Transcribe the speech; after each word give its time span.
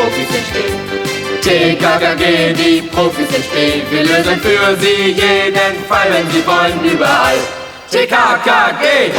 Profis 0.00 0.28
sind 0.32 0.46
stehen. 0.46 0.80
TKKG, 1.42 2.54
die 2.54 2.80
Profis 2.88 3.28
sind 3.28 3.44
stehen. 3.44 3.82
Wir 3.90 4.04
lösen 4.04 4.40
für 4.40 4.74
sie 4.80 5.12
jeden 5.12 5.84
Fall, 5.88 6.08
wenn 6.10 6.30
sie 6.30 6.46
wollen, 6.46 6.82
überall. 6.82 7.36
TKKG! 7.90 9.12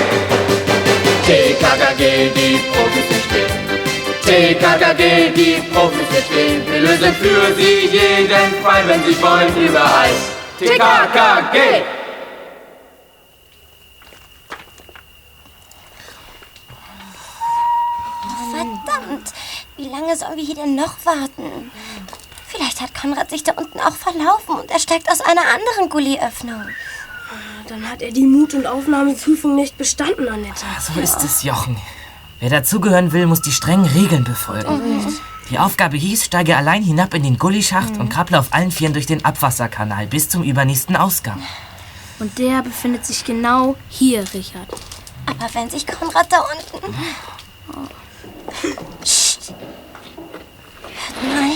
TKKG, 1.28 2.32
die 2.36 2.59
Profis 2.73 3.05
sind 3.09 3.23
stehen. 3.29 3.54
TKKG, 4.25 5.29
die 5.36 5.61
Profis 5.71 6.07
sind 6.11 6.25
stehen. 6.25 6.71
Wir 6.71 6.79
lösen 6.79 7.13
für 7.13 7.54
sie 7.55 7.88
jeden 8.00 8.64
Fall, 8.64 8.84
wenn 8.87 9.04
sie 9.04 9.21
wollen, 9.21 9.56
überall. 9.56 10.09
TKKG! 10.57 11.84
Verdammt! 18.51 19.34
Wie 19.82 19.90
lange 19.90 20.16
sollen 20.16 20.38
wir 20.38 20.44
hier 20.44 20.54
denn 20.54 20.76
noch 20.76 20.94
warten? 21.06 21.71
Vielleicht 22.48 22.82
hat 22.82 22.94
Konrad 22.94 23.32
sich 23.32 23.44
da 23.44 23.54
unten 23.54 23.80
auch 23.80 23.96
verlaufen 23.96 24.60
und 24.62 24.70
er 24.70 24.78
steigt 24.78 25.10
aus 25.10 25.21
einer 25.21 25.42
anderen 25.42 25.90
Gullyöffnung. 25.90 26.62
Dann 27.68 27.90
hat 27.90 28.04
er 28.04 28.12
die 28.12 28.28
Mut- 28.28 28.54
und 28.54 28.68
Aufnahmeprüfung 28.68 29.56
nicht 29.56 29.80
bestanden, 29.80 30.30
Annette. 30.30 30.64
So 30.80 31.00
ist 31.00 31.24
es, 31.24 31.42
Jochen. 31.42 31.78
Wer 32.40 32.52
dazugehören 32.52 33.12
will, 33.12 33.26
muss 33.26 33.42
die 33.42 33.52
strengen 33.52 33.86
Regeln 33.86 34.23
befolgen. 34.23 35.17
Die 35.50 35.58
Aufgabe 35.58 35.98
hieß, 35.98 36.26
steige 36.26 36.56
allein 36.58 36.84
hinab 36.84 37.16
in 37.16 37.23
den 37.23 37.40
Gullischacht 37.40 37.98
und 37.98 38.09
krabble 38.09 38.38
auf 38.38 38.54
allen 38.54 38.70
Vieren 38.72 38.94
durch 38.94 39.08
den 39.08 39.26
Abwasserkanal 39.26 40.06
bis 40.06 40.30
zum 40.30 40.44
übernächsten 40.44 40.95
Ausgang. 40.95 41.42
Und 42.20 42.38
der 42.38 42.62
befindet 42.62 43.04
sich 43.04 43.26
genau 43.26 43.76
hier, 43.90 44.20
Richard. 44.32 44.70
Aber 45.26 45.52
wenn 45.54 45.72
sich 45.72 45.88
Konrad 45.88 46.32
da 46.32 46.45
unten... 46.78 46.95
Psst. 49.02 49.31
Hört 49.31 49.31
mal. 51.22 51.52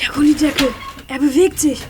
Der 0.00 0.08
Gullideckel, 0.08 0.74
er 1.08 1.18
bewegt 1.18 1.60
sich. 1.60 1.80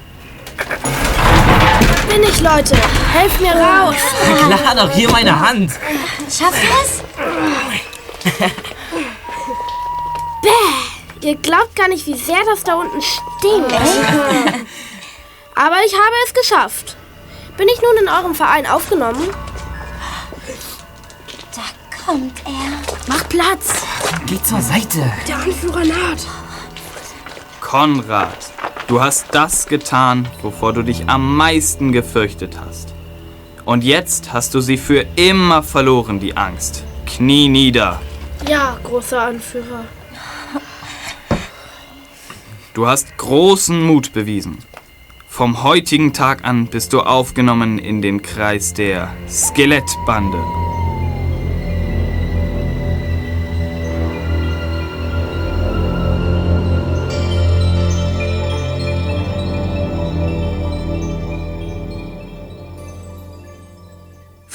Bin 2.09 2.23
ich, 2.23 2.41
Leute. 2.41 2.77
Helft 3.13 3.41
mir 3.41 3.53
raus. 3.53 3.95
Klar, 4.47 4.75
doch 4.75 4.91
hier 4.93 5.09
meine 5.11 5.39
Hand. 5.39 5.71
Schaffst 6.29 6.63
du 6.63 6.69
es? 6.83 7.03
Bäh, 10.43 11.29
ihr 11.29 11.37
glaubt 11.37 11.77
gar 11.77 11.89
nicht, 11.89 12.07
wie 12.07 12.17
sehr 12.17 12.43
das 12.47 12.65
da 12.65 12.75
unten 12.75 13.01
stinkt. 13.01 13.73
Aber 15.55 15.77
ich 15.85 15.95
habe 15.95 16.15
es 16.27 16.35
geschafft. 16.35 16.97
Bin 17.57 17.69
ich 17.69 17.81
nun 17.83 17.97
in 18.03 18.09
eurem 18.09 18.35
Verein 18.35 18.67
aufgenommen? 18.67 19.29
Kommt 22.11 22.43
er. 22.45 23.09
Macht 23.09 23.29
Platz. 23.29 23.87
Geh 24.27 24.43
zur 24.43 24.61
Seite. 24.61 25.13
Der 25.29 25.37
Anführer 25.37 25.85
naht. 25.85 26.27
Konrad, 27.61 28.51
du 28.89 29.01
hast 29.01 29.27
das 29.31 29.69
getan, 29.69 30.27
wovor 30.43 30.73
du 30.73 30.83
dich 30.83 31.09
am 31.09 31.37
meisten 31.37 31.93
gefürchtet 31.93 32.59
hast. 32.59 32.95
Und 33.65 33.85
jetzt 33.85 34.33
hast 34.33 34.55
du 34.55 34.61
sie 34.61 34.77
für 34.77 35.07
immer 35.15 35.63
verloren, 35.63 36.19
die 36.19 36.37
Angst. 36.37 36.83
Knie 37.07 37.49
nieder. 37.49 38.01
Ja, 38.49 38.77
großer 38.83 39.23
Anführer. 39.23 39.85
Du 42.75 42.89
hast 42.89 43.17
großen 43.19 43.87
Mut 43.87 44.13
bewiesen. 44.13 44.59
Vom 45.29 45.63
heutigen 45.63 46.13
Tag 46.13 46.45
an 46.45 46.67
bist 46.67 46.93
du 46.93 47.03
aufgenommen 47.03 47.79
in 47.79 48.03
den 48.03 48.21
Kreis 48.21 48.75
der 48.75 49.15
Skelettbande. 49.29 50.39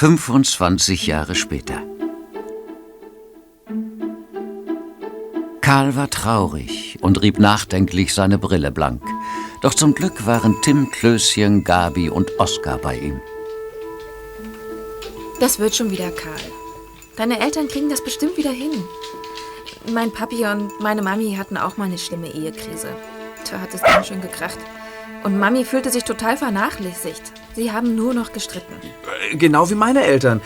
Fünfundzwanzig 0.05 1.07
Jahre 1.07 1.33
später. 1.33 1.81
Karl 5.61 5.95
war 5.95 6.11
traurig 6.11 6.99
und 7.01 7.23
rieb 7.23 7.39
nachdenklich 7.39 8.13
seine 8.13 8.37
Brille 8.37 8.71
blank. 8.71 9.01
Doch 9.63 9.73
zum 9.73 9.95
Glück 9.95 10.27
waren 10.27 10.61
Tim, 10.61 10.91
Klößchen, 10.91 11.63
Gabi 11.63 12.11
und 12.11 12.29
Oskar 12.37 12.77
bei 12.77 12.99
ihm. 12.99 13.19
Das 15.39 15.57
wird 15.57 15.75
schon 15.75 15.89
wieder, 15.89 16.11
Karl. 16.11 16.51
Deine 17.15 17.39
Eltern 17.39 17.67
kriegen 17.67 17.89
das 17.89 18.03
bestimmt 18.03 18.37
wieder 18.37 18.51
hin. 18.51 18.73
Mein 19.91 20.11
Papi 20.11 20.45
und 20.45 20.69
meine 20.81 21.01
Mami 21.01 21.33
hatten 21.35 21.57
auch 21.57 21.77
mal 21.77 21.85
eine 21.85 21.97
schlimme 21.97 22.31
Ehekrise. 22.31 22.95
Da 23.49 23.59
hat 23.59 23.73
es 23.73 23.81
ganz 23.81 24.05
schön 24.05 24.21
gekracht. 24.21 24.59
Und 25.23 25.39
Mami 25.39 25.65
fühlte 25.65 25.89
sich 25.89 26.03
total 26.03 26.37
vernachlässigt. 26.37 27.23
Sie 27.55 27.71
haben 27.71 27.95
nur 27.95 28.13
noch 28.13 28.33
gestritten. 28.33 28.73
Genau 29.33 29.69
wie 29.69 29.75
meine 29.75 30.03
Eltern. 30.03 30.41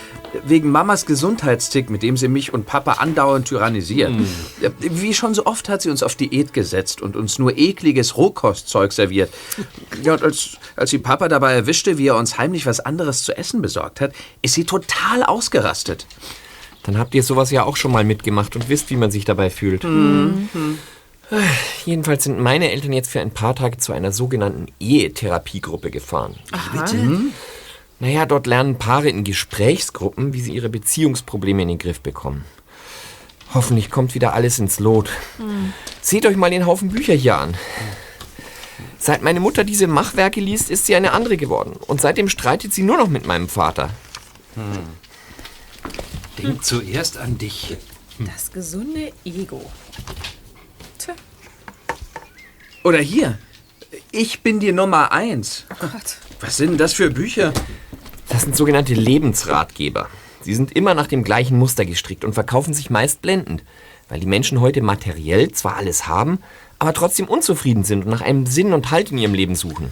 Wegen 0.46 0.70
Mamas 0.70 1.08
Gesundheitstick, 1.08 1.90
mit 1.90 2.04
dem 2.04 2.18
sie 2.18 2.28
mich 2.28 2.54
und 2.54 2.68
Papa 2.68 2.94
andauernd 2.94 3.48
tyrannisiert. 3.48 4.12
Ja, 4.62 4.70
Wie 4.80 5.16
schon 5.16 5.34
so 5.34 5.48
oft 5.48 5.70
hat 5.70 5.82
sie 5.82 5.90
uns 5.90 6.04
auf 6.04 6.16
Diät 6.16 6.54
gesetzt 6.54 7.02
und 7.02 7.16
uns 7.16 7.40
nur 7.40 7.58
ekliges 7.58 8.16
Rohkostzeug 8.18 8.92
serviert. 8.94 9.32
Ja, 10.04 10.14
und 10.14 10.24
als, 10.24 10.58
als 10.78 10.92
sie 10.92 11.00
Papa 11.00 11.28
dabei 11.28 11.54
erwischte, 11.54 11.98
wie 11.98 12.08
er 12.08 12.16
uns 12.16 12.38
heimlich 12.38 12.66
was 12.66 12.80
anderes 12.80 13.24
zu 13.24 13.38
essen 13.38 13.62
besorgt 13.62 14.00
hat, 14.00 14.14
ist 14.42 14.54
sie 14.54 14.64
total 14.64 15.24
ausgerastet. 15.24 16.06
Dann 16.84 16.98
habt 16.98 17.14
ihr 17.16 17.24
sowas 17.24 17.52
ja 17.52 17.64
auch 17.64 17.76
schon 17.76 17.92
mal 17.92 18.06
mitgemacht 18.06 18.56
und 18.56 18.70
wisst, 18.70 18.90
wie 18.92 18.96
man 18.96 19.12
sich 19.12 19.26
dabei 19.26 19.50
fühlt. 19.50 19.84
Jedenfalls 21.86 22.24
sind 22.24 22.40
meine 22.40 22.72
Eltern 22.72 22.94
jetzt 22.94 23.12
für 23.12 23.22
ein 23.22 23.32
paar 23.32 23.56
Tage 23.56 23.78
zu 23.78 23.94
einer 23.94 24.12
sogenannten 24.12 24.68
Ehetherapiegruppe 24.80 25.92
gefahren. 25.92 26.36
Bitte? 26.74 27.22
Naja, 28.00 28.26
dort 28.26 28.48
lernen 28.48 28.78
Paare 28.78 29.10
in 29.10 29.24
Gesprächsgruppen, 29.24 30.34
wie 30.34 30.42
sie 30.42 30.54
ihre 30.54 30.70
Beziehungsprobleme 30.70 31.62
in 31.64 31.68
den 31.68 31.78
Griff 31.78 32.00
bekommen. 32.02 32.46
Hoffentlich 33.54 33.90
kommt 33.90 34.16
wieder 34.16 34.34
alles 34.34 34.60
ins 34.60 34.80
Lot. 34.80 35.10
Seht 36.02 36.26
euch 36.26 36.38
mal 36.38 36.50
den 36.50 36.66
Haufen 36.66 36.90
Bücher 36.90 37.14
hier 37.14 37.38
an. 37.38 37.56
Seit 38.98 39.22
meine 39.22 39.40
Mutter 39.40 39.64
diese 39.64 39.88
Machwerke 39.88 40.40
liest, 40.40 40.70
ist 40.70 40.86
sie 40.86 40.96
eine 40.96 41.12
andere 41.14 41.38
geworden. 41.38 41.74
Und 41.88 42.02
seitdem 42.02 42.30
streitet 42.30 42.74
sie 42.74 42.84
nur 42.84 42.98
noch 42.98 43.08
mit 43.08 43.26
meinem 43.26 43.50
Vater. 43.50 43.90
Denk 46.38 46.64
zuerst 46.64 47.18
an 47.18 47.38
dich. 47.38 47.78
Das 48.20 48.52
gesunde 48.52 49.12
Ego. 49.26 49.70
Oder 52.90 53.02
hier. 53.02 53.38
Ich 54.12 54.42
bin 54.42 54.60
die 54.60 54.72
Nummer 54.72 55.12
eins. 55.12 55.66
Gott. 55.80 56.18
Was 56.40 56.58
sind 56.58 56.72
denn 56.72 56.78
das 56.80 56.94
für 56.94 57.12
Bücher? 57.12 57.54
Das 58.30 58.42
sind 58.42 58.56
sogenannte 58.56 58.96
Lebensratgeber. 58.96 60.10
Sie 60.42 60.56
sind 60.56 60.72
immer 60.72 60.96
nach 60.96 61.06
dem 61.06 61.24
gleichen 61.24 61.60
Muster 61.60 61.86
gestrickt 61.86 62.26
und 62.26 62.34
verkaufen 62.34 62.74
sich 62.74 62.90
meist 62.90 63.22
blendend, 63.22 63.64
weil 64.08 64.20
die 64.20 64.26
Menschen 64.26 64.60
heute 64.60 64.82
materiell 64.82 65.52
zwar 65.52 65.76
alles 65.76 66.08
haben, 66.08 66.40
aber 66.80 66.96
trotzdem 66.96 67.28
unzufrieden 67.28 67.84
sind 67.84 68.06
und 68.06 68.10
nach 68.10 68.22
einem 68.22 68.48
Sinn 68.48 68.74
und 68.74 68.90
Halt 68.90 69.12
in 69.12 69.20
ihrem 69.20 69.36
Leben 69.36 69.54
suchen. 69.54 69.92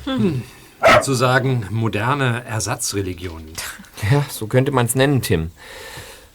Sozusagen 0.95 1.67
moderne 1.69 2.45
Ersatzreligionen. 2.45 3.53
Ja, 4.11 4.25
so 4.27 4.47
könnte 4.47 4.71
man 4.71 4.87
es 4.87 4.95
nennen, 4.95 5.21
Tim. 5.21 5.51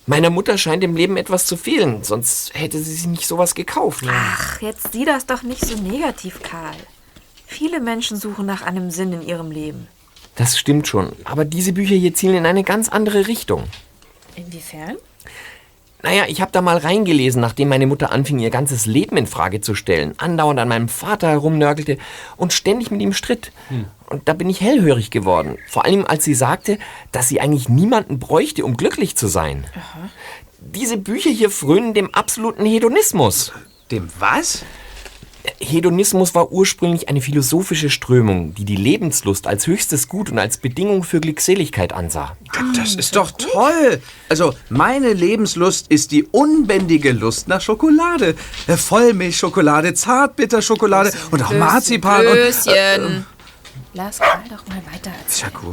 Meiner 0.06 0.30
Mutter 0.30 0.58
scheint 0.58 0.82
im 0.82 0.96
Leben 0.96 1.16
etwas 1.16 1.46
zu 1.46 1.56
fehlen, 1.56 2.02
sonst 2.02 2.52
hätte 2.54 2.78
sie 2.78 2.92
sich 2.92 3.06
nicht 3.06 3.26
sowas 3.26 3.54
gekauft. 3.54 4.04
Ach, 4.08 4.60
jetzt 4.60 4.92
sieh 4.92 5.04
das 5.04 5.26
doch 5.26 5.42
nicht 5.42 5.64
so 5.64 5.76
negativ, 5.76 6.42
Karl. 6.42 6.74
Viele 7.46 7.80
Menschen 7.80 8.16
suchen 8.16 8.46
nach 8.46 8.62
einem 8.62 8.90
Sinn 8.90 9.12
in 9.12 9.22
ihrem 9.22 9.50
Leben. 9.50 9.86
Das 10.34 10.58
stimmt 10.58 10.88
schon, 10.88 11.12
aber 11.24 11.44
diese 11.44 11.72
Bücher 11.72 11.94
hier 11.94 12.14
zielen 12.14 12.36
in 12.36 12.46
eine 12.46 12.64
ganz 12.64 12.88
andere 12.88 13.28
Richtung. 13.28 13.64
Inwiefern? 14.34 14.96
Naja, 16.02 16.24
ich 16.26 16.40
habe 16.40 16.50
da 16.50 16.62
mal 16.62 16.78
reingelesen, 16.78 17.40
nachdem 17.40 17.68
meine 17.68 17.86
Mutter 17.86 18.10
anfing, 18.10 18.40
ihr 18.40 18.50
ganzes 18.50 18.86
Leben 18.86 19.16
in 19.16 19.28
Frage 19.28 19.60
zu 19.60 19.76
stellen, 19.76 20.14
andauernd 20.16 20.58
an 20.58 20.68
meinem 20.68 20.88
Vater 20.88 21.28
herumnörgelte 21.28 21.96
und 22.36 22.52
ständig 22.52 22.90
mit 22.90 23.00
ihm 23.00 23.12
stritt. 23.12 23.52
Und 24.12 24.28
da 24.28 24.34
bin 24.34 24.50
ich 24.50 24.60
hellhörig 24.60 25.10
geworden. 25.10 25.56
Vor 25.66 25.86
allem, 25.86 26.06
als 26.06 26.24
sie 26.24 26.34
sagte, 26.34 26.78
dass 27.12 27.28
sie 27.28 27.40
eigentlich 27.40 27.70
niemanden 27.70 28.18
bräuchte, 28.18 28.64
um 28.64 28.76
glücklich 28.76 29.16
zu 29.16 29.26
sein. 29.26 29.64
Diese 30.60 30.98
Bücher 30.98 31.30
hier 31.30 31.48
frönen 31.48 31.94
dem 31.94 32.14
absoluten 32.14 32.66
Hedonismus. 32.66 33.52
Dem 33.90 34.08
was? 34.18 34.64
Hedonismus 35.60 36.34
war 36.34 36.52
ursprünglich 36.52 37.08
eine 37.08 37.20
philosophische 37.20 37.90
Strömung, 37.90 38.54
die 38.54 38.64
die 38.64 38.76
Lebenslust 38.76 39.46
als 39.46 39.66
höchstes 39.66 40.08
Gut 40.08 40.30
und 40.30 40.38
als 40.38 40.58
Bedingung 40.58 41.02
für 41.02 41.20
Glückseligkeit 41.20 41.92
ansah. 41.92 42.36
Das 42.76 42.94
ist 42.94 43.16
doch 43.16 43.32
toll. 43.32 44.00
Also, 44.28 44.54
meine 44.68 45.12
Lebenslust 45.12 45.88
ist 45.88 46.12
die 46.12 46.24
unbändige 46.24 47.12
Lust 47.12 47.48
nach 47.48 47.60
Schokolade. 47.60 48.36
Äh, 48.66 48.76
Vollmilchschokolade, 48.76 49.94
Zartbitterschokolade 49.94 51.12
und 51.30 51.42
auch 51.42 51.52
Marzipan 51.52 52.26
und... 52.26 52.32
Klößchen. 52.34 53.26
Lass 53.94 54.18
Karl 54.20 54.42
doch 54.48 54.66
mal 54.68 54.80
weiter 54.92 55.10
Ist 55.26 55.42
ja 55.42 55.48
gut. 55.50 55.72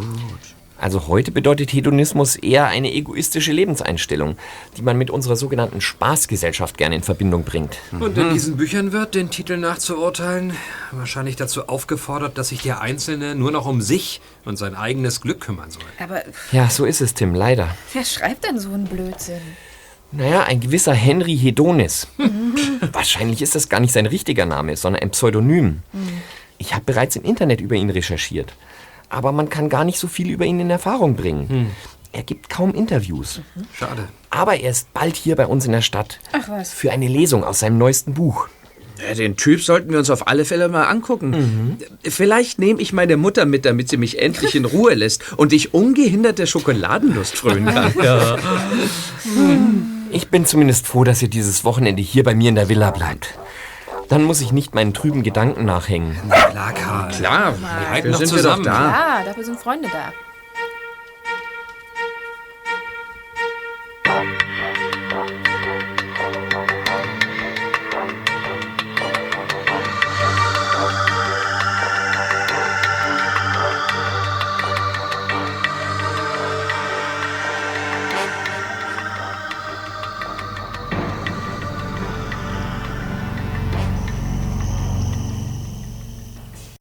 Also 0.78 1.08
heute 1.08 1.32
bedeutet 1.32 1.74
Hedonismus 1.74 2.38
eher 2.38 2.68
eine 2.68 2.94
egoistische 2.94 3.52
Lebenseinstellung, 3.52 4.38
die 4.78 4.82
man 4.82 4.98
mit 4.98 5.10
unserer 5.10 5.36
sogenannten 5.36 5.82
Spaßgesellschaft 5.82 6.78
gerne 6.78 6.96
in 6.96 7.04
Verbindung 7.04 7.44
bringt. 7.44 7.78
Und 7.92 8.18
in 8.18 8.34
diesen 8.34 8.56
Büchern 8.56 8.94
wird, 8.94 9.14
den 9.14 9.30
Titel 9.30 9.58
nachzuurteilen, 9.58 10.54
wahrscheinlich 10.92 11.36
dazu 11.36 11.68
aufgefordert, 11.68 12.38
dass 12.38 12.50
sich 12.50 12.62
der 12.62 12.80
Einzelne 12.80 13.36
nur 13.36 13.52
noch 13.52 13.66
um 13.66 13.82
sich 13.82 14.22
und 14.46 14.56
sein 14.58 14.74
eigenes 14.74 15.20
Glück 15.20 15.42
kümmern 15.42 15.70
soll. 15.70 15.84
Aber 16.02 16.24
Ja, 16.54 16.70
so 16.70 16.86
ist 16.86 17.02
es, 17.02 17.14
Tim, 17.14 17.36
leider. 17.36 17.76
wer 17.92 18.06
schreibt 18.06 18.46
denn 18.46 18.58
so 18.58 18.70
einen 18.72 18.86
Blödsinn? 18.86 19.42
Naja, 20.14 20.44
ein 20.44 20.62
gewisser 20.62 20.94
Henry 20.94 21.38
Hedonis. 21.38 22.08
Wahrscheinlich 22.94 23.42
ist 23.42 23.54
das 23.54 23.68
gar 23.70 23.80
nicht 23.82 23.94
sein 23.94 24.06
richtiger 24.06 24.46
Name, 24.46 24.76
sondern 24.78 25.04
ein 25.04 25.12
Pseudonym. 25.12 25.84
Ich 26.60 26.74
habe 26.74 26.84
bereits 26.86 27.16
im 27.16 27.24
Internet 27.24 27.62
über 27.62 27.76
ihn 27.76 27.90
recherchiert. 27.90 28.54
Aber 29.10 29.32
man 29.32 29.50
kann 29.50 29.70
gar 29.70 29.84
nicht 29.86 29.98
so 29.98 30.08
viel 30.08 30.30
über 30.30 30.46
ihn 30.46 30.60
in 30.60 30.70
Erfahrung 30.70 31.16
bringen. 31.16 31.72
Er 32.12 32.22
gibt 32.24 32.50
kaum 32.50 32.74
Interviews. 32.76 33.42
Schade. 33.74 34.08
Aber 34.30 34.60
er 34.60 34.70
ist 34.70 34.94
bald 34.94 35.16
hier 35.16 35.36
bei 35.36 35.48
uns 35.48 35.66
in 35.66 35.72
der 35.72 35.82
Stadt. 35.82 36.20
Ach 36.32 36.48
was. 36.50 36.72
Für 36.72 36.92
eine 36.92 37.08
Lesung 37.08 37.44
aus 37.44 37.60
seinem 37.60 37.78
neuesten 37.80 38.14
Buch. 38.14 38.48
Ja, 39.08 39.14
den 39.16 39.38
Typ 39.38 39.62
sollten 39.64 39.92
wir 39.92 40.00
uns 40.00 40.10
auf 40.10 40.28
alle 40.28 40.44
Fälle 40.44 40.68
mal 40.68 40.84
angucken. 40.84 41.78
Vielleicht 42.04 42.60
nehme 42.60 42.82
ich 42.82 42.92
meine 42.92 43.16
Mutter 43.16 43.46
mit, 43.46 43.66
damit 43.66 43.90
sie 43.90 43.98
mich 43.98 44.22
endlich 44.22 44.56
in 44.56 44.66
Ruhe 44.66 44.94
lässt 44.94 45.34
und 45.38 45.54
ich 45.54 45.74
ungehindert 45.74 46.38
der 46.38 46.46
Schokoladenlust 46.48 47.38
frönen 47.38 47.74
kann. 47.74 47.94
Ja. 48.04 48.38
Ich 50.12 50.30
bin 50.30 50.46
zumindest 50.46 50.88
froh, 50.88 51.04
dass 51.04 51.22
ihr 51.22 51.28
dieses 51.30 51.64
Wochenende 51.64 52.02
hier 52.02 52.24
bei 52.24 52.34
mir 52.36 52.50
in 52.50 52.56
der 52.56 52.68
Villa 52.68 52.92
bleibt. 52.92 53.36
Dann 54.10 54.24
muss 54.24 54.42
ich 54.42 54.52
nicht 54.52 54.74
meinen 54.76 54.94
trüben 54.94 55.24
Gedanken 55.24 55.66
nachhängen. 55.66 56.18
Klar, 56.30 56.74
Karl. 56.74 57.12
Klar, 57.12 57.54
halten 57.92 58.12
dafür 58.12 58.12
noch 58.12 58.18
sind 58.18 58.32
wir 58.32 58.38
zusammen. 58.38 58.64
doch 58.64 58.72
da. 58.72 58.90
Ja, 59.20 59.24
dafür 59.24 59.44
sind 59.44 59.60
Freunde 59.60 59.88
da. 59.92 60.12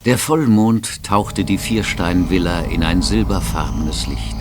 Der 0.08 0.16
Vollmond 0.16 1.04
tauchte 1.04 1.44
die 1.44 1.58
Vierstein-Villa 1.58 2.60
in 2.60 2.82
ein 2.82 3.02
silberfarbenes 3.02 4.06
Licht. 4.06 4.36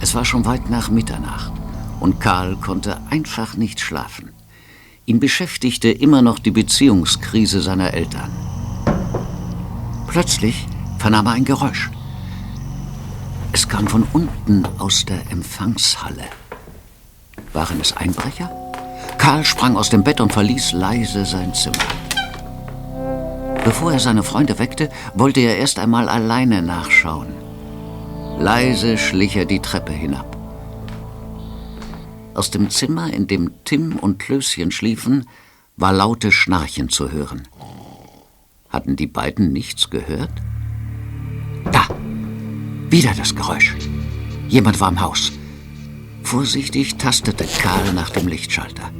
Es 0.00 0.14
war 0.14 0.24
schon 0.24 0.46
weit 0.46 0.70
nach 0.70 0.88
Mitternacht 0.88 1.52
und 2.00 2.20
Karl 2.20 2.56
konnte 2.56 2.96
einfach 3.10 3.58
nicht 3.58 3.80
schlafen. 3.80 4.30
Ihn 5.04 5.20
beschäftigte 5.20 5.90
immer 5.90 6.22
noch 6.22 6.38
die 6.38 6.52
Beziehungskrise 6.52 7.60
seiner 7.60 7.92
Eltern. 7.92 8.30
Plötzlich 10.06 10.66
vernahm 10.96 11.26
er 11.26 11.32
ein 11.32 11.44
Geräusch. 11.44 11.90
Es 13.52 13.68
kam 13.68 13.86
von 13.86 14.04
unten 14.14 14.64
aus 14.78 15.04
der 15.04 15.30
Empfangshalle. 15.30 16.24
Waren 17.52 17.78
es 17.78 17.94
Einbrecher? 17.94 18.50
Karl 19.18 19.44
sprang 19.44 19.76
aus 19.76 19.90
dem 19.90 20.02
Bett 20.02 20.22
und 20.22 20.32
verließ 20.32 20.72
leise 20.72 21.26
sein 21.26 21.52
Zimmer. 21.52 22.05
Bevor 23.66 23.92
er 23.92 23.98
seine 23.98 24.22
Freunde 24.22 24.60
weckte, 24.60 24.90
wollte 25.14 25.40
er 25.40 25.56
erst 25.56 25.80
einmal 25.80 26.08
alleine 26.08 26.62
nachschauen. 26.62 27.34
Leise 28.38 28.96
schlich 28.96 29.34
er 29.34 29.44
die 29.44 29.58
Treppe 29.58 29.90
hinab. 29.90 30.36
Aus 32.34 32.52
dem 32.52 32.70
Zimmer, 32.70 33.12
in 33.12 33.26
dem 33.26 33.50
Tim 33.64 33.96
und 33.96 34.20
Klößchen 34.20 34.70
schliefen, 34.70 35.26
war 35.76 35.92
lautes 35.92 36.32
Schnarchen 36.32 36.90
zu 36.90 37.10
hören. 37.10 37.48
Hatten 38.68 38.94
die 38.94 39.08
beiden 39.08 39.52
nichts 39.52 39.90
gehört? 39.90 40.30
Da! 41.72 41.88
Wieder 42.88 43.14
das 43.16 43.34
Geräusch. 43.34 43.74
Jemand 44.46 44.78
war 44.78 44.90
im 44.90 45.00
Haus. 45.00 45.32
Vorsichtig 46.22 46.98
tastete 46.98 47.44
Karl 47.60 47.94
nach 47.94 48.10
dem 48.10 48.28
Lichtschalter. 48.28 48.92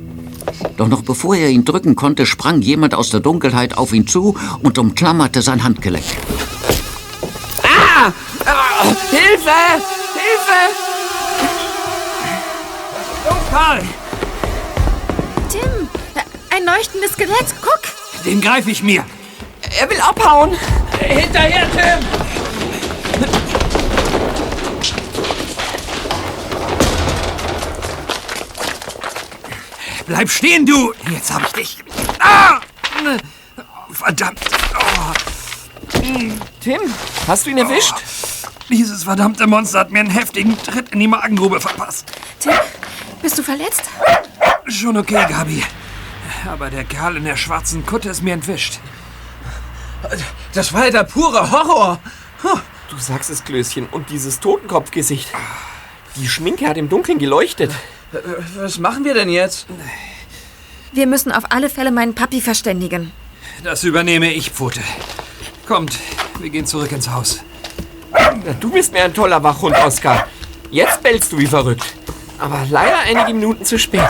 Doch 0.77 0.89
noch 0.89 1.03
bevor 1.03 1.37
er 1.37 1.49
ihn 1.49 1.65
drücken 1.65 1.97
konnte, 1.97 2.27
sprang 2.27 2.61
jemand 2.63 2.95
aus 2.95 3.11
der 3.11 3.21
Dunkelheit 3.21 3.77
auf 3.77 3.93
ihn 3.93 4.07
zu 4.07 4.37
und 4.63 4.79
umklammerte 4.79 5.43
sein 5.43 5.65
Handgelenk. 5.65 6.05
Ah! 7.63 8.13
ah! 8.45 8.85
Hilfe! 9.11 9.51
Hilfe! 10.15 10.87
Karl, 13.51 13.81
Tim, 15.49 15.89
ein 16.51 16.65
leuchtendes 16.67 17.13
Skelett. 17.13 17.55
Guck. 17.63 17.81
den 18.25 18.41
greife 18.41 18.71
ich 18.71 18.83
mir. 18.83 19.05
Er 19.81 19.89
will 19.89 20.01
abhauen! 20.01 20.51
Hinterher, 21.01 21.67
Tim! 21.73 22.46
Bleib 30.07 30.31
stehen, 30.31 30.65
du! 30.65 30.93
Jetzt 31.11 31.33
hab 31.33 31.43
ich 31.43 31.53
dich. 31.53 31.79
Ah! 32.21 32.61
Verdammt! 33.91 34.41
Oh, 34.79 35.13
Tim, 36.61 36.81
hast 37.27 37.47
du 37.47 37.51
ihn 37.51 37.59
erwischt? 37.59 37.95
dieses 38.69 39.05
verdammte 39.05 39.47
Monster 39.47 39.81
hat 39.81 39.91
mir 39.91 40.01
einen 40.01 40.11
heftigen 40.11 40.57
Tritt 40.59 40.91
in 40.91 41.01
die 41.01 41.07
Magengrube 41.07 41.61
verpasst. 41.61 42.11
Tim, 42.41 42.53
bist 43.23 43.39
du 43.39 43.43
verletzt? 43.43 43.85
Schon 44.67 44.97
okay, 44.97 45.25
Gabi. 45.29 45.63
Aber 46.49 46.71
der 46.71 46.85
Kerl 46.85 47.17
in 47.17 47.25
der 47.25 47.37
schwarzen 47.37 47.87
Kutte 47.87 48.09
ist 48.09 48.23
mir 48.23 48.35
entwischt. 48.35 48.81
Das 50.53 50.73
war 50.73 50.87
ja 50.87 50.91
der 50.91 51.05
pure 51.05 51.51
Horror. 51.51 51.99
Du 52.91 52.99
sagst 52.99 53.31
es, 53.31 53.45
Klößchen. 53.45 53.87
Und 53.87 54.11
dieses 54.11 54.41
Totenkopfgesicht. 54.41 55.29
Die 56.17 56.29
Schminke 56.29 56.69
hat 56.69 56.77
im 56.77 56.89
Dunkeln 56.89 57.19
geleuchtet. 57.19 57.73
Was 58.57 58.79
machen 58.79 59.05
wir 59.05 59.15
denn 59.15 59.29
jetzt? 59.29 59.67
Wir 60.93 61.07
müssen 61.07 61.33
auf 61.33 61.45
alle 61.51 61.69
Fälle 61.69 61.91
meinen 61.91 62.15
Papi 62.15 62.41
verständigen. 62.41 63.13
Das 63.65 63.85
übernehme 63.85 64.33
ich, 64.33 64.51
Pfote. 64.51 64.81
Kommt, 65.67 65.99
wir 66.39 66.51
gehen 66.51 66.67
zurück 66.67 66.93
ins 66.93 67.11
Haus. 67.11 67.41
Du 68.61 68.71
bist 68.71 68.93
mir 68.93 69.05
ein 69.05 69.15
toller 69.15 69.43
Wachhund, 69.43 69.77
Oskar. 69.85 70.29
Jetzt 70.71 71.03
bellst 71.03 71.33
du 71.33 71.39
wie 71.39 71.47
verrückt. 71.47 71.95
Aber 72.39 72.67
leider 72.71 72.99
einige 73.01 73.35
Minuten 73.35 73.65
zu 73.65 73.79
spät. 73.79 74.09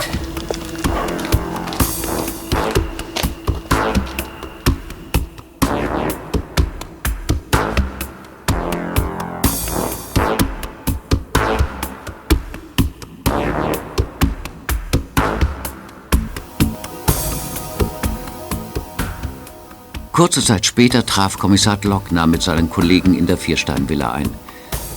Kurze 20.16 20.42
Zeit 20.42 20.64
später 20.64 21.04
traf 21.04 21.36
Kommissar 21.36 21.76
Glockner 21.76 22.26
mit 22.26 22.40
seinen 22.40 22.70
Kollegen 22.70 23.14
in 23.18 23.26
der 23.26 23.36
Viersteinvilla 23.36 24.12
ein. 24.12 24.30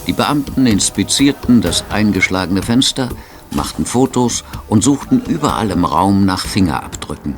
Die 0.07 0.13
Beamten 0.13 0.65
inspizierten 0.65 1.59
das 1.59 1.83
eingeschlagene 1.89 2.63
Fenster, 2.63 3.09
machten 3.51 3.85
Fotos 3.85 4.45
und 4.69 4.81
suchten 4.81 5.21
überall 5.25 5.71
im 5.71 5.83
Raum 5.83 6.23
nach 6.23 6.45
Fingerabdrücken. 6.45 7.35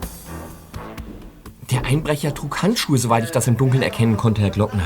Der 1.72 1.84
Einbrecher 1.84 2.36
trug 2.36 2.62
Handschuhe, 2.62 3.00
soweit 3.00 3.24
ich 3.24 3.32
das 3.32 3.48
im 3.48 3.58
Dunkeln 3.58 3.82
erkennen 3.82 4.16
konnte, 4.16 4.44
Herr 4.44 4.52
Glockner. 4.52 4.86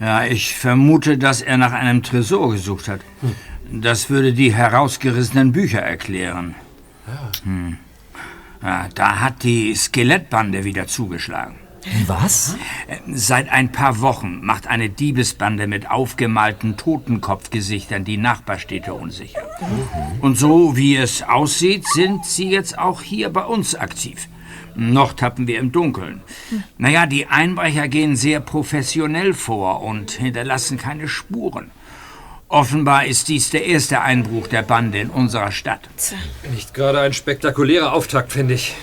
Ja, 0.00 0.24
ich 0.24 0.56
vermute, 0.56 1.18
dass 1.18 1.42
er 1.42 1.58
nach 1.58 1.72
einem 1.72 2.02
Tresor 2.02 2.52
gesucht 2.52 2.88
hat. 2.88 3.02
Das 3.70 4.08
würde 4.08 4.32
die 4.32 4.54
herausgerissenen 4.54 5.52
Bücher 5.52 5.80
erklären. 5.82 6.54
Hm. 7.44 7.76
Ja, 8.62 8.88
da 8.94 9.20
hat 9.20 9.42
die 9.42 9.74
Skelettbande 9.74 10.64
wieder 10.64 10.86
zugeschlagen. 10.86 11.56
Was? 12.06 12.56
Seit 13.12 13.50
ein 13.50 13.70
paar 13.70 14.00
Wochen 14.00 14.44
macht 14.44 14.66
eine 14.66 14.88
Diebesbande 14.88 15.66
mit 15.66 15.88
aufgemalten 15.90 16.76
Totenkopfgesichtern 16.76 18.04
die 18.04 18.16
Nachbarstädte 18.16 18.94
unsicher. 18.94 19.42
Und 20.20 20.36
so 20.36 20.76
wie 20.76 20.96
es 20.96 21.22
aussieht, 21.22 21.86
sind 21.86 22.24
sie 22.24 22.50
jetzt 22.50 22.78
auch 22.78 23.02
hier 23.02 23.30
bei 23.30 23.44
uns 23.44 23.74
aktiv. 23.74 24.28
Noch 24.74 25.14
tappen 25.14 25.46
wir 25.46 25.58
im 25.58 25.72
Dunkeln. 25.72 26.22
Naja, 26.76 27.06
die 27.06 27.26
Einbrecher 27.26 27.88
gehen 27.88 28.16
sehr 28.16 28.40
professionell 28.40 29.32
vor 29.32 29.82
und 29.82 30.10
hinterlassen 30.10 30.76
keine 30.76 31.08
Spuren. 31.08 31.70
Offenbar 32.48 33.06
ist 33.06 33.28
dies 33.28 33.50
der 33.50 33.64
erste 33.66 34.02
Einbruch 34.02 34.46
der 34.46 34.62
Bande 34.62 35.00
in 35.00 35.10
unserer 35.10 35.50
Stadt. 35.50 35.80
Nicht 36.54 36.74
gerade 36.74 37.00
ein 37.00 37.12
spektakulärer 37.12 37.92
Auftakt, 37.92 38.32
finde 38.32 38.54
ich. 38.54 38.76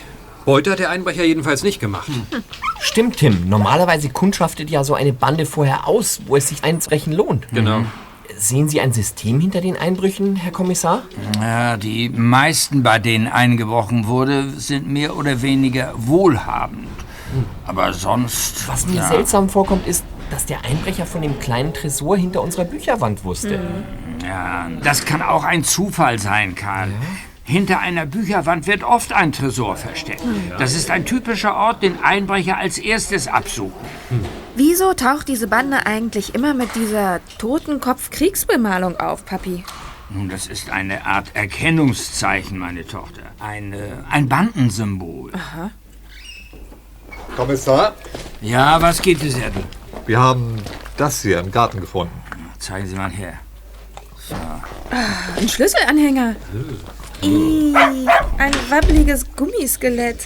Beute 0.43 0.71
hat 0.71 0.79
der 0.79 0.89
Einbrecher 0.89 1.23
jedenfalls 1.23 1.63
nicht 1.63 1.79
gemacht. 1.79 2.09
Stimmt, 2.81 3.17
Tim. 3.17 3.47
Normalerweise 3.47 4.09
kundschaftet 4.09 4.69
ja 4.69 4.83
so 4.83 4.93
eine 4.93 5.13
Bande 5.13 5.45
vorher 5.45 5.87
aus, 5.87 6.21
wo 6.25 6.35
es 6.35 6.49
sich 6.49 6.65
einbrechen 6.65 7.13
lohnt. 7.13 7.47
Genau. 7.53 7.85
Sehen 8.37 8.67
Sie 8.67 8.81
ein 8.81 8.91
System 8.91 9.39
hinter 9.39 9.61
den 9.61 9.77
Einbrüchen, 9.77 10.35
Herr 10.35 10.51
Kommissar? 10.51 11.03
Ja, 11.39 11.77
die 11.77 12.09
meisten, 12.09 12.83
bei 12.83 12.99
denen 12.99 13.27
eingebrochen 13.27 14.07
wurde, 14.07 14.49
sind 14.49 14.89
mehr 14.89 15.15
oder 15.15 15.41
weniger 15.41 15.93
wohlhabend. 15.95 16.89
Aber 17.65 17.93
sonst. 17.93 18.67
Was 18.67 18.85
mir 18.85 18.97
ja. 18.97 19.07
seltsam 19.07 19.47
vorkommt, 19.47 19.87
ist, 19.87 20.03
dass 20.33 20.47
der 20.47 20.65
Einbrecher 20.65 21.05
von 21.05 21.21
dem 21.21 21.39
kleinen 21.39 21.75
Tresor 21.75 22.17
hinter 22.17 22.41
unserer 22.41 22.65
Bücherwand 22.65 23.23
wusste. 23.23 23.61
Ja, 24.25 24.67
das 24.81 25.05
kann 25.05 25.21
auch 25.21 25.43
ein 25.43 25.63
Zufall 25.63 26.17
sein, 26.17 26.55
Karl. 26.55 26.89
Hinter 27.43 27.79
einer 27.81 28.07
Bücherwand 28.07 28.65
wird 28.65 28.83
oft 28.83 29.13
ein 29.13 29.31
Tresor 29.31 29.75
versteckt. 29.75 30.23
Das 30.57 30.73
ist 30.73 30.89
ein 30.89 31.05
typischer 31.05 31.55
Ort, 31.55 31.83
den 31.83 32.03
Einbrecher 32.03 32.57
als 32.57 32.79
erstes 32.79 33.27
absuchen. 33.27 33.73
Wieso 34.55 34.93
taucht 34.93 35.27
diese 35.27 35.47
Bande 35.47 35.85
eigentlich 35.85 36.33
immer 36.33 36.55
mit 36.55 36.73
dieser 36.73 37.19
Totenkopf-Kriegsbemalung 37.37 38.99
auf, 38.99 39.25
Papi? 39.25 39.63
Nun, 40.09 40.29
das 40.29 40.47
ist 40.47 40.71
eine 40.71 41.05
Art 41.05 41.27
Erkennungszeichen, 41.35 42.57
meine 42.57 42.87
Tochter. 42.87 43.21
Ein, 43.39 43.73
äh, 43.73 43.89
ein 44.09 44.27
Bandensymbol. 44.27 45.31
Aha. 45.35 45.69
Kommissar, 47.35 47.93
Ja, 48.41 48.81
was 48.81 48.99
geht 49.01 49.23
es, 49.23 49.37
Erde? 49.37 49.63
Wir 50.05 50.19
haben 50.19 50.61
das 50.97 51.21
hier 51.21 51.39
im 51.39 51.51
Garten 51.51 51.79
gefunden. 51.79 52.13
Zeigen 52.59 52.87
Sie 52.87 52.95
mal 52.95 53.09
her. 53.09 53.39
So. 54.27 54.35
Ah, 54.35 55.37
ein 55.37 55.49
Schlüsselanhänger. 55.49 56.35
Ih, 57.21 57.73
ein 58.37 58.53
wabbeliges 58.69 59.25
Gummiskelett. 59.35 60.25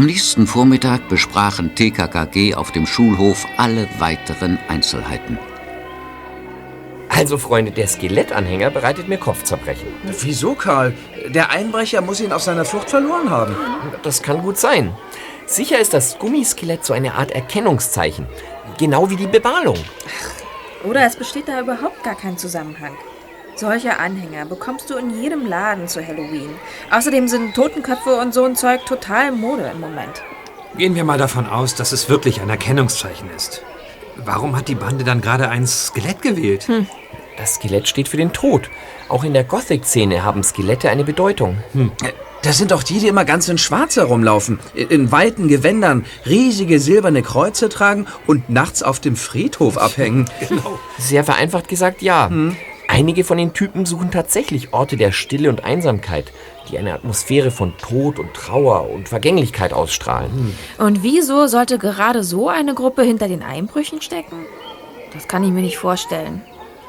Am 0.00 0.06
nächsten 0.06 0.46
Vormittag 0.46 1.10
besprachen 1.10 1.74
TKKG 1.74 2.54
auf 2.54 2.72
dem 2.72 2.86
Schulhof 2.86 3.46
alle 3.58 3.86
weiteren 3.98 4.58
Einzelheiten. 4.66 5.38
Also, 7.10 7.36
Freunde, 7.36 7.70
der 7.70 7.86
Skelettanhänger 7.86 8.70
bereitet 8.70 9.08
mir 9.08 9.18
Kopfzerbrechen. 9.18 9.88
Wieso, 10.22 10.54
Karl? 10.54 10.94
Der 11.28 11.50
Einbrecher 11.50 12.00
muss 12.00 12.22
ihn 12.22 12.32
auf 12.32 12.40
seiner 12.40 12.64
Flucht 12.64 12.88
verloren 12.88 13.28
haben. 13.28 13.54
Das 14.02 14.22
kann 14.22 14.40
gut 14.40 14.56
sein. 14.56 14.94
Sicher 15.44 15.78
ist 15.78 15.92
das 15.92 16.18
Gummiskelett 16.18 16.82
so 16.82 16.94
eine 16.94 17.12
Art 17.12 17.32
Erkennungszeichen. 17.32 18.24
Genau 18.78 19.10
wie 19.10 19.16
die 19.16 19.26
Bemalung. 19.26 19.76
Oder 20.82 21.04
es 21.04 21.14
besteht 21.14 21.46
da 21.46 21.60
überhaupt 21.60 22.02
gar 22.04 22.14
kein 22.14 22.38
Zusammenhang. 22.38 22.96
Solche 23.60 23.98
Anhänger 23.98 24.46
bekommst 24.46 24.88
du 24.88 24.96
in 24.96 25.22
jedem 25.22 25.44
Laden 25.44 25.86
zu 25.86 26.00
Halloween. 26.00 26.48
Außerdem 26.90 27.28
sind 27.28 27.54
Totenköpfe 27.54 28.16
und 28.16 28.32
so 28.32 28.44
ein 28.44 28.56
Zeug 28.56 28.86
total 28.86 29.32
Mode 29.32 29.70
im 29.74 29.80
Moment. 29.80 30.22
Gehen 30.78 30.94
wir 30.94 31.04
mal 31.04 31.18
davon 31.18 31.46
aus, 31.46 31.74
dass 31.74 31.92
es 31.92 32.08
wirklich 32.08 32.40
ein 32.40 32.48
Erkennungszeichen 32.48 33.28
ist. 33.36 33.62
Warum 34.16 34.56
hat 34.56 34.68
die 34.68 34.74
Bande 34.74 35.04
dann 35.04 35.20
gerade 35.20 35.50
ein 35.50 35.66
Skelett 35.66 36.22
gewählt? 36.22 36.68
Das 37.36 37.56
Skelett 37.56 37.86
steht 37.86 38.08
für 38.08 38.16
den 38.16 38.32
Tod. 38.32 38.70
Auch 39.10 39.24
in 39.24 39.34
der 39.34 39.44
Gothic-Szene 39.44 40.24
haben 40.24 40.42
Skelette 40.42 40.88
eine 40.88 41.04
Bedeutung. 41.04 41.58
Das 42.40 42.56
sind 42.56 42.70
doch 42.70 42.82
die, 42.82 42.98
die 42.98 43.08
immer 43.08 43.26
ganz 43.26 43.46
in 43.50 43.58
Schwarz 43.58 43.96
herumlaufen, 43.96 44.58
in, 44.72 44.88
in 44.88 45.12
weiten 45.12 45.48
Gewändern, 45.48 46.06
riesige 46.24 46.80
silberne 46.80 47.20
Kreuze 47.20 47.68
tragen 47.68 48.06
und 48.26 48.48
nachts 48.48 48.82
auf 48.82 49.00
dem 49.00 49.16
Friedhof 49.16 49.76
abhängen. 49.76 50.30
Sehr 50.98 51.24
vereinfacht 51.24 51.68
gesagt, 51.68 52.00
ja. 52.00 52.30
Einige 52.92 53.22
von 53.22 53.38
den 53.38 53.52
Typen 53.52 53.86
suchen 53.86 54.10
tatsächlich 54.10 54.72
Orte 54.72 54.96
der 54.96 55.12
Stille 55.12 55.48
und 55.48 55.62
Einsamkeit, 55.62 56.32
die 56.68 56.76
eine 56.76 56.92
Atmosphäre 56.92 57.52
von 57.52 57.78
Tod 57.78 58.18
und 58.18 58.34
Trauer 58.34 58.90
und 58.90 59.08
Vergänglichkeit 59.08 59.72
ausstrahlen. 59.72 60.56
Und 60.76 61.04
wieso 61.04 61.46
sollte 61.46 61.78
gerade 61.78 62.24
so 62.24 62.48
eine 62.48 62.74
Gruppe 62.74 63.04
hinter 63.04 63.28
den 63.28 63.44
Einbrüchen 63.44 64.02
stecken? 64.02 64.44
Das 65.12 65.28
kann 65.28 65.44
ich 65.44 65.50
mir 65.50 65.62
nicht 65.62 65.78
vorstellen. 65.78 66.42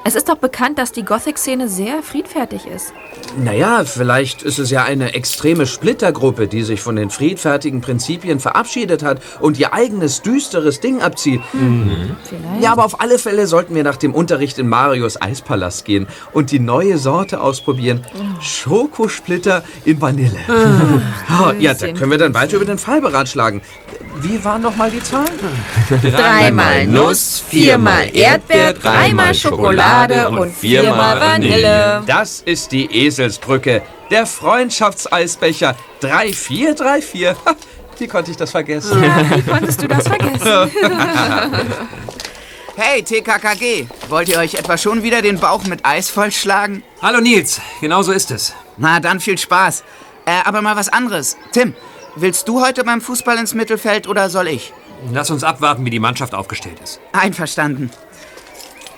Es 0.04 0.16
ist 0.16 0.30
doch 0.30 0.38
bekannt, 0.38 0.80
dass 0.80 0.92
die 0.92 1.06
Gothic-Szene 1.06 1.70
sehr 1.70 2.02
friedfertig 2.02 2.66
ist. 2.66 2.92
Naja, 3.38 3.84
vielleicht 3.86 4.42
ist 4.42 4.58
es 4.58 4.72
ja 4.72 4.84
eine 4.84 5.14
extreme 5.14 5.68
Splittergruppe, 5.68 6.48
die 6.48 6.64
sich 6.64 6.82
von 6.82 6.96
den 6.96 7.12
friedfertigen 7.12 7.82
Prinzipien 7.82 8.40
verabschiedet 8.40 9.04
hat 9.04 9.22
und 9.40 9.60
ihr 9.60 9.74
eigenes 9.74 10.24
düsteres 10.24 10.80
Ding 10.80 11.02
abzieht. 11.02 11.42
Vielleicht. 11.52 12.64
Ja, 12.64 12.72
aber 12.72 12.84
auf 12.84 13.00
alle 13.00 13.20
Fälle 13.20 13.46
sollten 13.46 13.76
wir 13.76 13.84
nach 13.84 13.98
dem 13.98 14.16
Unterricht 14.16 14.58
in 14.58 14.68
Marios 14.68 15.22
Eispalast 15.22 15.86
gehen 15.86 16.08
und 16.34 16.50
die 16.50 16.60
neue 16.60 16.98
Sorte 16.98 17.40
ausprobieren. 17.40 18.04
Schokosplitter 18.40 19.64
in 19.86 20.02
Vanille. 20.02 20.40
Oh, 20.50 21.52
ja, 21.60 21.76
da 21.76 21.92
können 21.94 22.10
wir 22.10 22.18
dann 22.18 22.34
weiter 22.34 22.56
über 22.56 22.66
den 22.66 22.80
Fall 22.80 23.02
beratschlagen. 23.02 23.62
Wie 24.22 24.44
waren 24.44 24.62
noch 24.62 24.76
mal 24.76 24.92
die 24.92 25.02
Zahlen? 25.02 25.40
Dreimal 26.02 26.86
Nuss, 26.86 27.44
viermal 27.50 28.16
Erdbeer, 28.16 28.74
dreimal 28.74 29.34
Schokolade 29.34 30.30
und 30.30 30.56
viermal 30.56 31.20
Vanille. 31.20 32.04
Das 32.06 32.42
ist 32.42 32.72
die 32.72 32.86
Eselsbrücke. 32.86 33.82
Der 34.12 34.26
Freundschaftseisbecher. 34.28 35.76
3434. 36.02 37.28
Ha, 37.46 37.56
Wie 37.98 38.08
konnte 38.08 38.32
ich 38.32 38.38
das 38.38 38.52
vergessen? 38.52 39.02
Ja, 39.04 39.38
wie 39.38 39.42
konntest 39.42 39.82
du 39.82 39.88
das 39.88 40.08
vergessen? 40.08 40.72
Hey, 42.78 43.04
TKKG, 43.04 43.88
wollt 44.08 44.30
ihr 44.30 44.40
euch 44.40 44.54
etwa 44.56 44.78
schon 44.78 45.04
wieder 45.04 45.22
den 45.22 45.38
Bauch 45.40 45.66
mit 45.66 45.86
Eis 45.86 46.10
vollschlagen? 46.10 46.84
Hallo 47.02 47.20
Nils, 47.20 47.60
genau 47.82 48.02
so 48.02 48.14
ist 48.14 48.32
es. 48.32 48.54
Na, 48.78 49.02
dann 49.02 49.20
viel 49.20 49.38
Spaß. 49.38 49.84
Äh, 50.26 50.32
aber 50.46 50.62
mal 50.62 50.76
was 50.78 50.88
anderes. 50.88 51.36
Tim, 51.52 51.76
willst 52.16 52.48
du 52.48 52.62
heute 52.62 52.84
beim 52.84 53.02
Fußball 53.02 53.38
ins 53.38 53.54
Mittelfeld 53.54 54.08
oder 54.08 54.30
soll 54.30 54.48
ich? 54.48 54.74
Lass 55.12 55.32
uns 55.32 55.44
abwarten, 55.44 55.86
wie 55.86 55.90
die 55.90 56.00
Mannschaft 56.00 56.34
aufgestellt 56.34 56.80
ist. 56.84 57.00
Einverstanden. 57.12 57.90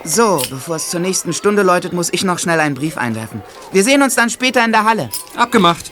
So, 0.04 0.42
bevor 0.50 0.76
es 0.76 0.90
zur 0.90 1.00
nächsten 1.00 1.32
Stunde 1.32 1.62
läutet, 1.64 1.94
muss 1.94 2.12
ich 2.12 2.26
noch 2.26 2.38
schnell 2.38 2.60
einen 2.60 2.76
Brief 2.76 2.98
einwerfen. 2.98 3.42
Wir 3.72 3.84
sehen 3.84 4.02
uns 4.02 4.16
dann 4.16 4.30
später 4.30 4.64
in 4.66 4.74
der 4.74 4.84
Halle. 4.84 5.10
Abgemacht. 5.38 5.92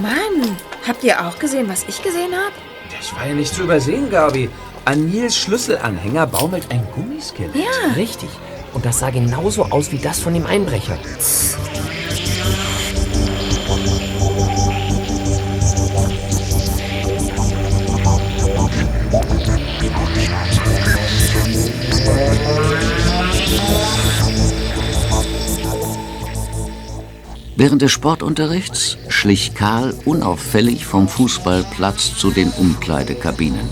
Mann, 0.00 0.56
habt 0.86 1.04
ihr 1.04 1.20
auch 1.26 1.38
gesehen, 1.38 1.68
was 1.68 1.84
ich 1.86 2.02
gesehen 2.02 2.32
habe? 2.32 2.54
Das 2.96 3.14
war 3.14 3.26
ja 3.26 3.34
nicht 3.34 3.54
zu 3.54 3.64
übersehen, 3.64 4.10
Gabi. 4.10 4.48
An 4.84 5.06
Nils 5.06 5.36
Schlüsselanhänger 5.36 6.26
baumelt 6.26 6.64
ein 6.70 6.86
Gummiskelett. 6.94 7.54
Ja. 7.54 7.92
Richtig. 7.94 8.30
Und 8.72 8.86
das 8.86 9.00
sah 9.00 9.10
genauso 9.10 9.64
aus 9.66 9.92
wie 9.92 9.98
das 9.98 10.20
von 10.20 10.32
dem 10.32 10.46
Einbrecher. 10.46 10.96
Während 27.54 27.80
des 27.80 27.92
Sportunterrichts 27.92 28.98
schlich 29.08 29.54
Karl 29.54 29.94
unauffällig 30.04 30.84
vom 30.84 31.06
Fußballplatz 31.06 32.16
zu 32.16 32.32
den 32.32 32.50
Umkleidekabinen. 32.50 33.68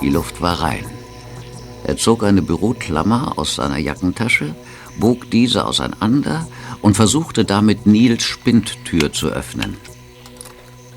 Die 0.00 0.08
Luft 0.08 0.40
war 0.40 0.62
rein. 0.62 0.86
Er 1.84 1.98
zog 1.98 2.22
eine 2.22 2.40
Büroklammer 2.40 3.34
aus 3.36 3.56
seiner 3.56 3.76
Jackentasche, 3.76 4.54
bog 4.98 5.30
diese 5.30 5.66
auseinander 5.66 6.46
und 6.80 6.94
versuchte 6.94 7.44
damit 7.44 7.86
Nils 7.86 8.24
Spindtür 8.24 9.12
zu 9.12 9.28
öffnen. 9.28 9.76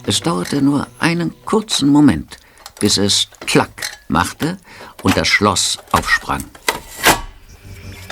Es 0.06 0.22
dauerte 0.22 0.62
nur 0.62 0.88
einen 1.00 1.34
kurzen 1.44 1.90
Moment, 1.90 2.38
bis 2.80 2.98
es 2.98 3.28
Klack 3.48 3.85
machte 4.08 4.58
und 5.04 5.18
das 5.18 5.28
Schloss 5.28 5.78
aufsprang. 5.92 6.44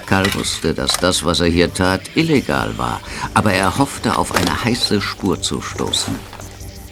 Karl 0.06 0.34
wusste, 0.34 0.74
dass 0.74 0.98
das, 0.98 1.24
was 1.24 1.40
er 1.40 1.48
hier 1.48 1.74
tat, 1.74 2.02
illegal 2.16 2.78
war, 2.78 3.02
aber 3.34 3.54
er 3.54 3.78
hoffte, 3.78 4.18
auf 4.18 4.36
eine 4.36 4.64
heiße 4.64 5.02
Spur 5.02 5.42
zu 5.42 5.62
stoßen. 5.62 6.16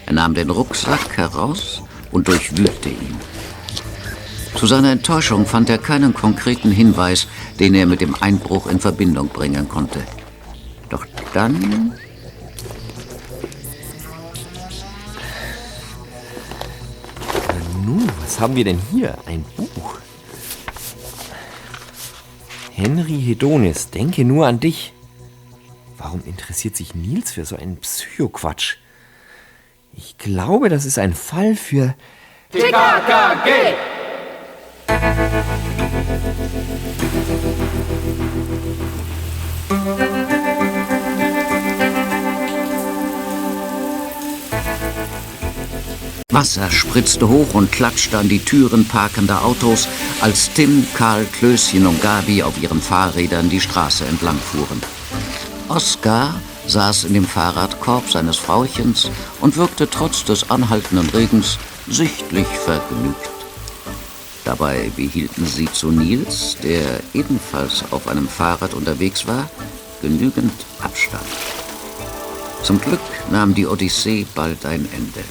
Er 0.06 0.12
nahm 0.14 0.34
den 0.34 0.50
Rucksack 0.50 1.16
heraus 1.16 1.82
und 2.10 2.28
durchwühlte 2.28 2.88
ihn. 2.88 3.16
Zu 4.56 4.66
seiner 4.66 4.92
Enttäuschung 4.92 5.46
fand 5.46 5.70
er 5.70 5.78
keinen 5.78 6.14
konkreten 6.14 6.70
Hinweis, 6.70 7.26
den 7.58 7.74
er 7.74 7.86
mit 7.86 8.00
dem 8.00 8.14
Einbruch 8.20 8.66
in 8.66 8.80
Verbindung 8.80 9.28
bringen 9.28 9.68
konnte. 9.68 10.02
Doch 10.88 11.06
dann 11.32 11.94
haben 18.42 18.56
wir 18.56 18.64
denn 18.64 18.80
hier? 18.90 19.16
Ein 19.26 19.44
Buch. 19.56 19.98
Henry 22.72 23.22
Hedonis, 23.22 23.90
denke 23.90 24.24
nur 24.24 24.48
an 24.48 24.58
dich. 24.58 24.92
Warum 25.96 26.24
interessiert 26.24 26.74
sich 26.74 26.96
Nils 26.96 27.30
für 27.30 27.44
so 27.44 27.54
einen 27.54 27.76
Psychoquatsch? 27.76 28.78
Ich 29.94 30.18
glaube, 30.18 30.68
das 30.68 30.84
ist 30.84 30.98
ein 30.98 31.14
Fall 31.14 31.54
für... 31.54 31.94
TKKG! 32.50 33.76
Wasser 46.32 46.70
spritzte 46.70 47.28
hoch 47.28 47.52
und 47.52 47.70
klatschte 47.70 48.16
an 48.16 48.28
die 48.28 48.38
Türen 48.38 48.86
parkender 48.86 49.44
Autos, 49.44 49.86
als 50.22 50.50
Tim, 50.54 50.86
Karl, 50.94 51.26
Klößchen 51.26 51.86
und 51.86 52.00
Gabi 52.00 52.42
auf 52.42 52.60
ihren 52.62 52.80
Fahrrädern 52.80 53.50
die 53.50 53.60
Straße 53.60 54.06
entlang 54.06 54.38
fuhren. 54.38 54.80
Oskar 55.68 56.40
saß 56.66 57.04
in 57.04 57.14
dem 57.14 57.26
Fahrradkorb 57.26 58.10
seines 58.10 58.38
Frauchens 58.38 59.10
und 59.40 59.58
wirkte 59.58 59.90
trotz 59.90 60.24
des 60.24 60.50
anhaltenden 60.50 61.10
Regens 61.10 61.58
sichtlich 61.86 62.46
vergnügt. 62.46 63.30
Dabei 64.44 64.90
behielten 64.96 65.46
sie 65.46 65.70
zu 65.70 65.90
Nils, 65.90 66.56
der 66.62 67.00
ebenfalls 67.12 67.84
auf 67.90 68.08
einem 68.08 68.26
Fahrrad 68.26 68.74
unterwegs 68.74 69.26
war, 69.26 69.50
genügend 70.00 70.52
Abstand. 70.80 71.22
Zum 72.62 72.80
Glück 72.80 73.00
nahm 73.30 73.54
die 73.54 73.66
Odyssee 73.66 74.26
bald 74.34 74.64
ein 74.64 74.88
Ende. 74.94 75.24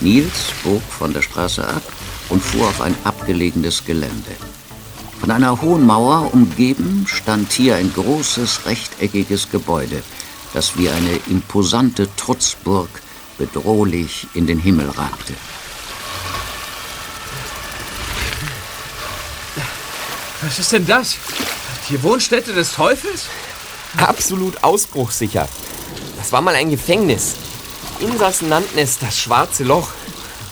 Nils 0.00 0.52
bog 0.64 0.82
von 0.82 1.12
der 1.12 1.22
Straße 1.22 1.66
ab 1.66 1.82
und 2.28 2.42
fuhr 2.42 2.68
auf 2.68 2.80
ein 2.80 2.94
abgelegenes 3.04 3.84
Gelände. 3.84 4.36
Von 5.20 5.30
einer 5.30 5.60
hohen 5.60 5.84
Mauer 5.84 6.32
umgeben 6.32 7.04
stand 7.06 7.52
hier 7.52 7.76
ein 7.76 7.92
großes 7.92 8.64
rechteckiges 8.64 9.50
Gebäude, 9.50 10.02
das 10.54 10.78
wie 10.78 10.88
eine 10.88 11.20
imposante 11.28 12.08
Trutzburg 12.16 12.88
bedrohlich 13.36 14.26
in 14.34 14.46
den 14.46 14.58
Himmel 14.58 14.88
ragte. 14.88 15.34
Was 20.42 20.58
ist 20.58 20.72
denn 20.72 20.86
das? 20.86 21.16
Die 21.90 22.02
Wohnstätte 22.02 22.54
des 22.54 22.72
Teufels? 22.72 23.26
Absolut 23.98 24.64
ausbruchssicher. 24.64 25.48
Das 26.16 26.32
war 26.32 26.40
mal 26.40 26.54
ein 26.54 26.70
Gefängnis. 26.70 27.34
Insassen 28.00 28.48
nannten 28.48 28.78
es 28.78 28.98
das 28.98 29.18
schwarze 29.18 29.64
Loch. 29.64 29.88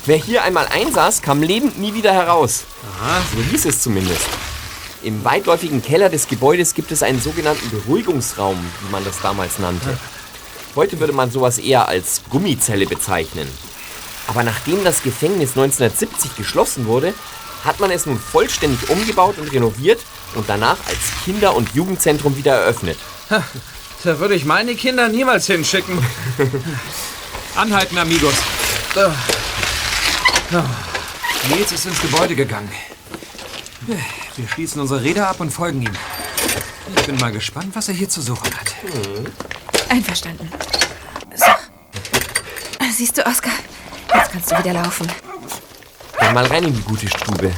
Wer 0.07 0.17
hier 0.17 0.43
einmal 0.45 0.67
einsaß, 0.67 1.23
kam 1.23 1.43
lebend 1.43 1.78
nie 1.78 1.95
wieder 1.95 2.12
heraus. 2.12 2.64
Aha. 3.00 3.21
So 3.35 3.43
hieß 3.43 3.67
es 3.67 3.83
zumindest. 3.83 4.26
Im 5.02 5.25
weitläufigen 5.25 5.83
Keller 5.83 6.09
des 6.09 6.28
Gebäudes 6.28 6.75
gibt 6.75 6.93
es 6.93 7.02
einen 7.02 7.21
sogenannten 7.21 7.71
Beruhigungsraum, 7.71 8.59
wie 8.59 8.90
man 8.90 9.05
das 9.05 9.21
damals 9.21 9.59
nannte. 9.59 9.99
Heute 10.75 10.99
würde 11.00 11.12
man 11.12 11.31
sowas 11.31 11.59
eher 11.59 11.88
als 11.88 12.23
Gummizelle 12.31 12.87
bezeichnen. 12.87 13.49
Aber 14.26 14.43
nachdem 14.43 14.85
das 14.85 15.02
Gefängnis 15.02 15.50
1970 15.50 16.37
geschlossen 16.37 16.87
wurde, 16.87 17.14
hat 17.64 17.81
man 17.81 17.90
es 17.90 18.07
nun 18.07 18.19
vollständig 18.19 18.90
umgebaut 18.90 19.38
und 19.38 19.52
renoviert 19.52 20.00
und 20.35 20.49
danach 20.49 20.78
als 20.87 21.25
Kinder- 21.25 21.57
und 21.57 21.75
Jugendzentrum 21.75 22.37
wieder 22.37 22.55
eröffnet. 22.55 22.99
Da 24.05 24.21
würde 24.21 24.35
ich 24.35 24.45
meine 24.45 24.75
Kinder 24.75 25.09
niemals 25.09 25.47
hinschicken. 25.47 25.99
Anhalten, 27.59 27.99
Amigos. 27.99 28.35
Nils 31.50 31.73
ist 31.73 31.87
ins 31.87 32.00
Gebäude 32.00 32.37
gegangen. 32.37 32.71
Wir 34.37 34.49
schließen 34.49 34.81
unsere 34.81 35.03
Räder 35.03 35.29
ab 35.29 35.41
und 35.41 35.50
folgen 35.50 35.83
ihm. 35.83 35.93
Ich 36.97 37.03
bin 37.05 37.17
mal 37.17 37.33
gespannt, 37.33 37.75
was 37.75 37.88
er 37.88 37.95
hier 37.95 38.09
zu 38.09 38.23
suchen 38.23 38.49
hat. 38.55 38.77
Einverstanden. 39.88 40.49
So. 41.35 41.47
Siehst 42.97 43.19
du, 43.19 43.27
Oskar? 43.27 43.55
Jetzt 44.14 44.31
kannst 44.31 44.53
du 44.53 44.59
wieder 44.59 44.75
laufen. 44.75 45.09
Dann 46.21 46.35
mal 46.35 46.47
rein 46.47 46.62
in 46.62 46.75
die 46.75 46.83
gute 46.83 47.09
Stube. 47.09 47.53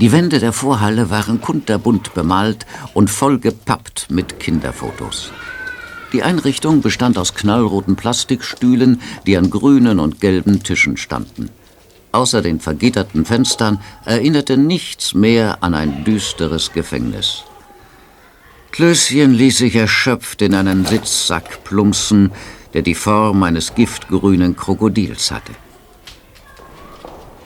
Die 0.00 0.12
Wände 0.12 0.38
der 0.38 0.52
Vorhalle 0.52 1.10
waren 1.10 1.40
kunterbunt 1.40 2.14
bemalt 2.14 2.66
und 2.94 3.10
vollgepappt 3.10 4.06
mit 4.10 4.38
Kinderfotos. 4.38 5.32
Die 6.12 6.22
Einrichtung 6.22 6.82
bestand 6.82 7.18
aus 7.18 7.34
knallroten 7.34 7.96
Plastikstühlen, 7.96 9.02
die 9.26 9.36
an 9.36 9.50
grünen 9.50 9.98
und 9.98 10.20
gelben 10.20 10.62
Tischen 10.62 10.96
standen. 10.96 11.50
Außer 12.12 12.42
den 12.42 12.60
vergitterten 12.60 13.24
Fenstern 13.24 13.80
erinnerte 14.04 14.56
nichts 14.56 15.14
mehr 15.14 15.64
an 15.64 15.74
ein 15.74 16.04
düsteres 16.04 16.72
Gefängnis. 16.72 17.42
Klößchen 18.70 19.34
ließ 19.34 19.58
sich 19.58 19.74
erschöpft 19.74 20.42
in 20.42 20.54
einen 20.54 20.86
Sitzsack 20.86 21.64
plumpsen, 21.64 22.30
der 22.72 22.82
die 22.82 22.94
Form 22.94 23.42
eines 23.42 23.74
giftgrünen 23.74 24.54
Krokodils 24.54 25.32
hatte. 25.32 25.52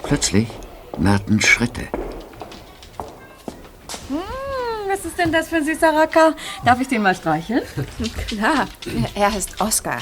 Plötzlich 0.02 0.48
nahten 0.98 1.40
Schritte. 1.40 1.88
Hm, 4.08 4.18
was 4.88 5.04
ist 5.04 5.18
denn 5.18 5.32
das 5.32 5.48
für 5.48 5.56
ein 5.56 5.64
süßer 5.64 5.94
Racker? 5.94 6.34
Darf 6.64 6.80
ich 6.80 6.88
den 6.88 7.02
mal 7.02 7.14
streicheln? 7.14 7.62
Klar, 8.28 8.66
er 9.14 9.32
heißt 9.32 9.60
Oskar. 9.60 10.00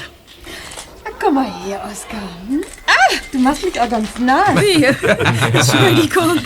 Komm 1.23 1.35
mal 1.35 1.45
her, 1.63 1.79
Oskar. 1.85 2.19
Hm? 2.47 2.63
Ah, 2.87 3.13
du 3.31 3.37
machst 3.37 3.63
mich 3.63 3.79
auch 3.79 3.87
ganz 3.87 4.17
nah. 4.17 4.43
Wie? 4.55 4.83
Entschuldigung. 4.83 6.41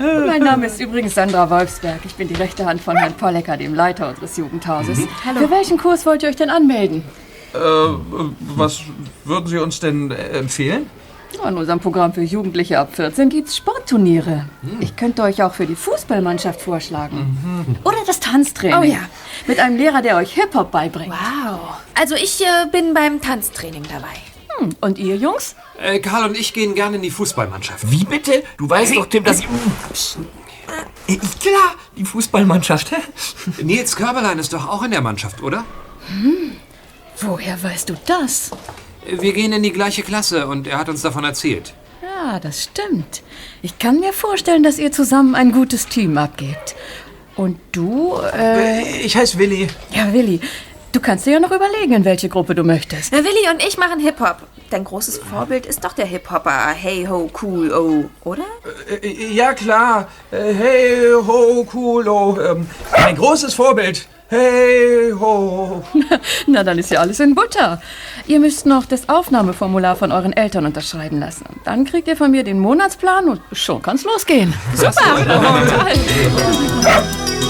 Mein 0.26 0.42
Name 0.42 0.66
ist 0.66 0.80
übrigens 0.80 1.14
Sandra 1.14 1.48
Wolfsberg. 1.48 2.00
Ich 2.04 2.16
bin 2.16 2.26
die 2.26 2.34
rechte 2.34 2.64
Hand 2.64 2.80
von 2.80 2.96
Herrn 2.96 3.14
Pollecker, 3.14 3.56
dem 3.56 3.74
Leiter 3.74 4.08
unseres 4.08 4.36
Jugendhauses. 4.36 4.98
Mhm. 4.98 5.08
Hallo. 5.24 5.38
Für 5.38 5.50
welchen 5.52 5.78
Kurs 5.78 6.04
wollt 6.04 6.24
ihr 6.24 6.30
euch 6.30 6.36
denn 6.36 6.50
anmelden? 6.50 7.04
Äh, 7.54 7.58
was 8.56 8.80
würden 9.24 9.46
Sie 9.46 9.58
uns 9.58 9.78
denn 9.78 10.10
empfehlen? 10.10 10.90
In 11.34 11.56
unserem 11.56 11.80
Programm 11.80 12.12
für 12.12 12.22
Jugendliche 12.22 12.78
ab 12.78 12.94
14 12.94 13.28
gibt's 13.28 13.56
Sportturniere. 13.56 14.46
Hm. 14.62 14.80
Ich 14.80 14.96
könnte 14.96 15.22
euch 15.22 15.42
auch 15.42 15.54
für 15.54 15.66
die 15.66 15.74
Fußballmannschaft 15.74 16.60
vorschlagen. 16.60 17.76
Oder 17.84 17.98
das 18.06 18.20
Tanztraining. 18.20 18.78
Oh 18.78 18.82
ja. 18.82 19.00
Mit 19.46 19.58
einem 19.58 19.76
Lehrer, 19.76 20.02
der 20.02 20.16
euch 20.16 20.32
Hip-Hop 20.34 20.70
beibringt. 20.70 21.12
Wow. 21.12 21.78
Also 21.98 22.14
ich 22.14 22.40
äh, 22.42 22.66
bin 22.70 22.94
beim 22.94 23.20
Tanztraining 23.20 23.82
dabei. 23.82 24.14
Hm. 24.58 24.70
Und 24.80 24.98
ihr 24.98 25.16
Jungs? 25.16 25.56
Äh, 25.78 25.98
Karl 25.98 26.28
und 26.28 26.38
ich 26.38 26.52
gehen 26.52 26.74
gerne 26.74 26.96
in 26.96 27.02
die 27.02 27.10
Fußballmannschaft. 27.10 27.90
Wie 27.90 28.04
bitte? 28.04 28.44
Du 28.56 28.68
weißt 28.70 28.94
doch, 28.96 29.06
Tim, 29.06 29.24
dass 29.24 29.40
ich... 29.40 29.46
Äh, 31.08 31.16
Klar, 31.40 31.74
die 31.96 32.04
Fußballmannschaft. 32.04 32.92
Nils 33.62 33.96
Körberlein 33.96 34.38
ist 34.38 34.52
doch 34.52 34.68
auch 34.68 34.82
in 34.82 34.92
der 34.92 35.00
Mannschaft, 35.00 35.42
oder? 35.42 35.64
Hm. 36.06 36.56
Woher 37.20 37.62
weißt 37.62 37.90
du 37.90 37.94
das? 38.06 38.50
Wir 39.06 39.32
gehen 39.32 39.52
in 39.52 39.62
die 39.62 39.72
gleiche 39.72 40.02
Klasse 40.02 40.46
und 40.46 40.66
er 40.66 40.78
hat 40.78 40.88
uns 40.88 41.02
davon 41.02 41.24
erzählt. 41.24 41.74
Ja, 42.02 42.38
das 42.40 42.64
stimmt. 42.64 43.22
Ich 43.62 43.78
kann 43.78 44.00
mir 44.00 44.12
vorstellen, 44.12 44.62
dass 44.62 44.78
ihr 44.78 44.92
zusammen 44.92 45.34
ein 45.34 45.52
gutes 45.52 45.86
Team 45.86 46.16
abgebt. 46.18 46.74
Und 47.36 47.58
du, 47.72 48.14
äh... 48.34 49.00
Ich 49.00 49.16
heiße 49.16 49.38
Willi. 49.38 49.68
Ja, 49.92 50.12
Willi. 50.12 50.40
Du 50.92 51.00
kannst 51.00 51.24
dir 51.26 51.32
ja 51.32 51.40
noch 51.40 51.50
überlegen, 51.50 51.94
in 51.94 52.04
welche 52.04 52.28
Gruppe 52.28 52.54
du 52.54 52.64
möchtest. 52.64 53.12
Na, 53.12 53.18
Willi 53.18 53.50
und 53.52 53.64
ich 53.66 53.78
machen 53.78 53.98
Hip-Hop. 53.98 54.36
Dein 54.70 54.84
großes 54.84 55.18
Vorbild 55.18 55.64
ist 55.66 55.84
doch 55.84 55.94
der 55.94 56.04
Hip-Hopper 56.06 56.68
Hey 56.74 57.06
Ho 57.08 57.30
Cool 57.42 57.72
Oh, 57.72 58.04
oder? 58.28 58.44
Äh, 59.02 59.32
Ja, 59.32 59.54
klar. 59.54 60.08
Äh, 60.30 60.52
Hey, 60.52 61.12
ho, 61.14 61.66
cool, 61.74 62.06
oh. 62.08 62.38
Mein 62.98 63.16
großes 63.16 63.54
Vorbild. 63.54 64.06
Hey, 64.32 65.12
ho. 65.12 65.82
Na, 66.46 66.64
dann 66.64 66.78
ist 66.78 66.90
ja 66.90 67.00
alles 67.00 67.20
in 67.20 67.34
Butter. 67.34 67.82
Ihr 68.26 68.40
müsst 68.40 68.64
noch 68.64 68.86
das 68.86 69.10
Aufnahmeformular 69.10 69.94
von 69.94 70.10
euren 70.10 70.32
Eltern 70.32 70.64
unterschreiben 70.64 71.20
lassen. 71.20 71.44
Dann 71.64 71.84
kriegt 71.84 72.08
ihr 72.08 72.16
von 72.16 72.30
mir 72.30 72.42
den 72.42 72.58
Monatsplan 72.58 73.28
und 73.28 73.42
schon 73.52 73.82
kann's 73.82 74.04
losgehen. 74.04 74.54
Super! 74.74 74.94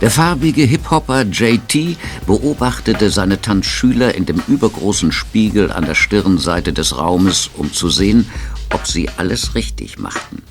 Der 0.00 0.12
farbige 0.12 0.62
Hip-Hopper 0.62 1.22
JT 1.22 1.96
beobachtete 2.24 3.10
seine 3.10 3.40
Tanzschüler 3.40 4.14
in 4.14 4.26
dem 4.26 4.40
übergroßen 4.46 5.10
Spiegel 5.10 5.72
an 5.72 5.86
der 5.86 5.96
Stirnseite 5.96 6.72
des 6.72 6.96
Raumes, 6.96 7.50
um 7.56 7.72
zu 7.72 7.88
sehen, 7.88 8.30
ob 8.72 8.86
sie 8.86 9.08
alles 9.16 9.56
richtig 9.56 9.98
machten. 9.98 10.42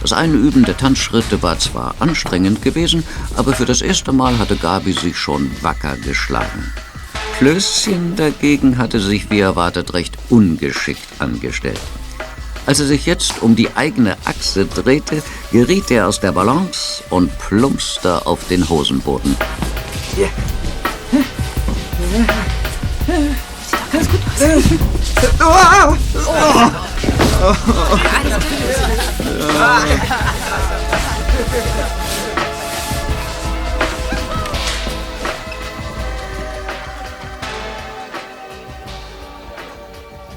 Das 0.00 0.12
Einüben 0.12 0.64
der 0.64 0.76
Tanzschritte 0.76 1.42
war 1.42 1.58
zwar 1.58 1.96
anstrengend 1.98 2.62
gewesen, 2.62 3.02
aber 3.36 3.54
für 3.54 3.66
das 3.66 3.82
erste 3.82 4.12
Mal 4.12 4.38
hatte 4.38 4.56
Gabi 4.56 4.92
sich 4.92 5.16
schon 5.16 5.50
wacker 5.62 5.96
geschlagen. 5.96 6.72
Klößchen 7.38 8.14
dagegen 8.14 8.78
hatte 8.78 9.00
sich 9.00 9.30
wie 9.30 9.40
erwartet 9.40 9.94
recht 9.94 10.16
ungeschickt 10.28 11.20
angestellt. 11.20 11.80
Als 12.64 12.78
er 12.80 12.86
sich 12.86 13.06
jetzt 13.06 13.42
um 13.42 13.56
die 13.56 13.74
eigene 13.74 14.16
Achse 14.24 14.66
drehte, 14.66 15.22
geriet 15.50 15.90
er 15.90 16.06
aus 16.08 16.20
der 16.20 16.32
Balance 16.32 17.02
und 17.10 17.36
plumpste 17.38 18.24
auf 18.26 18.46
den 18.48 18.68
Hosenboden. 18.68 19.36
Ja. 20.16 20.28
Alles 23.92 24.08
gut. 24.08 24.20
Oh, 25.40 25.96
oh. 26.16 26.70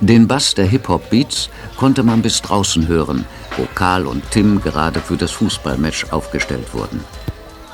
Den 0.02 0.28
Bass 0.28 0.54
der 0.54 0.66
Hip-Hop-Beats 0.66 1.50
konnte 1.78 2.04
man 2.04 2.22
bis 2.22 2.42
draußen 2.42 2.88
hören, 2.88 3.26
wo 3.58 3.68
Karl 3.76 4.08
und 4.08 4.24
Tim 4.32 4.62
gerade 4.62 5.00
für 5.00 5.18
das 5.18 5.32
Fußballmatch 5.32 6.12
aufgestellt 6.12 6.74
wurden. 6.74 7.04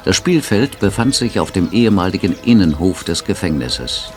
Das 0.04 0.16
Spielfeld 0.16 0.80
befand 0.80 1.14
sich 1.16 1.40
auf 1.40 1.52
dem 1.52 1.72
ehemaligen 1.72 2.36
Innenhof 2.44 3.04
des 3.04 3.24
Gefängnisses. 3.24 4.12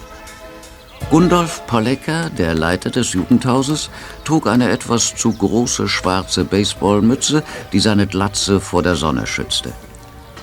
Gundolf 1.11 1.67
Pollecker, 1.67 2.31
der 2.31 2.55
Leiter 2.55 2.91
des 2.91 3.13
Jugendhauses, 3.13 3.91
trug 4.25 4.47
eine 4.47 4.71
etwas 4.71 5.15
zu 5.15 5.33
große 5.33 5.87
schwarze 5.89 6.45
Baseballmütze, 6.45 7.43
die 7.73 7.81
seine 7.81 8.07
Glatze 8.07 8.59
vor 8.59 8.83
der 8.83 8.97
Sonne 8.97 9.27
schützte. 9.27 9.73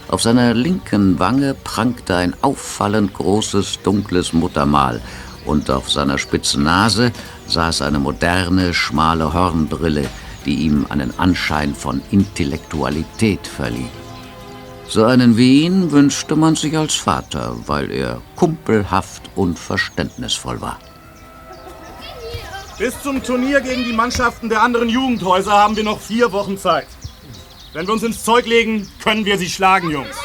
Auf 0.07 0.21
seiner 0.21 0.53
linken 0.53 1.19
Wange 1.19 1.55
prangte 1.55 2.15
ein 2.15 2.35
auffallend 2.41 3.13
großes 3.13 3.79
dunkles 3.81 4.33
Muttermal 4.33 5.01
und 5.45 5.69
auf 5.69 5.91
seiner 5.91 6.17
spitzen 6.17 6.63
Nase 6.63 7.11
saß 7.47 7.81
eine 7.81 7.99
moderne, 7.99 8.73
schmale 8.73 9.33
Hornbrille, 9.33 10.07
die 10.45 10.55
ihm 10.55 10.85
einen 10.89 11.17
Anschein 11.19 11.75
von 11.75 12.01
Intellektualität 12.11 13.45
verlieh. 13.47 13.89
So 14.87 15.05
einen 15.05 15.37
wie 15.37 15.61
ihn 15.61 15.91
wünschte 15.91 16.35
man 16.35 16.55
sich 16.55 16.77
als 16.77 16.95
Vater, 16.95 17.55
weil 17.65 17.91
er 17.91 18.21
kumpelhaft 18.35 19.23
und 19.35 19.57
verständnisvoll 19.57 20.59
war. 20.59 20.79
Bis 22.77 23.01
zum 23.01 23.23
Turnier 23.23 23.61
gegen 23.61 23.83
die 23.83 23.93
Mannschaften 23.93 24.49
der 24.49 24.61
anderen 24.61 24.89
Jugendhäuser 24.89 25.53
haben 25.53 25.75
wir 25.75 25.83
noch 25.83 25.99
vier 25.99 26.31
Wochen 26.31 26.57
Zeit. 26.57 26.87
Wenn 27.73 27.87
wir 27.87 27.93
uns 27.93 28.03
ins 28.03 28.23
Zeug 28.23 28.45
legen, 28.45 28.89
können 29.01 29.23
wir 29.23 29.37
sie 29.37 29.49
schlagen, 29.49 29.91
Jungs. 29.91 30.17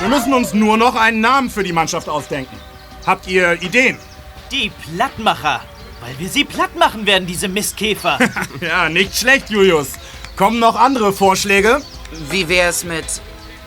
Wir 0.00 0.08
müssen 0.08 0.34
uns 0.34 0.54
nur 0.54 0.76
noch 0.76 0.96
einen 0.96 1.20
Namen 1.20 1.48
für 1.48 1.62
die 1.62 1.72
Mannschaft 1.72 2.08
ausdenken. 2.08 2.56
Habt 3.06 3.28
ihr 3.28 3.62
Ideen? 3.62 3.96
Die 4.54 4.70
Plattmacher. 4.70 5.62
Weil 6.00 6.16
wir 6.18 6.28
sie 6.28 6.44
platt 6.44 6.76
machen 6.76 7.06
werden, 7.06 7.26
diese 7.26 7.48
Mistkäfer. 7.48 8.20
ja, 8.60 8.88
nicht 8.88 9.16
schlecht, 9.16 9.50
Julius. 9.50 9.94
Kommen 10.36 10.60
noch 10.60 10.76
andere 10.76 11.12
Vorschläge? 11.12 11.82
Wie 12.30 12.48
wär's 12.48 12.84
mit 12.84 13.04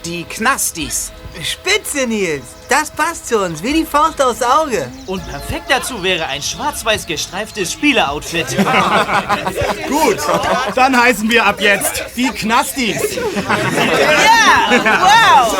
die 0.06 0.24
Knastis? 0.24 1.12
Spitze, 1.42 2.06
Nils. 2.06 2.42
Das 2.68 2.90
passt 2.90 3.28
zu 3.28 3.38
uns, 3.38 3.62
wie 3.62 3.72
die 3.72 3.84
Faust 3.84 4.20
aufs 4.20 4.42
Auge. 4.42 4.90
Und 5.06 5.26
perfekt 5.28 5.66
dazu 5.68 6.02
wäre 6.02 6.26
ein 6.26 6.42
schwarz-weiß 6.42 7.06
gestreiftes 7.06 7.72
Spieleroutfit. 7.72 8.46
Gut, 9.88 10.18
dann 10.74 11.00
heißen 11.00 11.30
wir 11.30 11.46
ab 11.46 11.60
jetzt 11.60 12.04
die 12.16 12.28
Knastis. 12.28 13.16
Ja, 13.16 14.70
wow. 15.02 15.56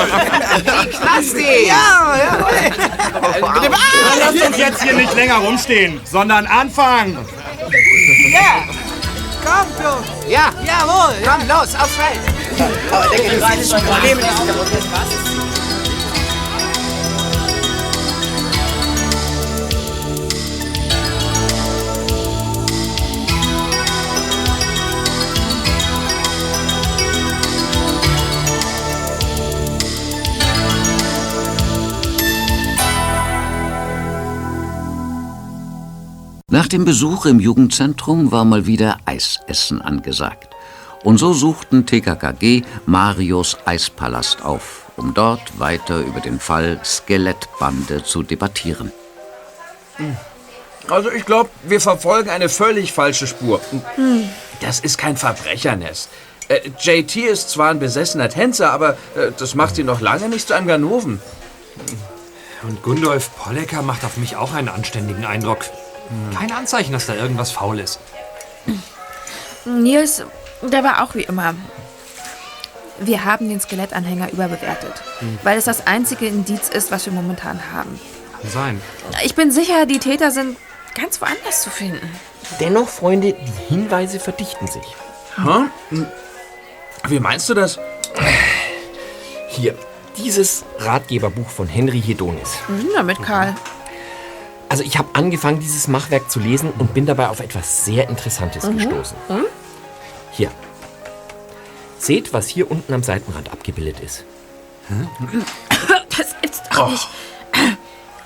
Die 0.57 0.89
Knastis. 0.89 1.67
Ja, 1.67 2.17
ja. 2.19 2.39
Lasst 4.19 4.47
uns 4.47 4.59
jetzt 4.59 4.83
hier 4.83 4.95
nicht 4.95 5.15
länger 5.15 5.37
rumstehen, 5.37 6.01
sondern 6.05 6.47
anfangen. 6.47 7.19
Ja. 8.31 8.65
Kommt, 9.45 9.79
Jungs. 9.81 10.09
Ja. 10.29 10.53
Jawohl. 10.67 11.15
Komm, 11.25 11.49
los, 11.49 11.75
aufs 11.75 11.95
Feld. 11.95 12.21
Aber 12.91 13.09
denke, 13.09 13.37
du 13.37 13.41
weißt 13.41 13.71
schon, 13.71 13.83
Probleme 13.83 14.21
nicht 14.21 15.28
Nach 36.51 36.67
dem 36.67 36.87
Besuch 36.87 37.27
im 37.27 37.41
Jugendzentrum 37.41 38.33
war 38.33 38.47
mal 38.47 38.65
wieder 38.65 38.97
Eisessen 39.05 39.83
angesagt. 39.83 40.49
Und 41.05 41.19
so 41.19 41.35
suchten 41.35 41.85
TKKG 41.85 42.63
Marios 42.87 43.59
Eispalast 43.67 44.43
auf, 44.43 44.87
um 44.97 45.13
dort 45.13 45.59
weiter 45.59 45.99
über 45.99 46.21
den 46.21 46.41
Fall 46.41 46.81
Skelettbande 46.83 48.03
zu 48.03 48.23
debattieren. 48.23 48.93
Also 50.89 51.11
ich 51.11 51.27
glaube, 51.27 51.51
wir 51.65 51.83
verfolgen 51.83 52.31
eine 52.31 52.49
völlig 52.49 52.95
falsche 52.95 53.27
Spur. 53.27 53.61
Das 54.63 54.81
ist 54.81 54.97
kein 54.97 55.19
Verbrechernest. 55.19 56.09
Äh, 56.49 56.71
JT 56.81 57.15
ist 57.17 57.51
zwar 57.51 57.73
ein 57.73 57.79
besessener 57.79 58.31
Tänzer, 58.31 58.73
aber 58.73 58.93
äh, 59.15 59.33
das 59.37 59.55
macht 59.55 59.77
ihn 59.77 59.85
noch 59.85 60.01
lange 60.01 60.31
nicht 60.31 60.49
zu 60.49 60.55
einem 60.55 60.67
Ganoven. 60.67 61.21
Und 62.63 62.83
Gundolf 62.83 63.37
Pollecker 63.37 63.83
macht 63.83 64.03
auf 64.07 64.17
mich 64.17 64.37
auch 64.37 64.55
einen 64.55 64.71
anständigen 64.71 65.27
Eindruck. 65.27 65.59
Kein 66.37 66.51
Anzeichen, 66.53 66.93
dass 66.93 67.07
da 67.07 67.15
irgendwas 67.15 67.51
faul 67.51 67.79
ist. 67.81 67.99
Nils, 69.65 70.23
der 70.63 70.83
war 70.85 71.03
auch 71.03 71.15
wie 71.15 71.23
immer. 71.23 71.55
Wir 73.01 73.25
haben 73.25 73.49
den 73.49 73.61
Skelettanhänger 73.61 74.33
überbewertet, 74.33 74.95
Hm. 75.21 75.39
weil 75.45 75.59
es 75.59 75.67
das 75.67 75.87
einzige 75.87 76.27
Indiz 76.27 76.69
ist, 76.69 76.91
was 76.91 77.07
wir 77.07 77.13
momentan 77.13 77.61
haben. 77.73 78.01
Kann 78.41 78.51
sein. 78.51 78.83
Ich 79.25 79.35
bin 79.35 79.51
sicher, 79.53 79.87
die 79.87 79.99
Täter 79.99 80.31
sind 80.31 80.57
ganz 80.95 81.21
woanders 81.21 81.63
zu 81.63 81.71
finden. 81.71 82.11
Dennoch, 82.61 82.89
Freunde, 82.89 83.35
die 83.35 83.75
Hinweise 83.75 84.19
verdichten 84.19 84.67
sich. 84.67 84.83
Hm? 85.37 85.71
Wie 87.07 87.21
meinst 87.21 87.49
du 87.49 87.55
das? 87.55 87.79
Hier, 89.49 89.77
dieses 90.17 90.65
Ratgeberbuch 90.79 91.49
von 91.49 91.69
Henry 91.69 92.01
Hedonis. 92.03 92.51
Denn 92.69 92.89
damit, 92.97 93.23
Karl? 93.23 93.55
Also 94.69 94.83
ich 94.85 94.99
habe 94.99 95.09
angefangen, 95.15 95.61
dieses 95.61 95.89
Machwerk 95.89 96.31
zu 96.31 96.41
lesen 96.41 96.71
und 96.79 96.93
bin 96.95 97.07
dabei 97.07 97.29
auf 97.29 97.41
etwas 97.41 97.85
sehr 97.85 98.09
Interessantes 98.09 98.65
Mhm. 98.65 98.77
gestoßen. 98.77 99.17
Hm? 99.29 99.45
Hier. 100.33 100.51
Seht, 101.99 102.33
was 102.33 102.47
hier 102.49 102.71
unten 102.71 102.93
am 102.93 103.03
Seitenrand 103.03 103.51
abgebildet 103.53 104.01
ist. 104.01 104.25
Das 106.17 106.35
gibt's 106.41 106.63
doch 106.71 106.91
nicht. 106.91 107.09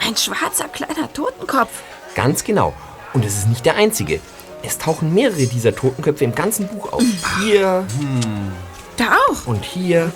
Ein 0.07 0.17
schwarzer 0.17 0.69
kleiner 0.69 1.13
Totenkopf. 1.13 1.71
Ganz 2.15 2.45
genau. 2.45 2.75
Und 3.13 3.25
es 3.25 3.37
ist 3.39 3.49
nicht 3.49 3.65
der 3.65 3.77
einzige. 3.77 4.21
Es 4.63 4.79
tauchen 4.79 5.13
mehrere 5.15 5.47
dieser 5.47 5.75
Totenköpfe 5.75 6.25
im 6.25 6.35
ganzen 6.35 6.69
Buch 6.69 6.93
auf. 6.93 7.03
Hier 7.41 7.85
Da 8.97 9.17
auch. 9.31 9.47
und 9.47 9.65
hier. 9.65 10.13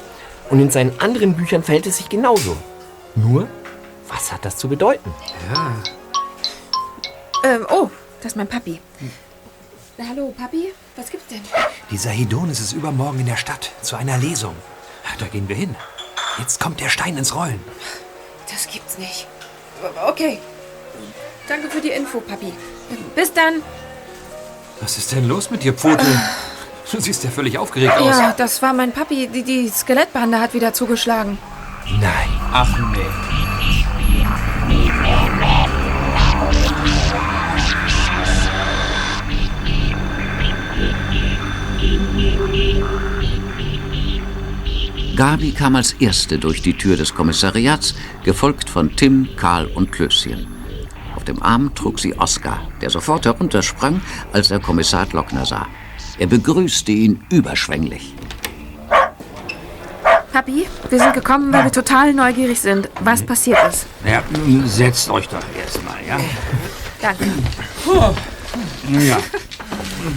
Und 0.51 0.61
in 0.61 0.71
seinen 0.71 1.01
anderen 1.01 1.35
Büchern 1.35 1.62
verhält 1.62 1.87
es 1.87 1.97
sich 1.97 2.09
genauso. 2.09 2.57
Nur, 3.17 3.49
was 4.09 4.33
hat 4.33 4.45
das 4.45 4.57
zu 4.57 4.69
bedeuten? 4.69 5.12
Ja. 5.53 5.75
Ähm, 7.44 7.66
oh, 7.70 7.90
das 8.20 8.33
ist 8.33 8.37
mein 8.37 8.49
Papi. 8.49 8.81
Na, 9.99 10.05
hallo, 10.09 10.35
Papi? 10.37 10.72
Was 10.96 11.11
gibt's 11.11 11.27
denn? 11.29 11.40
Dieser 11.90 12.11
Hedonis 12.11 12.61
ist 12.61 12.72
übermorgen 12.72 13.20
in 13.20 13.27
der 13.27 13.37
Stadt 13.37 13.70
zu 13.83 13.96
einer 13.96 14.18
Lesung. 14.18 14.55
Da 15.18 15.27
gehen 15.27 15.49
wir 15.49 15.57
hin. 15.57 15.75
Jetzt 16.38 16.61
kommt 16.61 16.81
der 16.81 16.88
Stein 16.90 17.16
ins 17.16 17.35
Rollen. 17.35 17.61
Das 18.51 18.68
gibt's 18.68 18.99
nicht. 18.99 19.27
Okay. 20.07 20.38
Danke 21.49 21.70
für 21.70 21.81
die 21.81 21.90
Info, 21.90 22.20
Papi. 22.20 22.53
Bis 23.14 23.33
dann. 23.33 23.62
Was 24.81 24.99
ist 24.99 25.12
denn 25.12 25.27
los 25.27 25.51
mit 25.51 25.62
dir, 25.62 25.72
Pfote? 25.72 26.05
Du 26.90 27.01
siehst 27.01 27.25
ja 27.25 27.31
völlig 27.31 27.59
aufgeregt 27.59 27.96
aus. 27.96 28.16
Ja, 28.18 28.33
das 28.37 28.61
war 28.62 28.72
mein 28.72 28.92
Papi. 28.92 29.29
Die, 29.29 29.42
die 29.42 29.68
Skelettbande 29.68 30.38
hat 30.38 30.55
wieder 30.55 30.72
zugeschlagen. 30.72 31.38
Nein. 32.01 32.29
Ach 32.53 32.79
nee. 32.92 33.07
Gabi 45.16 45.52
kam 45.52 45.76
als 45.76 45.94
Erste 45.94 46.38
durch 46.38 46.61
die 46.61 46.74
Tür 46.74 46.98
des 46.98 47.14
Kommissariats, 47.14 47.94
gefolgt 48.22 48.68
von 48.68 48.94
Tim, 48.96 49.31
Karl 49.37 49.64
und 49.66 49.90
Klößchen. 49.90 50.46
Auf 51.16 51.24
dem 51.24 51.42
Arm 51.42 51.74
trug 51.74 51.98
sie 51.98 52.14
Oskar, 52.18 52.68
der 52.83 52.90
sofort 52.90 53.24
heruntersprang, 53.24 54.02
als 54.35 54.50
er 54.50 54.61
Kommissar 54.61 55.07
Lockner 55.12 55.46
sah. 55.46 55.68
Er 56.18 56.26
begrüßte 56.26 56.92
ihn 56.92 57.24
überschwänglich. 57.31 58.14
Papi, 60.35 60.66
wir 60.90 60.98
sind 60.98 61.14
gekommen, 61.14 61.50
weil 61.50 61.64
wir 61.64 61.72
total 61.72 62.12
neugierig 62.12 62.61
sind, 62.61 62.90
was 63.00 63.24
passiert 63.24 63.59
ist. 63.70 63.87
Ja, 64.05 64.22
setzt 64.66 65.09
euch 65.09 65.29
doch 65.29 65.40
erstmal, 65.59 65.96
ja? 66.07 66.20
Danke. 67.00 67.24
Ja. 69.00 69.16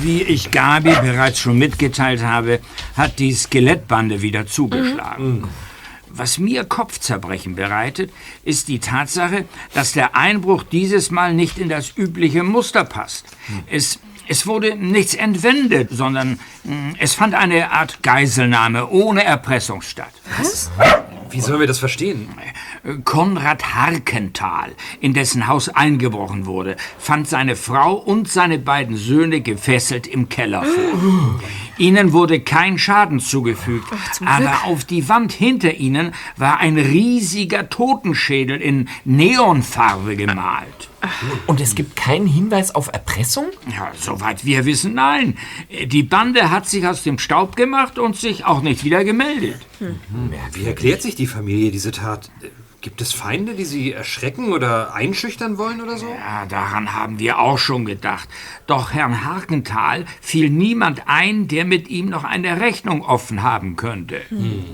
Wie 0.01 0.23
ich 0.23 0.51
Gabi 0.51 0.91
bereits 1.01 1.39
schon 1.39 1.57
mitgeteilt 1.57 2.21
habe, 2.21 2.59
hat 2.99 3.17
die 3.17 3.33
Skelettbande 3.33 4.21
wieder 4.21 4.45
zugeschlagen. 4.45 5.45
Was 6.09 6.37
mir 6.37 6.65
Kopfzerbrechen 6.65 7.55
bereitet, 7.55 8.11
ist 8.43 8.67
die 8.67 8.79
Tatsache, 8.79 9.45
dass 9.73 9.93
der 9.93 10.17
Einbruch 10.17 10.63
dieses 10.63 11.09
Mal 11.09 11.33
nicht 11.33 11.59
in 11.59 11.69
das 11.69 11.93
übliche 11.95 12.43
Muster 12.43 12.83
passt. 12.83 13.25
Es, 13.67 13.99
es 14.27 14.45
wurde 14.47 14.75
nichts 14.75 15.13
entwendet, 15.13 15.89
sondern 15.91 16.39
mh, 16.65 16.95
es 16.99 17.13
fand 17.13 17.35
eine 17.35 17.71
Art 17.71 18.03
Geiselnahme 18.03 18.89
ohne 18.89 19.23
Erpressung 19.23 19.81
statt. 19.81 20.11
Was? 20.37 20.69
Wie 21.29 21.41
sollen 21.41 21.59
wir 21.59 21.67
das 21.67 21.79
verstehen? 21.79 22.27
Konrad 23.05 23.75
Harkenthal, 23.75 24.71
in 24.99 25.13
dessen 25.13 25.47
Haus 25.47 25.69
eingebrochen 25.69 26.47
wurde, 26.47 26.75
fand 26.97 27.29
seine 27.29 27.55
Frau 27.55 27.93
und 27.93 28.27
seine 28.27 28.57
beiden 28.57 28.97
Söhne 28.97 29.41
gefesselt 29.41 30.07
im 30.07 30.27
Keller 30.27 30.63
vor. 30.63 31.39
Ihnen 31.79 32.13
wurde 32.13 32.41
kein 32.41 32.77
Schaden 32.77 33.19
zugefügt, 33.19 33.87
zum 34.13 34.27
aber 34.27 34.45
Glück. 34.45 34.65
auf 34.65 34.83
die 34.83 35.09
Wand 35.09 35.31
hinter 35.31 35.75
ihnen 35.75 36.13
war 36.37 36.59
ein 36.59 36.77
riesiger 36.77 37.69
Totenschädel 37.69 38.61
in 38.61 38.89
Neonfarbe 39.05 40.15
gemalt. 40.15 40.89
Und 41.47 41.61
es 41.61 41.75
gibt 41.75 41.95
keinen 41.95 42.27
Hinweis 42.27 42.75
auf 42.75 42.89
Erpressung? 42.91 43.45
Ja, 43.71 43.91
soweit 43.97 44.45
wir 44.45 44.65
wissen, 44.65 44.93
nein. 44.93 45.37
Die 45.85 46.03
Bande 46.03 46.51
hat 46.51 46.67
sich 46.67 46.85
aus 46.85 47.03
dem 47.03 47.17
Staub 47.17 47.55
gemacht 47.55 47.97
und 47.97 48.17
sich 48.17 48.45
auch 48.45 48.61
nicht 48.61 48.83
wieder 48.83 49.05
gemeldet. 49.05 49.65
Wie 50.53 50.65
erklärt 50.65 51.01
sich 51.01 51.15
die 51.15 51.27
Familie 51.27 51.71
diese 51.71 51.91
Tat? 51.91 52.29
Gibt 52.81 53.01
es 53.01 53.11
Feinde, 53.11 53.55
die 53.55 53.65
sie 53.65 53.91
erschrecken 53.91 54.53
oder 54.53 54.93
einschüchtern 54.93 55.57
wollen 55.57 55.81
oder 55.81 55.97
so? 55.97 56.07
Ja, 56.07 56.45
daran 56.45 56.93
haben 56.93 57.19
wir 57.19 57.39
auch 57.39 57.57
schon 57.57 57.83
gedacht. 57.83 58.29
Doch 58.67 58.93
Herrn 58.93 59.25
Harkenthal 59.25 60.05
fiel 60.21 60.49
niemand 60.49 61.03
ein, 61.05 61.49
der 61.49 61.65
mit 61.65 61.89
ihm 61.89 62.07
noch 62.07 62.23
eine 62.23 62.61
Rechnung 62.61 63.01
offen 63.01 63.43
haben 63.43 63.75
könnte. 63.75 64.21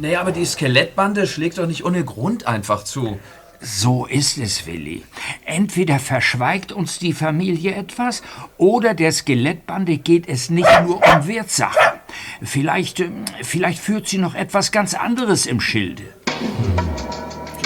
Naja, 0.01 0.21
aber 0.21 0.31
die 0.31 0.45
Skelettbande 0.45 1.25
schlägt 1.25 1.57
doch 1.57 1.65
nicht 1.65 1.83
ohne 1.83 2.03
Grund 2.05 2.45
einfach 2.45 2.83
zu. 2.83 3.19
So 3.59 4.05
ist 4.05 4.37
es, 4.37 4.67
Willi. 4.67 5.01
Entweder 5.45 5.97
verschweigt 5.97 6.71
uns 6.71 6.99
die 6.99 7.13
Familie 7.13 7.73
etwas 7.73 8.21
oder 8.57 8.93
der 8.93 9.11
Skelettbande 9.11 9.97
geht 9.97 10.27
es 10.27 10.51
nicht 10.51 10.69
nur 10.83 10.97
um 10.97 11.27
Wertsachen. 11.27 11.99
Vielleicht, 12.43 12.99
ähm, 12.99 13.25
vielleicht 13.41 13.79
führt 13.79 14.07
sie 14.07 14.19
noch 14.19 14.35
etwas 14.35 14.71
ganz 14.71 14.93
anderes 14.93 15.47
im 15.47 15.59
Schilde. 15.59 16.03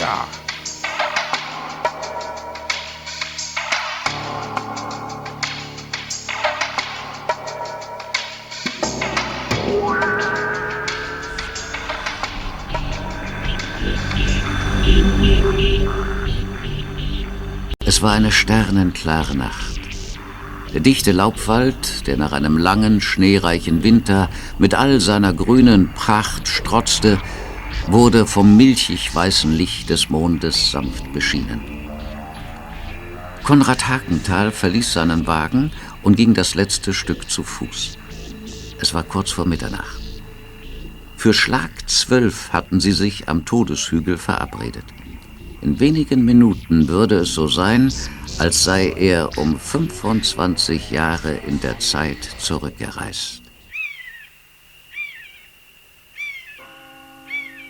Ja. 0.09 0.27
Es 17.85 18.01
war 18.01 18.13
eine 18.13 18.31
sternenklare 18.31 19.35
Nacht. 19.35 19.79
Der 20.73 20.79
dichte 20.79 21.11
Laubwald, 21.11 22.07
der 22.07 22.17
nach 22.17 22.31
einem 22.31 22.57
langen, 22.57 22.99
schneereichen 23.01 23.83
Winter 23.83 24.29
mit 24.57 24.73
all 24.73 24.99
seiner 24.99 25.33
grünen 25.33 25.93
Pracht 25.93 26.47
strotzte, 26.47 27.19
wurde 27.91 28.27
vom 28.27 28.55
milchig 28.55 29.13
weißen 29.15 29.51
Licht 29.51 29.89
des 29.89 30.09
Mondes 30.09 30.71
sanft 30.71 31.11
beschienen. 31.11 31.59
Konrad 33.43 33.87
Hakenthal 33.87 34.51
verließ 34.51 34.93
seinen 34.93 35.25
Wagen 35.25 35.71
und 36.03 36.15
ging 36.15 36.35
das 36.35 36.53
letzte 36.53 36.93
Stück 36.93 37.31
zu 37.31 37.41
Fuß. 37.41 37.97
Es 38.79 38.93
war 38.93 39.01
kurz 39.01 39.31
vor 39.31 39.47
Mitternacht. 39.47 39.99
Für 41.17 41.33
Schlag 41.33 41.71
zwölf 41.87 42.53
hatten 42.53 42.79
sie 42.79 42.91
sich 42.91 43.27
am 43.27 43.43
Todeshügel 43.45 44.17
verabredet. 44.17 44.85
In 45.61 45.79
wenigen 45.79 46.23
Minuten 46.23 46.87
würde 46.87 47.15
es 47.15 47.33
so 47.33 47.47
sein, 47.47 47.91
als 48.37 48.63
sei 48.63 48.91
er 48.91 49.35
um 49.37 49.59
25 49.59 50.91
Jahre 50.91 51.39
in 51.47 51.59
der 51.59 51.79
Zeit 51.79 52.23
zurückgereist. 52.37 53.48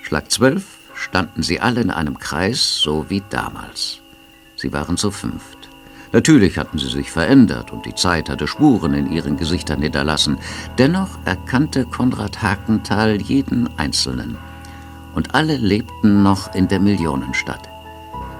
Schlag 0.09 0.31
zwölf 0.31 0.65
standen 0.95 1.43
sie 1.43 1.59
alle 1.59 1.81
in 1.81 1.91
einem 1.91 2.17
Kreis, 2.17 2.79
so 2.81 3.05
wie 3.09 3.21
damals. 3.29 4.01
Sie 4.55 4.73
waren 4.73 4.97
zu 4.97 5.11
fünft. 5.11 5.69
Natürlich 6.11 6.57
hatten 6.57 6.79
sie 6.79 6.89
sich 6.89 7.11
verändert 7.11 7.71
und 7.71 7.85
die 7.85 7.93
Zeit 7.93 8.27
hatte 8.27 8.47
Spuren 8.47 8.95
in 8.95 9.11
ihren 9.11 9.37
Gesichtern 9.37 9.83
hinterlassen. 9.83 10.39
Dennoch 10.79 11.09
erkannte 11.25 11.85
Konrad 11.85 12.41
Hakenthal 12.41 13.21
jeden 13.21 13.69
Einzelnen. 13.77 14.35
Und 15.13 15.35
alle 15.35 15.57
lebten 15.57 16.23
noch 16.23 16.55
in 16.55 16.67
der 16.67 16.79
Millionenstadt. 16.79 17.69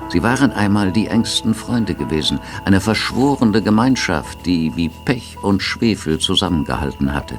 Sie 0.08 0.24
waren 0.24 0.52
einmal 0.52 0.92
die 0.92 1.06
engsten 1.06 1.54
Freunde 1.54 1.94
gewesen, 1.94 2.40
eine 2.66 2.82
verschworene 2.82 3.62
Gemeinschaft, 3.62 4.44
die 4.48 4.76
wie 4.76 4.90
Pech 5.06 5.38
und 5.44 5.62
Schwefel 5.62 6.18
zusammengehalten 6.18 7.14
hatte. 7.14 7.38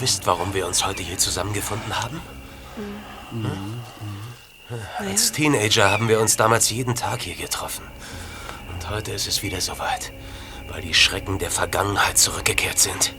Wisst, 0.00 0.26
warum 0.26 0.54
wir 0.54 0.66
uns 0.66 0.86
heute 0.86 1.02
hier 1.02 1.18
zusammengefunden 1.18 2.02
haben? 2.02 2.20
Hm? 3.30 3.80
Als 4.98 5.32
Teenager 5.32 5.90
haben 5.90 6.08
wir 6.08 6.20
uns 6.20 6.36
damals 6.36 6.70
jeden 6.70 6.94
Tag 6.94 7.22
hier 7.22 7.34
getroffen. 7.34 7.84
Und 8.72 8.88
heute 8.88 9.12
ist 9.12 9.26
es 9.26 9.42
wieder 9.42 9.60
soweit, 9.60 10.12
weil 10.68 10.80
die 10.82 10.94
Schrecken 10.94 11.38
der 11.38 11.50
Vergangenheit 11.50 12.18
zurückgekehrt 12.18 12.78
sind. 12.78 13.14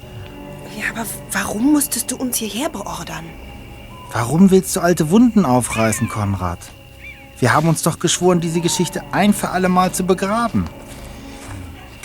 Ja, 0.77 0.89
aber 0.91 1.05
warum 1.31 1.73
musstest 1.73 2.11
du 2.11 2.15
uns 2.15 2.37
hierher 2.37 2.69
beordern? 2.69 3.25
Warum 4.13 4.51
willst 4.51 4.75
du 4.75 4.79
alte 4.79 5.09
Wunden 5.09 5.45
aufreißen, 5.45 6.07
Konrad? 6.09 6.59
Wir 7.39 7.53
haben 7.53 7.67
uns 7.67 7.81
doch 7.81 7.99
geschworen, 7.99 8.39
diese 8.39 8.61
Geschichte 8.61 9.03
ein 9.11 9.33
für 9.33 9.49
alle 9.49 9.67
Mal 9.67 9.91
zu 9.91 10.03
begraben. 10.03 10.69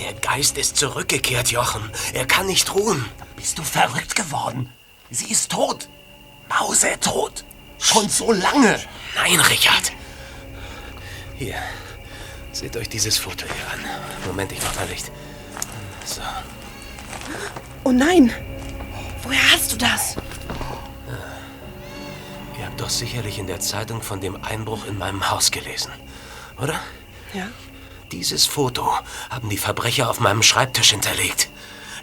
Der 0.00 0.12
Geist 0.14 0.58
ist 0.58 0.76
zurückgekehrt, 0.76 1.50
Jochen. 1.50 1.82
Er 2.14 2.26
kann 2.26 2.46
nicht 2.46 2.74
ruhen. 2.74 3.04
Bist 3.36 3.58
du 3.58 3.62
verrückt 3.62 4.14
geworden? 4.16 4.72
Sie 5.10 5.30
ist 5.30 5.52
tot. 5.52 5.88
Mausetot. 6.48 7.44
Schon 7.78 8.08
so 8.08 8.32
lange. 8.32 8.80
Nein, 9.14 9.38
Richard. 9.40 9.92
Hier. 11.36 11.56
Seht 12.52 12.76
euch 12.76 12.88
dieses 12.88 13.18
Foto 13.18 13.44
hier 13.44 13.72
an. 13.72 13.84
Moment, 14.26 14.50
ich 14.52 14.62
mach 14.62 14.74
mal 14.76 14.88
Licht. 14.88 15.10
So. 16.04 16.22
Oh 17.84 17.92
nein! 17.92 18.32
Woher 19.22 19.52
hast 19.52 19.72
du 19.72 19.76
das? 19.76 20.16
Ihr 22.58 22.64
habt 22.64 22.80
doch 22.80 22.88
sicherlich 22.88 23.38
in 23.38 23.46
der 23.46 23.60
Zeitung 23.60 24.00
von 24.00 24.20
dem 24.20 24.42
Einbruch 24.42 24.86
in 24.86 24.96
meinem 24.98 25.30
Haus 25.30 25.50
gelesen, 25.50 25.92
oder? 26.60 26.80
Ja. 27.34 27.48
Dieses 28.12 28.46
Foto 28.46 28.90
haben 29.30 29.50
die 29.50 29.58
Verbrecher 29.58 30.08
auf 30.08 30.20
meinem 30.20 30.42
Schreibtisch 30.42 30.90
hinterlegt. 30.90 31.50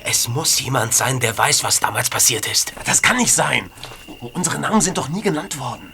Es 0.04 0.28
muss 0.28 0.60
jemand 0.60 0.94
sein, 0.94 1.20
der 1.20 1.38
weiß, 1.38 1.64
was 1.64 1.80
damals 1.80 2.10
passiert 2.10 2.46
ist. 2.46 2.74
Das 2.86 3.02
kann 3.02 3.18
nicht 3.18 3.34
sein. 3.34 3.72
Unsere 4.20 4.60
Namen 4.60 4.82
sind 4.82 4.98
doch 4.98 5.08
nie 5.08 5.22
genannt 5.22 5.58
worden. 5.60 5.94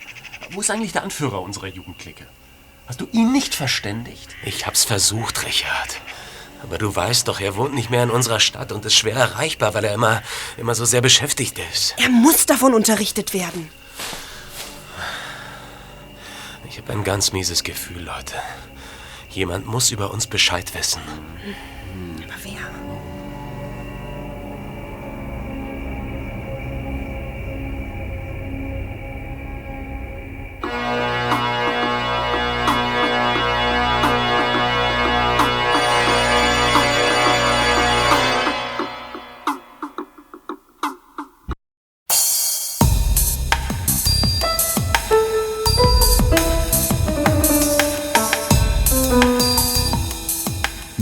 Wo 0.51 0.61
ist 0.61 0.71
eigentlich 0.71 0.93
der 0.93 1.03
Anführer 1.03 1.41
unserer 1.41 1.67
Jugendklicke? 1.67 2.25
Hast 2.87 3.01
du 3.01 3.07
ihn 3.11 3.31
nicht 3.31 3.53
verständigt? 3.53 4.29
Ich 4.43 4.65
hab's 4.65 4.83
versucht, 4.83 5.45
Richard. 5.45 6.01
Aber 6.63 6.79
du 6.79 6.93
weißt 6.93 7.27
doch, 7.27 7.39
er 7.39 7.55
wohnt 7.55 7.75
nicht 7.75 7.91
mehr 7.91 8.03
in 8.03 8.09
unserer 8.09 8.39
Stadt 8.39 8.71
und 8.71 8.83
ist 8.83 8.95
schwer 8.95 9.15
erreichbar, 9.15 9.75
weil 9.75 9.85
er 9.85 9.93
immer, 9.93 10.23
immer 10.57 10.73
so 10.73 10.85
sehr 10.85 11.01
beschäftigt 11.01 11.59
ist. 11.71 11.93
Er 11.97 12.09
muss 12.09 12.47
davon 12.47 12.73
unterrichtet 12.73 13.33
werden. 13.33 13.69
Ich 16.67 16.79
habe 16.79 16.91
ein 16.93 17.03
ganz 17.03 17.31
mieses 17.31 17.63
Gefühl, 17.63 18.03
Leute. 18.03 18.35
Jemand 19.29 19.67
muss 19.67 19.91
über 19.91 20.11
uns 20.11 20.25
Bescheid 20.25 20.73
wissen. 20.73 21.01
Aber 22.23 22.33
wer? 22.43 22.88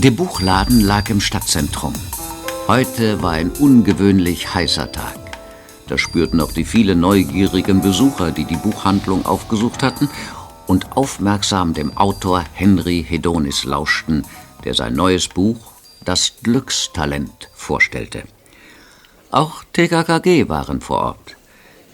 Der 0.08 0.14
Buchladen 0.14 0.80
lag 0.80 1.10
im 1.10 1.20
Stadtzentrum. 1.20 1.92
Heute 2.66 3.20
war 3.20 3.32
ein 3.32 3.50
ungewöhnlich 3.50 4.54
heißer 4.54 4.90
Tag. 4.90 5.18
Das 5.86 6.00
spürten 6.00 6.40
auch 6.40 6.50
die 6.50 6.64
vielen 6.64 7.00
neugierigen 7.00 7.82
Besucher, 7.82 8.30
die 8.30 8.46
die 8.46 8.56
Buchhandlung 8.56 9.26
aufgesucht 9.26 9.82
hatten 9.82 10.08
und 10.66 10.96
aufmerksam 10.96 11.74
dem 11.74 11.94
Autor 11.98 12.42
Henry 12.54 13.04
Hedonis 13.06 13.64
lauschten, 13.64 14.24
der 14.64 14.72
sein 14.72 14.94
neues 14.94 15.28
Buch 15.28 15.58
Das 16.06 16.32
Glückstalent 16.42 17.50
vorstellte. 17.52 18.22
Auch 19.30 19.62
TKKG 19.74 20.48
waren 20.48 20.80
vor 20.80 21.00
Ort. 21.00 21.37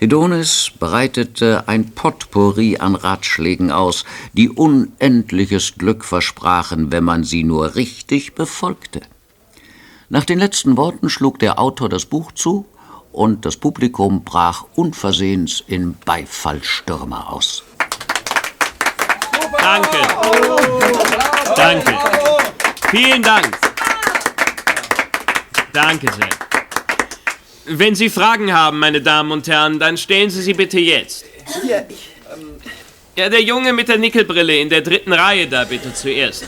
Hedonis 0.00 0.70
bereitete 0.78 1.66
ein 1.66 1.90
Potpourri 1.92 2.78
an 2.78 2.94
Ratschlägen 2.94 3.70
aus, 3.70 4.04
die 4.32 4.50
unendliches 4.50 5.76
Glück 5.78 6.04
versprachen, 6.04 6.92
wenn 6.92 7.04
man 7.04 7.24
sie 7.24 7.44
nur 7.44 7.74
richtig 7.74 8.34
befolgte. 8.34 9.00
Nach 10.08 10.24
den 10.24 10.38
letzten 10.38 10.76
Worten 10.76 11.08
schlug 11.08 11.38
der 11.38 11.58
Autor 11.58 11.88
das 11.88 12.06
Buch 12.06 12.32
zu 12.32 12.66
und 13.12 13.46
das 13.46 13.56
Publikum 13.56 14.24
brach 14.24 14.64
unversehens 14.74 15.62
in 15.66 15.96
Beifallstürmer 16.04 17.32
aus. 17.32 17.62
Danke. 19.58 19.98
Danke. 21.56 21.98
Vielen 22.90 23.22
Dank. 23.22 23.58
Danke 25.72 26.12
sehr. 26.12 26.53
Wenn 27.66 27.94
Sie 27.94 28.10
Fragen 28.10 28.52
haben, 28.52 28.78
meine 28.78 29.00
Damen 29.00 29.30
und 29.32 29.48
Herren, 29.48 29.78
dann 29.78 29.96
stellen 29.96 30.30
Sie 30.30 30.42
sie 30.42 30.54
bitte 30.54 30.78
jetzt. 30.78 31.24
Hier, 31.62 31.86
ich, 31.88 32.10
Ja, 33.16 33.28
der 33.28 33.42
Junge 33.42 33.72
mit 33.72 33.88
der 33.88 33.96
Nickelbrille 33.96 34.58
in 34.58 34.68
der 34.68 34.82
dritten 34.82 35.12
Reihe 35.12 35.46
da 35.46 35.64
bitte 35.64 35.94
zuerst. 35.94 36.44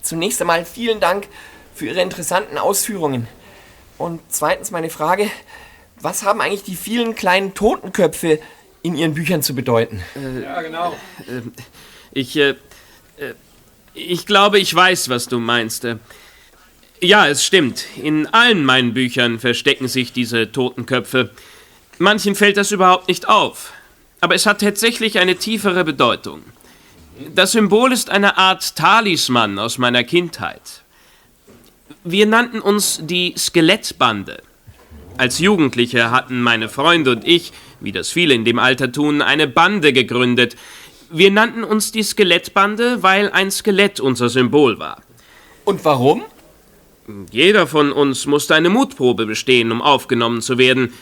Zunächst 0.00 0.40
einmal 0.40 0.64
vielen 0.64 1.00
Dank 1.00 1.26
für 1.74 1.86
Ihre 1.86 2.00
interessanten 2.00 2.56
Ausführungen. 2.56 3.26
Und 3.98 4.20
zweitens 4.28 4.70
meine 4.70 4.90
Frage, 4.90 5.30
was 6.00 6.22
haben 6.22 6.40
eigentlich 6.40 6.62
die 6.62 6.76
vielen 6.76 7.14
kleinen 7.14 7.54
Totenköpfe 7.54 8.38
in 8.82 8.96
Ihren 8.96 9.14
Büchern 9.14 9.42
zu 9.42 9.54
bedeuten? 9.54 10.02
Ja, 10.42 10.62
genau. 10.62 10.96
Ich, 12.12 12.36
äh, 12.36 12.50
äh, 12.50 13.34
ich 13.92 14.26
glaube, 14.26 14.58
ich 14.60 14.72
weiß, 14.74 15.08
was 15.08 15.26
du 15.26 15.40
meinst. 15.40 15.84
Ja, 17.00 17.28
es 17.28 17.44
stimmt. 17.44 17.84
In 18.02 18.26
allen 18.28 18.64
meinen 18.64 18.94
Büchern 18.94 19.38
verstecken 19.38 19.86
sich 19.86 20.12
diese 20.12 20.50
Totenköpfe. 20.50 21.30
Manchen 21.98 22.34
fällt 22.34 22.56
das 22.56 22.72
überhaupt 22.72 23.08
nicht 23.08 23.28
auf. 23.28 23.72
Aber 24.20 24.34
es 24.34 24.46
hat 24.46 24.62
tatsächlich 24.62 25.18
eine 25.18 25.36
tiefere 25.36 25.84
Bedeutung. 25.84 26.42
Das 27.34 27.52
Symbol 27.52 27.92
ist 27.92 28.10
eine 28.10 28.38
Art 28.38 28.76
Talisman 28.76 29.58
aus 29.58 29.76
meiner 29.78 30.04
Kindheit. 30.04 30.82
Wir 32.02 32.26
nannten 32.26 32.60
uns 32.60 33.00
die 33.02 33.34
Skelettbande. 33.36 34.42
Als 35.18 35.38
Jugendliche 35.38 36.10
hatten 36.10 36.42
meine 36.42 36.68
Freunde 36.68 37.10
und 37.12 37.26
ich, 37.26 37.52
wie 37.80 37.92
das 37.92 38.10
viele 38.10 38.34
in 38.34 38.44
dem 38.44 38.58
Alter 38.58 38.90
tun, 38.90 39.22
eine 39.22 39.46
Bande 39.46 39.92
gegründet. 39.92 40.56
Wir 41.10 41.30
nannten 41.30 41.64
uns 41.64 41.92
die 41.92 42.02
Skelettbande, 42.02 43.02
weil 43.02 43.30
ein 43.30 43.50
Skelett 43.50 44.00
unser 44.00 44.28
Symbol 44.28 44.78
war. 44.78 45.02
Und 45.64 45.84
warum? 45.84 46.24
Jeder 47.30 47.66
von 47.66 47.92
uns 47.92 48.26
musste 48.26 48.54
eine 48.54 48.68
Mutprobe 48.68 49.26
bestehen, 49.26 49.70
um 49.70 49.80
aufgenommen 49.80 50.42
zu 50.42 50.58
werden. 50.58 50.92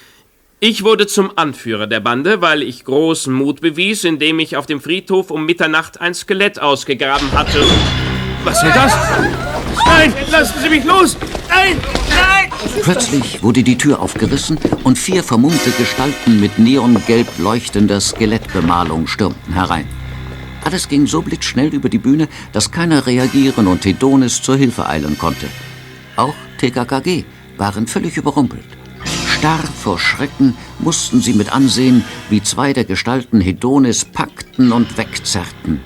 Ich 0.61 0.85
wurde 0.85 1.07
zum 1.07 1.37
Anführer 1.37 1.87
der 1.87 2.01
Bande, 2.01 2.41
weil 2.41 2.63
ich 2.63 2.85
großen 2.85 3.33
Mut 3.33 3.61
bewies, 3.61 4.05
indem 4.05 4.39
ich 4.39 4.57
auf 4.57 4.67
dem 4.67 4.81
Friedhof 4.81 5.31
um 5.31 5.47
Mitternacht 5.47 6.01
ein 6.01 6.15
Skelett 6.15 6.61
ausgegraben 6.61 7.33
hatte. 7.33 7.65
Was 8.45 8.63
war 8.63 8.73
das? 8.73 8.93
Nein, 9.87 10.13
lassen 10.31 10.61
Sie 10.63 10.69
mich 10.69 10.85
los! 10.85 11.17
Nein, 11.49 11.79
nein! 12.11 12.53
Plötzlich 12.83 13.43
wurde 13.43 13.63
die 13.63 13.79
Tür 13.79 14.01
aufgerissen 14.01 14.59
und 14.85 14.99
vier 14.99 15.23
vermummte 15.23 15.71
Gestalten 15.79 16.41
mit 16.41 16.59
neongelb 16.59 17.27
leuchtender 17.39 18.01
Skelettbemalung 18.01 19.07
stürmten 19.07 19.55
herein. 19.55 19.89
Alles 20.65 20.89
ging 20.89 21.07
so 21.07 21.23
blitzschnell 21.23 21.75
über 21.75 21.89
die 21.89 21.99
Bühne, 21.99 22.29
dass 22.53 22.71
keiner 22.71 23.07
reagieren 23.07 23.67
und 23.67 23.85
Hedonis 23.85 24.43
zur 24.43 24.57
Hilfe 24.57 24.87
eilen 24.87 25.19
konnte. 25.19 25.47
Auch 26.17 26.35
TKKG 26.59 27.25
waren 27.57 27.87
völlig 27.87 28.17
überrumpelt. 28.17 28.65
Starr 29.27 29.63
vor 29.63 29.99
Schrecken 29.99 30.57
mussten 30.79 31.21
sie 31.21 31.35
mit 31.35 31.53
ansehen, 31.53 32.05
wie 32.31 32.43
zwei 32.43 32.73
der 32.73 32.85
Gestalten 32.85 33.41
Hedonis 33.41 34.05
packten 34.05 34.73
und 34.73 34.97
wegzerrten. 34.97 35.81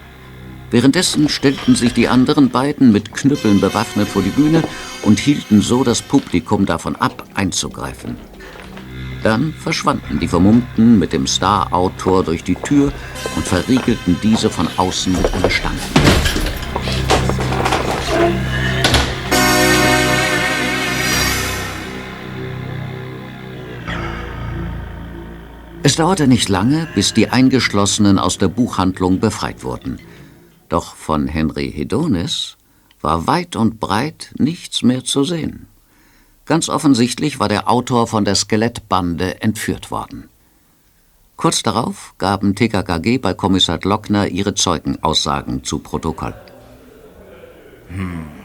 Währenddessen 0.71 1.29
stellten 1.29 1.75
sich 1.75 1.95
die 1.95 2.09
anderen 2.09 2.51
beiden 2.51 2.93
mit 2.93 3.15
Knüppeln 3.15 3.61
bewaffnet 3.61 4.07
vor 4.09 4.23
die 4.23 4.29
Bühne 4.29 4.63
und 5.03 5.19
hielten 5.19 5.63
so 5.63 5.83
das 5.83 6.03
Publikum 6.03 6.67
davon 6.67 6.95
ab, 6.97 7.25
einzugreifen. 7.35 8.17
Dann 9.23 9.53
verschwanden 9.53 10.21
die 10.21 10.29
Vermummten 10.29 10.99
mit 10.99 11.13
dem 11.13 11.27
Star-Autor 11.27 12.23
durch 12.23 12.45
die 12.45 12.55
Tür 12.55 12.93
und 13.35 13.47
verriegelten 13.47 14.17
diese 14.23 14.51
von 14.51 14.69
außen 14.77 15.13
mit 15.13 15.35
einer 15.35 15.51
Stange. 15.51 15.81
Es 25.89 25.97
dauerte 25.97 26.27
nicht 26.29 26.51
lange, 26.51 26.87
bis 26.95 27.15
die 27.15 27.31
Eingeschlossenen 27.31 28.19
aus 28.19 28.37
der 28.37 28.49
Buchhandlung 28.49 29.21
befreit 29.21 29.65
wurden. 29.65 29.99
Doch 30.69 30.95
von 30.95 31.27
Henry 31.27 31.73
Hedonis 31.73 32.59
war 33.01 33.27
weit 33.27 33.57
und 33.57 33.81
breit 33.81 34.35
nichts 34.37 34.83
mehr 34.83 35.03
zu 35.03 35.25
sehen. 35.25 35.67
Ganz 36.45 36.69
offensichtlich 36.69 37.41
war 37.41 37.49
der 37.49 37.71
Autor 37.71 38.07
von 38.07 38.27
der 38.27 38.35
Skelettbande 38.35 39.41
entführt 39.41 39.91
worden. 39.91 40.29
Kurz 41.39 41.63
darauf 41.63 42.13
gaben 42.19 42.55
TKKG 42.55 43.17
bei 43.17 43.33
Kommissar 43.33 43.79
Glockner 43.79 44.29
ihre 44.29 44.55
Zeugenaussagen 44.55 45.65
zu 45.65 45.79
Protokoll. 45.79 46.35
Hm. 47.89 48.38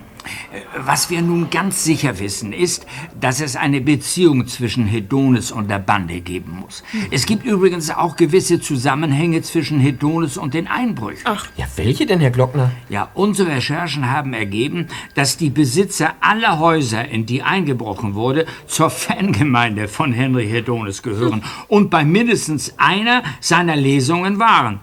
Was 0.78 1.10
wir 1.10 1.22
nun 1.22 1.50
ganz 1.50 1.84
sicher 1.84 2.20
wissen, 2.20 2.54
ist, 2.54 2.86
dass 3.20 3.42
es 3.42 3.56
eine 3.56 3.82
Beziehung 3.82 4.48
zwischen 4.48 4.86
Hedonis 4.86 5.52
und 5.52 5.70
der 5.70 5.80
Bande 5.80 6.22
geben 6.22 6.60
muss. 6.62 6.84
Es 7.12 7.26
gibt 7.26 7.46
übrigens 7.46 7.90
auch 7.90 8.16
gewisse 8.16 8.60
Zusammenhänge 8.60 9.42
zwischen 9.42 9.80
Hedonis 9.80 10.38
und 10.38 10.54
den 10.54 10.68
Einbrüchen. 10.68 11.24
Ach, 11.26 11.48
ja, 11.58 11.66
welche 11.76 12.06
denn, 12.06 12.20
Herr 12.20 12.32
Glockner? 12.32 12.72
Ja, 12.90 13.10
unsere 13.14 13.52
Recherchen 13.52 14.10
haben 14.10 14.34
ergeben, 14.34 14.88
dass 15.16 15.38
die 15.38 15.50
Besitzer 15.50 16.14
aller 16.22 16.60
Häuser, 16.60 17.08
in 17.08 17.26
die 17.26 17.44
eingebrochen 17.44 18.16
wurde, 18.16 18.46
zur 18.68 18.90
Fangemeinde 18.90 19.88
von 19.88 20.14
Henry 20.14 20.48
Hedonis 20.48 21.02
gehören 21.04 21.44
und 21.68 21.90
bei 21.90 22.04
mindestens 22.04 22.74
einer 22.78 23.24
seiner 23.40 23.76
Lesungen 23.76 24.40
waren. 24.40 24.80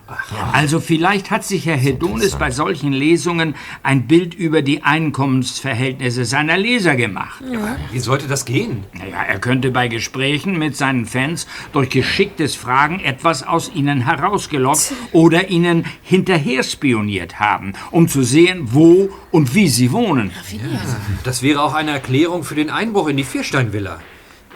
Also 0.53 0.81
vielleicht 0.81 1.31
hat 1.31 1.45
sich 1.45 1.67
Herr 1.67 1.77
Hedonis 1.77 2.37
bei 2.37 2.51
solchen 2.51 2.93
Lesungen 2.93 3.55
ein 3.83 4.07
Bild 4.07 4.35
über 4.35 4.63
die 4.63 4.83
Einkommensverhältnisse 5.31 6.25
seiner 6.25 6.57
Leser 6.57 6.97
gemacht. 6.97 7.43
Wie 7.93 7.99
sollte 7.99 8.27
das 8.27 8.45
gehen? 8.45 8.85
Naja, 8.93 9.23
er 9.29 9.39
könnte 9.39 9.71
bei 9.71 9.89
Gesprächen 9.89 10.59
mit 10.59 10.77
seinen 10.77 11.07
Fans 11.07 11.47
durch 11.73 11.91
geschicktes 11.91 12.57
Fragen 12.57 13.01
etwas 13.01 13.43
aus 13.43 13.71
ihnen 13.75 14.05
herausgelockt 14.05 14.93
oder 15.13 15.49
ihnen 15.49 15.85
hinterher 16.03 16.63
spioniert 16.63 17.39
haben, 17.39 17.75
um 17.91 18.09
zu 18.09 18.23
sehen, 18.23 18.69
wo 18.73 19.11
und 19.31 19.55
wie 19.55 19.69
sie 19.69 19.93
wohnen. 19.93 20.33
Das 21.25 21.43
wäre 21.43 21.63
auch 21.63 21.75
eine 21.75 21.93
Erklärung 21.93 22.43
für 22.43 22.55
den 22.55 22.71
Einbruch 22.71 23.09
in 23.09 23.17
die 23.17 23.25
Viersteinvilla. 23.25 24.01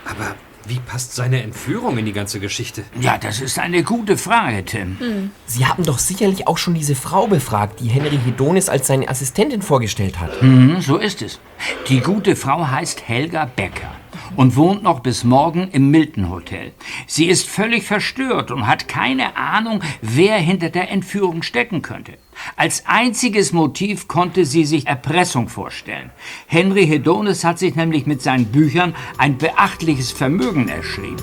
Aber 0.04 0.34
wie 0.68 0.80
passt 0.80 1.14
seine 1.14 1.42
Entführung 1.42 1.98
in 1.98 2.06
die 2.06 2.12
ganze 2.12 2.40
Geschichte? 2.40 2.84
Ja, 3.00 3.18
das 3.18 3.40
ist 3.40 3.58
eine 3.58 3.82
gute 3.82 4.16
Frage, 4.16 4.64
Tim. 4.64 5.30
Sie 5.46 5.66
haben 5.66 5.84
doch 5.84 5.98
sicherlich 5.98 6.46
auch 6.46 6.58
schon 6.58 6.74
diese 6.74 6.94
Frau 6.94 7.26
befragt, 7.26 7.80
die 7.80 7.88
Henry 7.88 8.18
Hedonis 8.24 8.68
als 8.68 8.86
seine 8.86 9.08
Assistentin 9.08 9.62
vorgestellt 9.62 10.20
hat. 10.20 10.42
Mhm, 10.42 10.80
so 10.80 10.96
ist 10.96 11.22
es. 11.22 11.38
Die 11.88 12.00
gute 12.00 12.36
Frau 12.36 12.66
heißt 12.66 13.06
Helga 13.08 13.46
Becker 13.46 13.90
und 14.36 14.56
wohnt 14.56 14.82
noch 14.82 15.00
bis 15.00 15.24
morgen 15.24 15.68
im 15.72 15.90
Milton 15.90 16.30
Hotel. 16.30 16.72
Sie 17.06 17.26
ist 17.26 17.48
völlig 17.48 17.84
verstört 17.84 18.50
und 18.50 18.66
hat 18.66 18.88
keine 18.88 19.36
Ahnung, 19.36 19.80
wer 20.02 20.36
hinter 20.36 20.70
der 20.70 20.90
Entführung 20.90 21.42
stecken 21.42 21.82
könnte. 21.82 22.14
Als 22.56 22.84
einziges 22.86 23.52
Motiv 23.52 24.08
konnte 24.08 24.44
sie 24.44 24.64
sich 24.64 24.86
Erpressung 24.86 25.48
vorstellen. 25.48 26.10
Henry 26.46 26.86
Hedonis 26.86 27.44
hat 27.44 27.58
sich 27.58 27.74
nämlich 27.74 28.06
mit 28.06 28.22
seinen 28.22 28.46
Büchern 28.46 28.94
ein 29.18 29.38
beachtliches 29.38 30.12
Vermögen 30.12 30.68
erschrieben. 30.68 31.22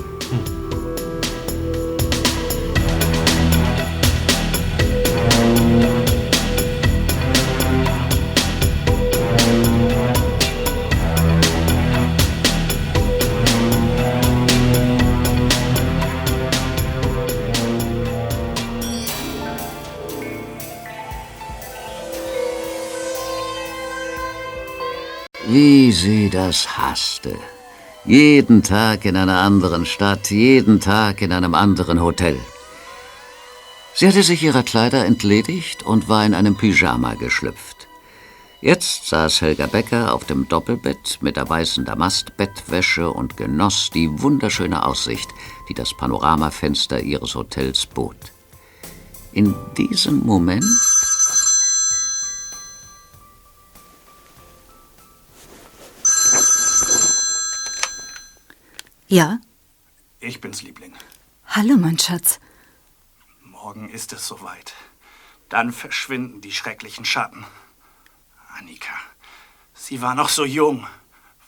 Wie 25.54 25.92
sie 25.92 26.30
das 26.30 26.78
hasste. 26.78 27.36
Jeden 28.06 28.64
Tag 28.64 29.04
in 29.04 29.18
einer 29.18 29.40
anderen 29.40 29.86
Stadt, 29.86 30.32
jeden 30.32 30.80
Tag 30.80 31.22
in 31.22 31.34
einem 31.34 31.56
anderen 31.56 32.02
Hotel. 32.02 32.40
Sie 33.94 34.08
hatte 34.08 34.24
sich 34.24 34.44
ihrer 34.44 34.64
Kleider 34.64 35.04
entledigt 35.04 35.84
und 35.84 36.08
war 36.08 36.26
in 36.26 36.34
einem 36.34 36.56
Pyjama 36.56 37.16
geschlüpft. 37.16 37.90
Jetzt 38.62 39.10
saß 39.10 39.42
Helga 39.42 39.68
Becker 39.68 40.14
auf 40.14 40.24
dem 40.24 40.48
Doppelbett 40.48 41.18
mit 41.20 41.36
der 41.36 41.50
weißen 41.50 41.84
Damastbettwäsche 41.84 43.12
und 43.12 43.36
genoss 43.36 43.90
die 43.94 44.10
wunderschöne 44.22 44.86
Aussicht, 44.86 45.32
die 45.68 45.74
das 45.74 45.94
Panoramafenster 45.98 47.02
ihres 47.02 47.36
Hotels 47.36 47.86
bot. 47.88 48.16
In 49.34 49.54
diesem 49.78 50.26
Moment 50.26 50.64
Ja? 59.12 59.40
Ich 60.22 60.40
bin's, 60.40 60.62
Liebling. 60.62 60.94
Hallo, 61.46 61.76
mein 61.76 62.00
Schatz. 62.00 62.40
Morgen 63.44 63.90
ist 63.90 64.14
es 64.14 64.26
soweit. 64.26 64.74
Dann 65.50 65.74
verschwinden 65.74 66.40
die 66.40 66.54
schrecklichen 66.54 67.04
Schatten. 67.04 67.44
Annika, 68.58 68.94
sie 69.74 70.02
war 70.02 70.16
noch 70.16 70.30
so 70.30 70.46
jung. 70.46 70.88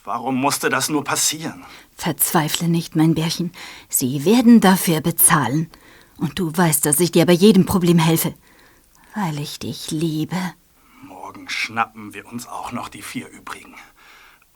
Warum 0.03 0.35
musste 0.35 0.69
das 0.69 0.89
nur 0.89 1.05
passieren? 1.05 1.63
Verzweifle 1.95 2.67
nicht, 2.67 2.97
mein 2.97 3.15
Bärchen. 3.15 3.53
Sie 3.87 4.25
werden 4.25 4.59
dafür 4.59 4.99
bezahlen. 4.99 5.71
Und 6.17 6.39
du 6.39 6.51
weißt, 6.53 6.85
dass 6.85 6.99
ich 6.99 7.13
dir 7.13 7.25
bei 7.25 7.31
jedem 7.31 7.65
Problem 7.65 7.97
helfe. 7.97 8.33
Weil 9.15 9.39
ich 9.39 9.57
dich 9.57 9.89
liebe. 9.89 10.35
Morgen 11.01 11.47
schnappen 11.47 12.13
wir 12.13 12.25
uns 12.25 12.45
auch 12.45 12.73
noch 12.73 12.89
die 12.89 13.01
vier 13.01 13.29
übrigen. 13.29 13.75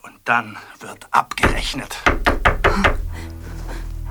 Und 0.02 0.14
dann 0.24 0.56
wird 0.80 1.06
abgerechnet. 1.10 1.96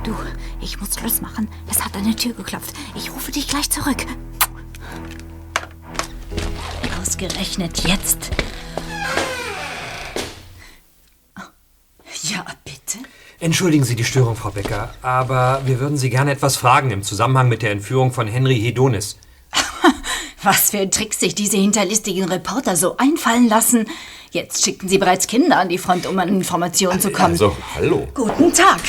Du, 0.04 0.16
ich 0.62 0.80
muss 0.80 0.96
Schluss 0.96 1.22
machen. 1.22 1.50
Es 1.70 1.84
hat 1.84 1.96
an 1.96 2.06
der 2.06 2.16
Tür 2.16 2.34
geklopft. 2.34 2.74
Ich 2.96 3.12
rufe 3.12 3.32
dich 3.32 3.48
gleich 3.48 3.70
zurück. 3.70 4.06
Ausgerechnet 7.02 7.88
jetzt. 7.88 8.32
Ja, 12.24 12.46
bitte. 12.66 13.00
Entschuldigen 13.40 13.84
Sie 13.84 13.96
die 13.96 14.04
Störung, 14.04 14.36
Frau 14.36 14.50
Becker, 14.50 14.94
aber 15.02 15.62
wir 15.66 15.80
würden 15.80 15.98
Sie 15.98 16.10
gerne 16.10 16.32
etwas 16.32 16.58
fragen 16.58 16.92
im 16.92 17.04
Zusammenhang 17.04 17.48
mit 17.48 17.62
der 17.62 17.72
Entführung 17.72 18.12
von 18.12 18.28
Henry 18.28 18.60
Hedonis. 18.60 19.18
Was 20.44 20.72
für 20.72 20.90
Tricks 20.90 21.20
sich 21.20 21.36
diese 21.36 21.58
hinterlistigen 21.58 22.26
Reporter 22.26 22.76
so 22.76 22.98
einfallen 22.98 23.48
lassen. 23.48 23.86
Jetzt 24.32 24.63
schickten 24.63 24.89
sie 24.89 24.97
bereits 24.97 25.28
Kinder 25.28 25.57
an 25.57 25.69
die 25.69 25.78
Front, 25.78 26.05
um 26.05 26.17
an 26.19 26.30
Informationen 26.30 26.99
zu 26.99 27.11
kommen. 27.11 27.32
Also, 27.32 27.55
hallo. 27.75 28.07
Guten 28.13 28.53
Tag. 28.53 28.80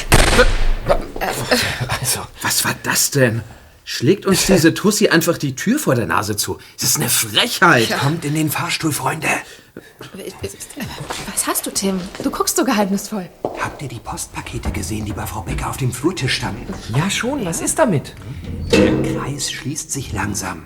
Also, 2.01 2.21
was 2.43 2.65
war 2.65 2.75
das 2.83 3.11
denn? 3.11 3.43
Schlägt 3.85 4.27
uns 4.27 4.45
diese 4.45 4.75
Tussi 4.75 5.09
einfach 5.09 5.39
die 5.39 5.55
Tür 5.55 5.79
vor 5.79 5.95
der 5.95 6.07
Nase 6.07 6.37
zu? 6.37 6.59
Das 6.79 6.91
ist 6.91 6.97
eine 6.97 7.09
Frechheit. 7.09 7.99
Kommt 7.99 8.25
in 8.25 8.35
den 8.35 8.51
Fahrstuhl, 8.51 8.93
Freunde. 8.93 9.29
Was 11.33 11.47
hast 11.47 11.67
du, 11.67 11.71
Tim? 11.71 12.01
Du 12.23 12.31
guckst 12.31 12.57
so 12.57 12.65
geheimnisvoll. 12.65 13.31
Habt 13.45 13.81
ihr 13.81 13.89
die 13.89 13.99
Postpakete 14.01 14.71
gesehen, 14.73 15.07
die 15.07 15.13
bei 15.13 15.25
Frau 15.25 15.41
Becker 15.41 15.71
auf 15.71 15.79
dem 15.79 15.93
Flurtisch 15.93 16.35
standen? 16.35 16.67
Ja, 16.95 17.09
schon. 17.09 17.47
Was 17.47 17.63
ist 17.63 17.79
damit? 17.79 18.15
Der 18.71 18.93
Kreis 19.15 19.51
schließt 19.51 19.91
sich 19.91 20.13
langsam. 20.13 20.65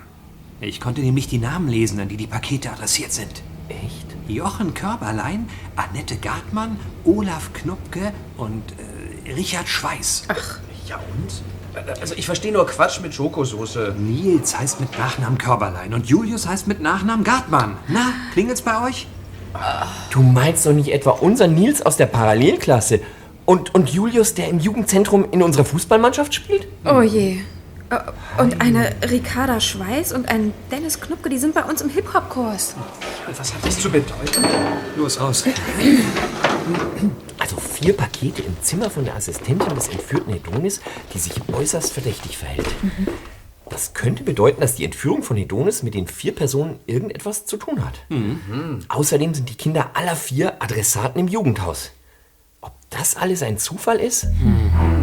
Ich 0.60 0.80
konnte 0.80 1.00
nämlich 1.00 1.28
die 1.28 1.38
Namen 1.38 1.68
lesen, 1.68 2.00
an 2.00 2.08
die 2.08 2.16
die 2.16 2.26
Pakete 2.26 2.72
adressiert 2.72 3.12
sind. 3.12 3.42
Echt? 3.68 4.11
Jochen 4.34 4.74
Körberlein, 4.74 5.48
Annette 5.76 6.16
Gartmann, 6.16 6.78
Olaf 7.04 7.52
Knupke 7.52 8.12
und 8.36 8.62
äh, 9.26 9.32
Richard 9.32 9.68
Schweiß. 9.68 10.24
Ach. 10.28 10.58
Ja 10.86 10.96
und? 10.96 11.42
Also 12.00 12.14
ich 12.16 12.26
verstehe 12.26 12.52
nur 12.52 12.66
Quatsch 12.66 13.00
mit 13.00 13.14
Schokosoße. 13.14 13.94
Nils 13.98 14.58
heißt 14.58 14.80
mit 14.80 14.98
Nachnamen 14.98 15.38
Körberlein 15.38 15.94
und 15.94 16.06
Julius 16.06 16.46
heißt 16.46 16.68
mit 16.68 16.80
Nachnamen 16.80 17.24
Gartmann. 17.24 17.76
Na, 17.88 18.12
klingelt's 18.32 18.62
bei 18.62 18.82
euch? 18.86 19.06
Du 20.10 20.22
meinst 20.22 20.66
doch 20.66 20.72
nicht 20.72 20.92
etwa 20.92 21.10
unser 21.10 21.46
Nils 21.46 21.82
aus 21.84 21.96
der 21.96 22.06
Parallelklasse 22.06 23.00
und, 23.44 23.74
und 23.74 23.90
Julius, 23.90 24.34
der 24.34 24.48
im 24.48 24.58
Jugendzentrum 24.58 25.26
in 25.30 25.42
unserer 25.42 25.64
Fußballmannschaft 25.64 26.34
spielt? 26.34 26.68
Oh 26.84 27.02
je. 27.02 27.40
Äh, 27.92 28.40
Und 28.40 28.60
eine 28.60 28.94
Ricarda 29.10 29.60
Schweiß 29.60 30.12
und 30.12 30.28
ein 30.28 30.52
Dennis 30.70 31.00
Knupke, 31.00 31.28
die 31.28 31.38
sind 31.38 31.54
bei 31.54 31.62
uns 31.62 31.82
im 31.82 31.90
Hip-Hop-Kurs. 31.90 32.74
Was 33.36 33.54
hat 33.54 33.64
das 33.64 33.78
zu 33.78 33.90
bedeuten? 33.90 34.44
Los, 34.96 35.20
raus. 35.20 35.44
Also 37.38 37.56
vier 37.56 37.96
Pakete 37.96 38.42
im 38.42 38.56
Zimmer 38.62 38.88
von 38.90 39.04
der 39.04 39.16
Assistentin 39.16 39.74
des 39.74 39.88
entführten 39.88 40.32
Hedonis, 40.32 40.80
die 41.12 41.18
sich 41.18 41.34
äußerst 41.52 41.92
verdächtig 41.92 42.38
verhält. 42.38 42.68
Das 43.68 43.94
könnte 43.94 44.22
bedeuten, 44.22 44.60
dass 44.60 44.74
die 44.76 44.84
Entführung 44.84 45.22
von 45.22 45.36
Hedonis 45.36 45.82
mit 45.82 45.94
den 45.94 46.06
vier 46.06 46.34
Personen 46.34 46.78
irgendetwas 46.86 47.46
zu 47.46 47.56
tun 47.56 47.84
hat. 47.84 47.94
Außerdem 48.88 49.34
sind 49.34 49.48
die 49.48 49.54
Kinder 49.56 49.90
aller 49.94 50.16
vier 50.16 50.62
Adressaten 50.62 51.20
im 51.20 51.28
Jugendhaus. 51.28 51.90
Ob 52.60 52.72
das 52.90 53.16
alles 53.16 53.42
ein 53.42 53.58
Zufall 53.58 53.98
ist? 53.98 54.24
Am 54.24 55.01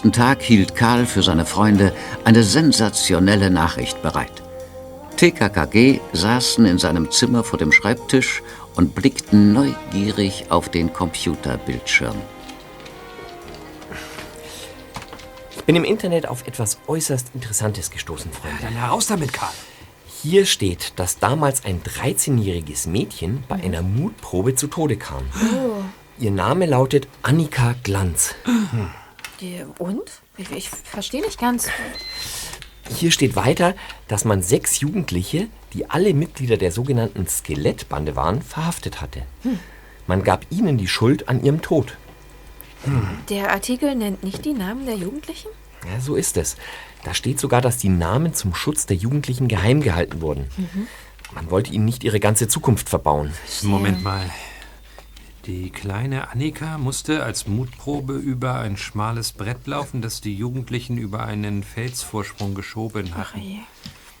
nächsten 0.00 0.12
Tag 0.18 0.40
hielt 0.40 0.76
Karl 0.76 1.04
für 1.04 1.22
seine 1.22 1.44
Freunde 1.44 1.92
eine 2.24 2.42
sensationelle 2.42 3.50
Nachricht 3.50 4.00
bereit. 4.00 4.32
TKKG 5.18 6.00
saßen 6.14 6.64
in 6.64 6.78
seinem 6.78 7.10
Zimmer 7.10 7.44
vor 7.44 7.58
dem 7.58 7.70
Schreibtisch 7.70 8.42
und 8.76 8.94
blickten 8.94 9.52
neugierig 9.52 10.46
auf 10.48 10.70
den 10.70 10.90
Computerbildschirm. 10.94 12.16
Ich 15.54 15.64
bin 15.64 15.76
im 15.76 15.84
Internet 15.84 16.26
auf 16.26 16.46
etwas 16.46 16.78
äußerst 16.86 17.32
Interessantes 17.34 17.90
gestoßen, 17.90 18.32
Freunde. 18.32 18.56
Dann 18.62 18.72
heraus 18.72 19.06
damit, 19.06 19.34
Karl. 19.34 19.52
Hier 20.22 20.46
steht, 20.46 20.98
dass 20.98 21.18
damals 21.18 21.66
ein 21.66 21.82
13-jähriges 21.82 22.88
Mädchen 22.88 23.44
bei 23.48 23.56
einer 23.56 23.82
Mutprobe 23.82 24.54
zu 24.54 24.66
Tode 24.68 24.96
kam. 24.96 25.24
Oh. 25.34 25.82
Ihr 26.18 26.30
Name 26.30 26.64
lautet 26.64 27.06
Annika 27.22 27.74
Glanz. 27.82 28.34
Die- 29.40 29.64
Und? 29.78 30.02
Ich, 30.36 30.50
ich 30.50 30.68
verstehe 30.68 31.22
nicht 31.22 31.38
ganz. 31.38 31.68
Hier 32.96 33.10
steht 33.10 33.36
weiter, 33.36 33.74
dass 34.08 34.24
man 34.24 34.42
sechs 34.42 34.80
Jugendliche, 34.80 35.48
die 35.72 35.88
alle 35.88 36.12
Mitglieder 36.14 36.56
der 36.56 36.72
sogenannten 36.72 37.26
Skelettbande 37.28 38.16
waren, 38.16 38.42
verhaftet 38.42 39.00
hatte. 39.00 39.22
Hm. 39.42 39.58
Man 40.06 40.24
gab 40.24 40.44
ihnen 40.50 40.76
die 40.76 40.88
Schuld 40.88 41.28
an 41.28 41.42
ihrem 41.44 41.62
Tod. 41.62 41.96
Der 43.28 43.52
Artikel 43.52 43.94
nennt 43.94 44.24
nicht 44.24 44.44
die 44.44 44.54
Namen 44.54 44.86
der 44.86 44.96
Jugendlichen? 44.96 45.48
Ja, 45.86 46.00
so 46.00 46.16
ist 46.16 46.36
es. 46.36 46.56
Da 47.04 47.14
steht 47.14 47.38
sogar, 47.38 47.60
dass 47.60 47.76
die 47.76 47.88
Namen 47.90 48.34
zum 48.34 48.54
Schutz 48.54 48.86
der 48.86 48.96
Jugendlichen 48.96 49.48
geheim 49.48 49.80
gehalten 49.82 50.20
wurden. 50.20 50.50
Mhm. 50.56 50.86
Man 51.34 51.50
wollte 51.50 51.72
ihnen 51.72 51.84
nicht 51.84 52.02
ihre 52.02 52.20
ganze 52.20 52.48
Zukunft 52.48 52.88
verbauen. 52.88 53.32
Moment 53.62 54.02
mal. 54.02 54.28
Die 55.46 55.70
kleine 55.70 56.30
Annika 56.30 56.76
musste 56.76 57.22
als 57.22 57.46
Mutprobe 57.46 58.14
über 58.14 58.56
ein 58.56 58.76
schmales 58.76 59.32
Brett 59.32 59.66
laufen, 59.66 60.02
das 60.02 60.20
die 60.20 60.34
Jugendlichen 60.34 60.98
über 60.98 61.24
einen 61.24 61.62
Felsvorsprung 61.62 62.54
geschoben 62.54 63.14
hatten. 63.16 63.64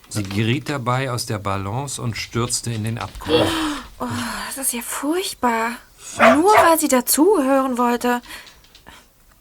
Sie 0.08 0.22
geriet 0.22 0.68
dabei 0.70 1.10
aus 1.10 1.26
der 1.26 1.38
Balance 1.38 2.00
und 2.00 2.16
stürzte 2.16 2.72
in 2.72 2.84
den 2.84 2.98
Abgrund. 2.98 3.46
Oh, 3.98 4.06
das 4.48 4.66
ist 4.66 4.72
ja 4.72 4.80
furchtbar. 4.80 5.72
Nur 6.18 6.52
weil 6.52 6.78
sie 6.78 6.88
dazugehören 6.88 7.76
wollte. 7.76 8.22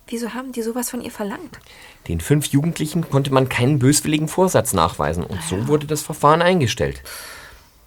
Wieso 0.07 0.33
haben 0.33 0.51
die 0.51 0.61
sowas 0.61 0.89
von 0.89 1.01
ihr 1.01 1.11
verlangt? 1.11 1.59
Den 2.07 2.19
fünf 2.19 2.47
Jugendlichen 2.47 3.09
konnte 3.09 3.31
man 3.31 3.47
keinen 3.47 3.79
böswilligen 3.79 4.27
Vorsatz 4.27 4.73
nachweisen 4.73 5.23
und 5.23 5.41
so 5.43 5.67
wurde 5.67 5.87
das 5.87 6.01
Verfahren 6.01 6.41
eingestellt. 6.41 7.03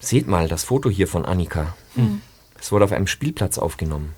Seht 0.01 0.28
mal 0.28 0.49
das 0.49 0.64
Foto 0.64 0.88
hier 0.88 1.09
von 1.09 1.24
Annika. 1.26 1.74
Hm. 1.95 2.22
Es 2.63 2.71
wurde 2.71 2.85
auf 2.85 2.93
einem 2.93 3.09
Spielplatz 3.09 3.59
aufgenommen. 3.59 4.15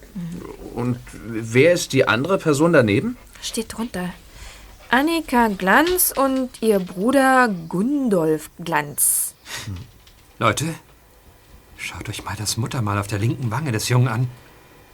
Und 0.74 0.98
wer 1.26 1.72
ist 1.72 1.94
die 1.94 2.06
andere 2.06 2.36
Person 2.36 2.74
daneben? 2.74 3.16
Steht 3.40 3.72
drunter. 3.74 4.10
Annika 4.90 5.48
Glanz 5.48 6.12
und 6.14 6.50
ihr 6.60 6.78
Bruder 6.78 7.48
Gundolf 7.68 8.50
Glanz. 8.62 9.34
Leute, 10.38 10.66
schaut 11.78 12.06
euch 12.10 12.22
mal 12.26 12.36
das 12.36 12.58
Muttermal 12.58 12.98
auf 12.98 13.06
der 13.06 13.18
linken 13.18 13.50
Wange 13.50 13.72
des 13.72 13.88
Jungen 13.88 14.08
an. 14.08 14.28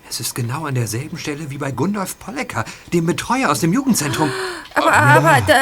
Es 0.08 0.20
ist 0.20 0.36
genau 0.36 0.66
an 0.66 0.76
derselben 0.76 1.18
Stelle 1.18 1.50
wie 1.50 1.58
bei 1.58 1.72
Gundolf 1.72 2.20
Pollecker, 2.20 2.64
dem 2.92 3.06
Betreuer 3.06 3.50
aus 3.50 3.60
dem 3.60 3.72
Jugendzentrum. 3.72 4.30
Aber, 4.74 4.92
aber, 4.92 5.40
da, 5.46 5.54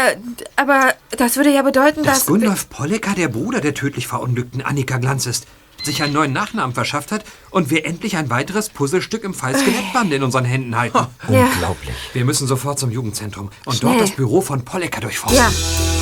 aber 0.57 0.95
das 1.17 1.37
würde 1.37 1.55
ja 1.55 1.63
bedeuten, 1.63 2.03
Dass 2.03 2.19
dass... 2.19 2.27
Gundolf 2.27 2.69
Pollecker 2.69 3.15
der 3.15 3.29
Bruder 3.29 3.63
der 3.63 3.73
tödlich 3.73 4.07
verunglückten 4.07 4.61
Annika 4.61 4.99
Glanz 4.99 5.25
ist, 5.25 5.47
sich 5.85 6.03
einen 6.03 6.13
neuen 6.13 6.33
Nachnamen 6.33 6.75
verschafft 6.75 7.13
hat 7.13 7.25
und 7.51 7.71
wir 7.71 7.85
endlich 7.87 8.17
ein 8.17 8.31
weiteres 8.31 8.69
Puzzlestück 8.69 9.25
im 9.25 9.35
Fall 9.35 9.57
Skelettband 9.57 10.13
in 10.13 10.23
unseren 10.23 10.45
Händen 10.45 10.77
halten. 10.77 10.99
Ja. 11.29 11.45
Unglaublich. 11.47 11.95
Wir 12.15 12.25
müssen 12.25 12.47
sofort 12.47 12.79
zum 12.79 12.91
Jugendzentrum 12.91 13.51
und 13.67 13.77
Schnell. 13.77 13.93
dort 13.93 14.03
das 14.03 14.17
Büro 14.17 14.41
von 14.41 14.65
Pollecker 14.65 15.01
durchforsten. 15.01 15.39
Ja. 15.39 15.98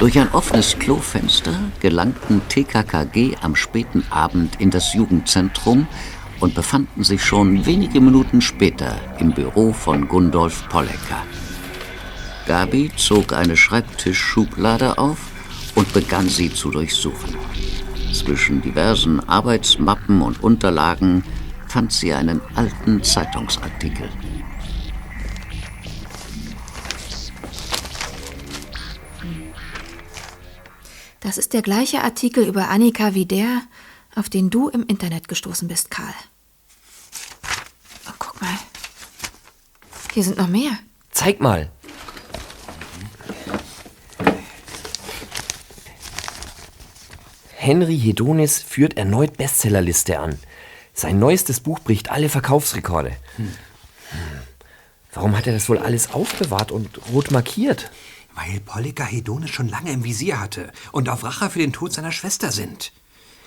Durch 0.00 0.18
ein 0.18 0.32
offenes 0.32 0.78
Klofenster 0.78 1.52
gelangten 1.80 2.40
TKKG 2.48 3.36
am 3.42 3.54
späten 3.54 4.02
Abend 4.08 4.58
in 4.58 4.70
das 4.70 4.94
Jugendzentrum 4.94 5.86
und 6.40 6.54
befanden 6.54 7.04
sich 7.04 7.22
schon 7.22 7.66
wenige 7.66 8.00
Minuten 8.00 8.40
später 8.40 8.98
im 9.18 9.32
Büro 9.32 9.74
von 9.74 10.08
Gundolf 10.08 10.66
Pollecker. 10.70 11.22
Gabi 12.46 12.90
zog 12.96 13.34
eine 13.34 13.58
Schreibtischschublade 13.58 14.96
auf 14.96 15.18
und 15.74 15.92
begann 15.92 16.30
sie 16.30 16.50
zu 16.50 16.70
durchsuchen. 16.70 17.36
Zwischen 18.14 18.62
diversen 18.62 19.20
Arbeitsmappen 19.28 20.22
und 20.22 20.42
Unterlagen 20.42 21.24
fand 21.68 21.92
sie 21.92 22.14
einen 22.14 22.40
alten 22.54 23.02
Zeitungsartikel. 23.02 24.08
Das 31.20 31.36
ist 31.36 31.52
der 31.52 31.62
gleiche 31.62 32.02
Artikel 32.02 32.46
über 32.46 32.68
Annika 32.70 33.14
wie 33.14 33.26
der, 33.26 33.62
auf 34.16 34.28
den 34.30 34.48
du 34.50 34.68
im 34.68 34.86
Internet 34.86 35.28
gestoßen 35.28 35.68
bist, 35.68 35.90
Karl. 35.90 36.14
Oh, 38.08 38.14
guck 38.18 38.40
mal. 38.40 38.58
Hier 40.14 40.24
sind 40.24 40.38
noch 40.38 40.48
mehr. 40.48 40.72
Zeig 41.10 41.40
mal. 41.40 41.70
Henry 47.54 47.98
Hedonis 47.98 48.62
führt 48.62 48.96
erneut 48.96 49.36
Bestsellerliste 49.36 50.18
an. 50.18 50.38
Sein 50.94 51.18
neuestes 51.18 51.60
Buch 51.60 51.78
bricht 51.80 52.10
alle 52.10 52.30
Verkaufsrekorde. 52.30 53.12
Hm. 53.36 53.54
Warum 55.12 55.36
hat 55.36 55.46
er 55.46 55.52
das 55.52 55.68
wohl 55.68 55.78
alles 55.78 56.12
aufbewahrt 56.12 56.72
und 56.72 56.98
rot 57.12 57.30
markiert? 57.30 57.90
Weil 58.34 58.60
Pollecker 58.60 59.04
Hedonis 59.04 59.50
schon 59.50 59.68
lange 59.68 59.92
im 59.92 60.04
Visier 60.04 60.40
hatte 60.40 60.72
und 60.92 61.08
auf 61.08 61.24
Rache 61.24 61.50
für 61.50 61.58
den 61.58 61.72
Tod 61.72 61.92
seiner 61.92 62.12
Schwester 62.12 62.52
sind. 62.52 62.92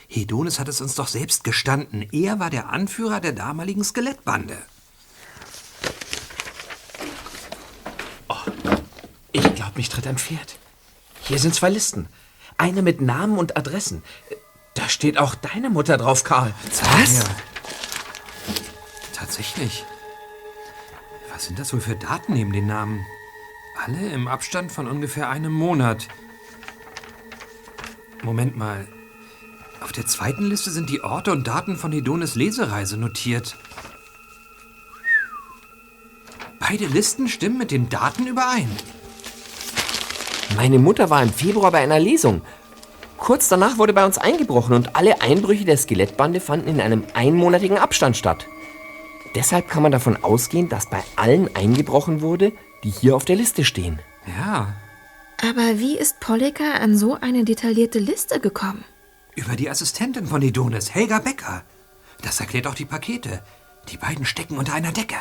Hedonis 0.08 0.60
hat 0.60 0.68
es 0.68 0.82
uns 0.82 0.96
doch 0.96 1.08
selbst 1.08 1.44
gestanden. 1.44 2.08
Er 2.12 2.40
war 2.40 2.50
der 2.50 2.70
Anführer 2.70 3.20
der 3.20 3.32
damaligen 3.32 3.84
Skelettbande. 3.84 4.58
Oh, 8.28 8.36
ich 9.32 9.56
glaube, 9.56 9.72
mich 9.76 9.90
tritt 9.90 10.06
ein 10.06 10.18
Pferd. 10.18 10.60
Hier 11.22 11.40
sind 11.40 11.56
zwei 11.56 11.70
Listen. 11.70 12.08
Eine 12.58 12.82
mit 12.82 13.02
Namen 13.02 13.38
und 13.38 13.58
Adressen. 13.58 14.04
Da 14.76 14.90
steht 14.90 15.18
auch 15.18 15.36
deine 15.36 15.70
Mutter 15.70 15.98
drauf, 15.98 16.24
Karl. 16.24 16.54
Was? 17.00 17.20
Ja. 17.20 17.24
Tatsächlich. 19.14 19.86
Was 21.34 21.46
sind 21.46 21.58
das 21.58 21.74
wohl 21.74 21.82
für 21.82 21.96
Daten 21.96 22.34
neben 22.34 22.52
den 22.52 22.68
Namen? 22.68 23.06
Alle 23.86 24.12
im 24.12 24.30
Abstand 24.30 24.72
von 24.72 24.88
ungefähr 24.88 25.30
einem 25.30 25.52
Monat. 25.52 26.08
Moment 28.24 28.56
mal. 28.56 28.88
Auf 29.82 29.92
der 29.92 30.06
zweiten 30.06 30.46
Liste 30.46 30.72
sind 30.72 30.90
die 30.90 31.04
Orte 31.04 31.34
und 31.34 31.46
Daten 31.48 31.76
von 31.76 31.92
Hedonis 31.92 32.36
Lesereise 32.36 32.96
notiert. 32.96 33.58
Beide 36.60 36.86
Listen 36.86 37.28
stimmen 37.28 37.58
mit 37.58 37.72
den 37.72 37.90
Daten 37.90 38.26
überein. 38.26 38.72
Meine 40.56 40.80
Mutter 40.80 41.10
war 41.10 41.22
im 41.22 41.34
Februar 41.34 41.72
bei 41.72 41.80
einer 41.80 42.00
Lesung. 42.00 42.42
Kurz 43.18 43.50
danach 43.50 43.80
wurde 43.80 43.92
bei 43.92 44.06
uns 44.06 44.18
eingebrochen 44.18 44.76
und 44.76 44.96
alle 44.96 45.22
Einbrüche 45.22 45.66
der 45.66 45.76
Skelettbande 45.76 46.40
fanden 46.40 46.70
in 46.70 46.80
einem 46.80 47.04
einmonatigen 47.16 47.78
Abstand 47.78 48.16
statt. 48.16 48.48
Deshalb 49.36 49.68
kann 49.68 49.84
man 49.84 49.92
davon 49.92 50.24
ausgehen, 50.24 50.70
dass 50.70 50.90
bei 50.90 51.04
allen 51.18 51.54
eingebrochen 51.54 52.22
wurde, 52.22 52.54
die 52.84 52.92
hier 52.92 53.16
auf 53.16 53.26
der 53.26 53.36
Liste 53.36 53.66
stehen. 53.66 54.00
Ja, 54.28 54.74
Aber 55.42 55.80
wie 55.80 55.98
ist 55.98 56.20
Pollecker 56.20 56.80
an 56.80 56.98
so 56.98 57.16
eine 57.16 57.44
detaillierte 57.44 58.00
Liste 58.00 58.40
gekommen? 58.40 58.84
über 59.36 59.56
die 59.56 59.68
Assistentin 59.68 60.28
von 60.28 60.44
Hedonis, 60.44 60.94
Helga 60.94 61.18
Becker. 61.18 61.64
Das 62.22 62.40
erklärt 62.40 62.68
auch 62.68 62.76
die 62.76 62.86
Pakete. 62.86 63.42
Die 63.90 63.98
beiden 63.98 64.26
stecken 64.26 64.58
unter 64.58 64.74
einer 64.76 64.92
Decke. 64.92 65.16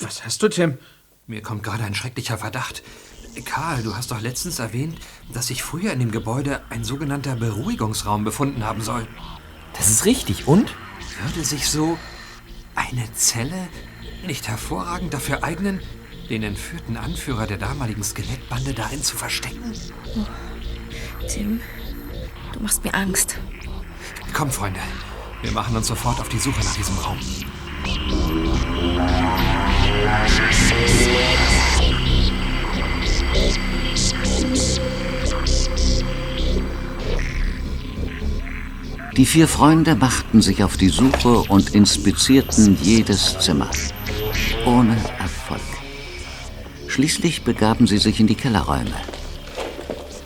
Was 0.00 0.24
hast 0.24 0.42
du, 0.42 0.48
Tim? 0.48 0.76
Mir 1.28 1.40
kommt 1.40 1.62
gerade 1.62 1.84
ein 1.84 1.94
schrecklicher 1.94 2.36
Verdacht. 2.38 2.82
Karl, 3.44 3.84
du 3.84 3.94
hast 3.94 4.10
doch 4.10 4.20
letztens 4.20 4.58
erwähnt, 4.58 4.98
dass 5.32 5.46
sich 5.46 5.62
früher 5.62 5.92
in 5.92 6.00
dem 6.00 6.10
Gebäude 6.10 6.62
ein 6.70 6.82
sogenannter 6.82 7.36
Beruhigungsraum 7.36 8.24
befunden 8.24 8.64
haben 8.64 8.82
soll. 8.82 9.06
Das 9.76 9.88
ist 9.88 10.04
richtig. 10.04 10.48
Und? 10.48 10.74
Würde 11.22 11.44
sich 11.44 11.68
so 11.68 11.96
eine 12.74 13.12
Zelle 13.14 13.68
nicht 14.28 14.46
hervorragend 14.46 15.14
dafür 15.14 15.42
eignen, 15.42 15.80
den 16.28 16.42
entführten 16.42 16.98
Anführer 16.98 17.46
der 17.46 17.56
damaligen 17.56 18.04
Skelettbande 18.04 18.74
darin 18.74 19.02
zu 19.02 19.16
verstecken? 19.16 19.72
Tim, 21.26 21.60
du 22.52 22.60
machst 22.60 22.84
mir 22.84 22.94
Angst. 22.94 23.38
Komm, 24.34 24.50
Freunde, 24.50 24.80
wir 25.40 25.50
machen 25.52 25.74
uns 25.74 25.86
sofort 25.86 26.20
auf 26.20 26.28
die 26.28 26.38
Suche 26.38 26.60
nach 26.60 26.74
diesem 26.74 26.98
Raum. 26.98 27.18
Die 39.16 39.26
vier 39.26 39.48
Freunde 39.48 39.96
machten 39.96 40.42
sich 40.42 40.62
auf 40.62 40.76
die 40.76 40.90
Suche 40.90 41.38
und 41.48 41.74
inspizierten 41.74 42.76
jedes 42.82 43.38
Zimmer. 43.38 43.70
Ohne 44.68 44.98
Erfolg. 45.18 45.62
Schließlich 46.88 47.42
begaben 47.42 47.86
sie 47.86 47.96
sich 47.96 48.20
in 48.20 48.26
die 48.26 48.34
Kellerräume. 48.34 49.00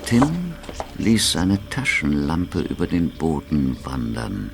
Tim 0.05 0.55
ließ 0.99 1.31
seine 1.31 1.65
Taschenlampe 1.71 2.59
über 2.59 2.89
den 2.89 3.11
Boden 3.17 3.77
wandern. 3.85 4.51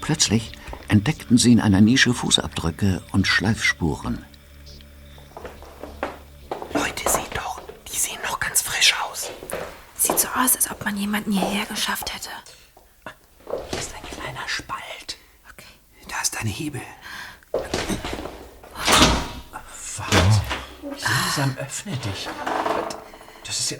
Plötzlich 0.00 0.50
entdeckten 0.88 1.38
sie 1.38 1.52
in 1.52 1.60
einer 1.60 1.80
Nische 1.80 2.12
Fußabdrücke 2.12 3.02
und 3.12 3.28
Schleifspuren. 3.28 4.24
Leute, 6.74 7.08
seht 7.08 7.36
doch. 7.36 7.60
Die 7.86 7.96
sehen 7.96 8.18
noch 8.24 8.40
ganz 8.40 8.62
frisch 8.62 8.96
aus. 9.00 9.30
Sieht 9.94 10.18
so 10.18 10.26
aus, 10.26 10.56
als 10.56 10.68
ob 10.68 10.84
man 10.84 10.96
jemanden 10.96 11.30
hierher 11.30 11.66
geschafft 11.66 12.12
hätte. 12.12 12.30
Das 13.70 13.86
ist 13.86 13.94
ein 13.94 14.10
kleiner 14.10 14.48
Spalt. 14.48 15.18
Da 16.08 16.20
ist 16.20 16.36
ein 16.40 16.48
Hebel. 16.48 16.82
Langsam 20.90 21.56
öffne 21.58 21.96
dich. 21.96 22.28
Das 23.46 23.60
ist 23.60 23.70
ja. 23.70 23.78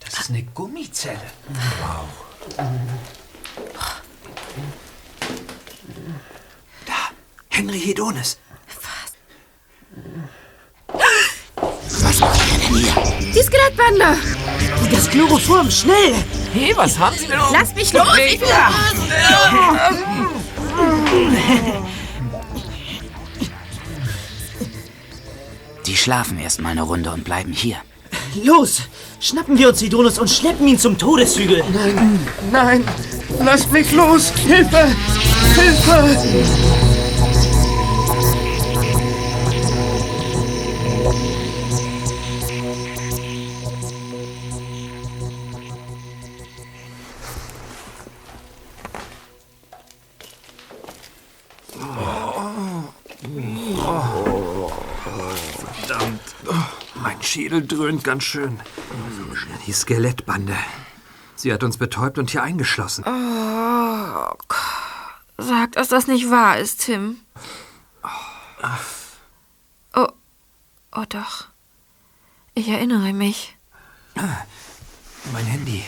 Das 0.00 0.18
ist 0.20 0.30
eine 0.30 0.42
Gummizelle. 0.42 1.20
Wow. 1.48 2.08
Da, 6.86 6.92
Henry 7.48 7.80
Hedonis. 7.80 8.38
Was 12.02 12.18
macht 12.20 12.40
ihr 12.46 12.58
denn 12.58 12.74
hier? 12.76 12.94
Die 13.32 13.42
Skelettbande! 13.42 14.16
Das 14.90 15.10
Chloroform, 15.10 15.70
schnell! 15.70 16.14
Hey, 16.52 16.72
was 16.76 16.98
haben 16.98 17.16
Sie 17.16 17.26
denn? 17.26 17.38
Lass 17.52 17.74
mich 17.74 17.92
los! 17.92 18.06
Ich 18.26 18.40
will 18.40 18.48
Die 25.90 25.96
schlafen 25.96 26.38
erst 26.38 26.60
mal 26.60 26.68
eine 26.68 26.82
Runde 26.82 27.10
und 27.10 27.24
bleiben 27.24 27.52
hier. 27.52 27.74
Los! 28.44 28.82
Schnappen 29.18 29.58
wir 29.58 29.70
uns 29.70 29.80
Sidonus 29.80 30.20
und 30.20 30.30
schleppen 30.30 30.68
ihn 30.68 30.78
zum 30.78 30.96
Todeshügel! 30.96 31.64
Nein, 31.74 32.20
nein, 32.52 32.84
lasst 33.44 33.72
mich 33.72 33.90
los! 33.90 34.30
Hilfe! 34.46 34.86
Hilfe! 35.56 36.89
Schädel 57.30 57.64
dröhnt 57.64 58.02
ganz 58.02 58.24
schön. 58.24 58.58
Die 59.64 59.72
Skelettbande. 59.72 60.56
Sie 61.36 61.52
hat 61.52 61.62
uns 61.62 61.76
betäubt 61.76 62.18
und 62.18 62.28
hier 62.28 62.42
eingeschlossen. 62.42 63.04
Oh, 63.06 64.34
sag, 65.38 65.70
dass 65.72 65.86
das 65.86 66.08
nicht 66.08 66.28
wahr 66.28 66.58
ist, 66.58 66.80
Tim. 66.86 67.20
Oh, 69.94 70.08
oh 70.90 71.04
doch. 71.08 71.46
Ich 72.54 72.66
erinnere 72.66 73.12
mich. 73.12 73.56
Mein 75.32 75.46
Handy. 75.46 75.84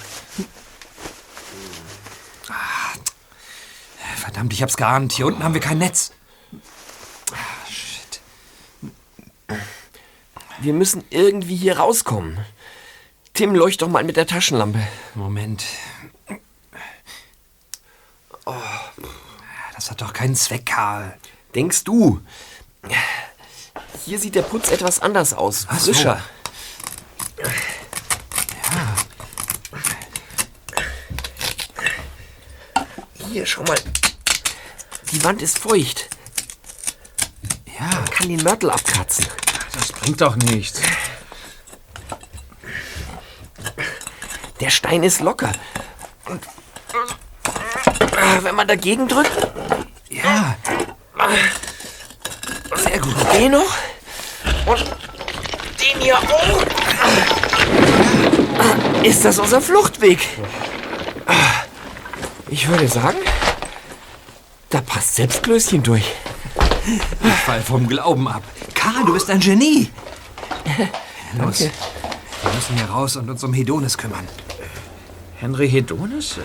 Ah, 2.48 2.94
Verdammt, 4.14 4.52
ich 4.52 4.62
hab's 4.62 4.76
geahnt. 4.76 5.10
Hier 5.10 5.26
unten 5.26 5.42
haben 5.42 5.54
wir 5.54 5.60
kein 5.60 5.78
Netz. 5.78 6.12
Wir 10.62 10.74
müssen 10.74 11.02
irgendwie 11.10 11.56
hier 11.56 11.78
rauskommen. 11.78 12.38
Tim, 13.34 13.52
leucht 13.52 13.82
doch 13.82 13.88
mal 13.88 14.04
mit 14.04 14.16
der 14.16 14.28
Taschenlampe. 14.28 14.78
Moment. 15.16 15.64
Oh, 18.46 18.54
das 19.74 19.90
hat 19.90 20.00
doch 20.00 20.12
keinen 20.12 20.36
Zweck, 20.36 20.66
Karl. 20.66 21.18
Denkst 21.56 21.82
du? 21.82 22.20
Hier 24.04 24.20
sieht 24.20 24.36
der 24.36 24.42
Putz 24.42 24.70
etwas 24.70 25.00
anders 25.00 25.34
aus. 25.34 25.66
Ach 25.68 25.80
so. 25.80 25.92
Frischer. 25.92 26.22
Hier, 33.32 33.46
schau 33.46 33.64
mal. 33.64 33.78
Die 35.10 35.24
Wand 35.24 35.42
ist 35.42 35.58
feucht. 35.58 36.08
Ja. 37.80 37.86
Man 37.86 38.04
kann 38.10 38.28
den 38.28 38.42
Mörtel 38.44 38.70
abkratzen. 38.70 39.26
Das 39.72 39.92
bringt 39.92 40.20
doch 40.20 40.36
nichts. 40.36 40.80
Der 44.60 44.70
Stein 44.70 45.02
ist 45.02 45.20
locker. 45.20 45.52
Und 46.26 46.44
äh, 48.12 48.42
wenn 48.42 48.54
man 48.54 48.68
dagegen 48.68 49.08
drückt. 49.08 49.32
Ja. 50.08 50.56
Sehr 52.76 53.00
gut. 53.00 53.14
Den 53.34 53.52
noch. 53.52 53.74
Und 54.66 54.84
den 55.80 56.00
hier 56.00 56.18
auch. 56.18 56.62
Ist 59.02 59.24
das 59.24 59.38
unser 59.38 59.60
Fluchtweg? 59.60 60.20
Ich 62.48 62.68
würde 62.68 62.86
sagen, 62.86 63.18
da 64.70 64.80
passt 64.80 65.16
selbst 65.16 65.42
Klößchen 65.42 65.82
durch. 65.82 66.04
Ich 67.24 67.32
fall 67.44 67.62
vom 67.62 67.88
Glauben 67.88 68.28
ab. 68.28 68.42
Karl, 68.74 69.04
du 69.04 69.12
bist 69.12 69.30
ein 69.30 69.40
Genie. 69.40 69.90
Los. 71.38 71.58
Danke. 71.58 71.72
Wir 72.42 72.52
müssen 72.52 72.76
hier 72.76 72.86
raus 72.86 73.16
und 73.16 73.30
uns 73.30 73.44
um 73.44 73.52
Hedonis 73.52 73.96
kümmern. 73.96 74.26
Henry 75.36 75.68
Hedonis? 75.70 76.38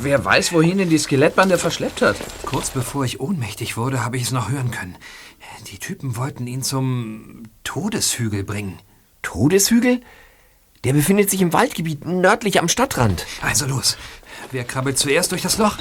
Wer 0.00 0.24
weiß, 0.24 0.52
wohin 0.52 0.78
ihn 0.78 0.90
die 0.90 0.98
Skelettbande 0.98 1.56
verschleppt 1.56 2.02
hat. 2.02 2.16
Kurz 2.44 2.70
bevor 2.70 3.04
ich 3.04 3.20
ohnmächtig 3.20 3.76
wurde, 3.76 4.04
habe 4.04 4.18
ich 4.18 4.24
es 4.24 4.30
noch 4.30 4.50
hören 4.50 4.70
können. 4.70 4.96
Die 5.70 5.78
Typen 5.78 6.16
wollten 6.16 6.46
ihn 6.46 6.62
zum 6.62 7.44
Todeshügel 7.64 8.44
bringen. 8.44 8.78
Todeshügel? 9.22 10.00
Der 10.84 10.92
befindet 10.92 11.30
sich 11.30 11.42
im 11.42 11.52
Waldgebiet 11.52 12.06
nördlich 12.06 12.58
am 12.58 12.68
Stadtrand. 12.68 13.26
Also 13.42 13.66
los. 13.66 13.96
Wer 14.50 14.64
krabbelt 14.64 14.98
zuerst 14.98 15.32
durch 15.32 15.42
das 15.42 15.58
Loch? 15.58 15.76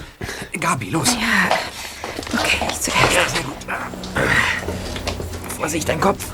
Gabi, 0.59 0.89
los. 0.89 1.13
Ja. 1.13 1.55
Okay, 2.39 2.67
ich 2.69 2.79
zuerst. 2.79 3.13
Ja, 3.13 3.27
sehr 3.27 3.43
gut. 3.43 3.57
Vorsicht, 5.57 5.89
dein 5.89 5.99
Kopf. 5.99 6.25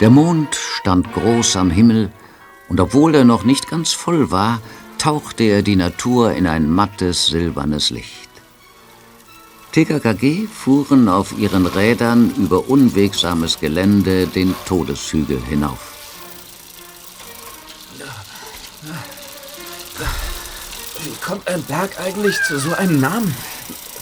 Der 0.00 0.10
Mond 0.10 0.54
stand 0.54 1.12
groß 1.14 1.56
am 1.56 1.70
Himmel, 1.70 2.10
und 2.68 2.78
obwohl 2.80 3.14
er 3.14 3.24
noch 3.24 3.44
nicht 3.44 3.70
ganz 3.70 3.92
voll 3.92 4.30
war, 4.30 4.60
tauchte 4.98 5.44
er 5.44 5.62
die 5.62 5.76
Natur 5.76 6.32
in 6.32 6.46
ein 6.46 6.68
mattes, 6.68 7.26
silbernes 7.26 7.90
Licht. 7.90 8.23
TKKG 9.74 10.46
fuhren 10.46 11.08
auf 11.08 11.36
ihren 11.36 11.66
Rädern 11.66 12.32
über 12.36 12.68
unwegsames 12.68 13.58
Gelände 13.58 14.28
den 14.28 14.54
Todeshügel 14.66 15.42
hinauf. 15.48 15.80
Wie 21.02 21.16
kommt 21.20 21.48
ein 21.48 21.60
Berg 21.64 21.98
eigentlich 21.98 22.40
zu 22.46 22.60
so 22.60 22.72
einem 22.74 23.00
Namen? 23.00 23.34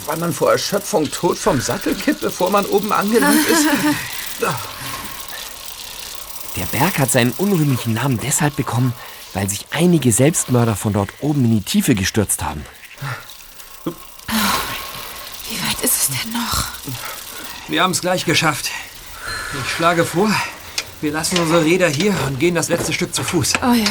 Weil 0.04 0.18
man 0.18 0.34
vor 0.34 0.52
Erschöpfung 0.52 1.10
tot 1.10 1.38
vom 1.38 1.58
Sattel 1.58 1.94
kippt, 1.94 2.20
bevor 2.20 2.50
man 2.50 2.66
oben 2.66 2.92
angelangt 2.92 3.48
ist? 3.48 3.64
Der 6.56 6.66
Berg 6.66 6.98
hat 6.98 7.10
seinen 7.10 7.32
unrühmlichen 7.38 7.94
Namen 7.94 8.20
deshalb 8.22 8.56
bekommen, 8.56 8.92
weil 9.32 9.48
sich 9.48 9.64
einige 9.70 10.12
Selbstmörder 10.12 10.76
von 10.76 10.92
dort 10.92 11.14
oben 11.20 11.46
in 11.46 11.52
die 11.52 11.62
Tiefe 11.62 11.94
gestürzt 11.94 12.42
haben. 12.42 12.62
Wie 15.52 15.60
weit 15.68 15.82
ist 15.82 16.08
es 16.08 16.08
denn 16.08 16.32
noch? 16.32 16.64
Wir 17.68 17.82
haben 17.82 17.90
es 17.90 18.00
gleich 18.00 18.24
geschafft. 18.24 18.70
Ich 19.62 19.70
schlage 19.70 20.06
vor, 20.06 20.30
wir 21.02 21.12
lassen 21.12 21.38
unsere 21.38 21.62
Räder 21.62 21.90
hier 21.90 22.14
und 22.26 22.40
gehen 22.40 22.54
das 22.54 22.70
letzte 22.70 22.94
Stück 22.94 23.14
zu 23.14 23.22
Fuß. 23.22 23.52
Oh 23.62 23.74
ja. 23.74 23.84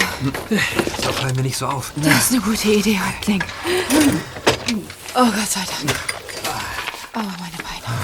So 1.04 1.12
fallen 1.12 1.36
wir 1.36 1.44
nicht 1.44 1.58
so 1.58 1.68
auf. 1.68 1.94
Das 1.98 2.26
ist 2.26 2.32
eine 2.32 2.42
gute 2.42 2.68
Idee, 2.68 3.00
Häuptling. 3.00 3.44
Oh 5.14 5.26
Gott 5.26 5.52
sei 5.52 5.60
Dank. 5.60 6.00
Oh, 7.14 7.20
meine 7.20 7.58
Beine. 7.58 7.96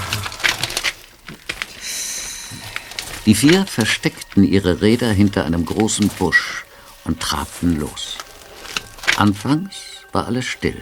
Die 3.26 3.34
vier 3.34 3.66
versteckten 3.66 4.44
ihre 4.44 4.82
Räder 4.82 5.10
hinter 5.10 5.44
einem 5.44 5.66
großen 5.66 6.08
Busch 6.10 6.64
und 7.04 7.18
trabten 7.18 7.80
los. 7.80 8.18
Anfangs 9.16 9.74
war 10.12 10.26
alles 10.26 10.46
still. 10.46 10.80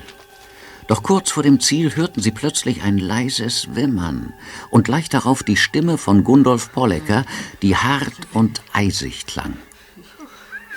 Doch 0.89 1.03
kurz 1.03 1.33
vor 1.33 1.43
dem 1.43 1.59
Ziel 1.61 1.97
hörten 1.97 2.23
sie 2.23 2.31
plötzlich 2.31 2.83
ein 2.83 2.99
leises 2.99 3.75
Wimmern 3.75 4.33
und 4.71 4.85
gleich 4.85 5.09
darauf 5.09 5.43
die 5.43 5.57
Stimme 5.57 5.99
von 5.99 6.23
Gundolf 6.23 6.73
Pollecker, 6.73 7.25
die 7.63 7.77
hart 7.77 8.15
und 8.33 8.63
eisig 8.73 9.27
klang. 9.27 9.55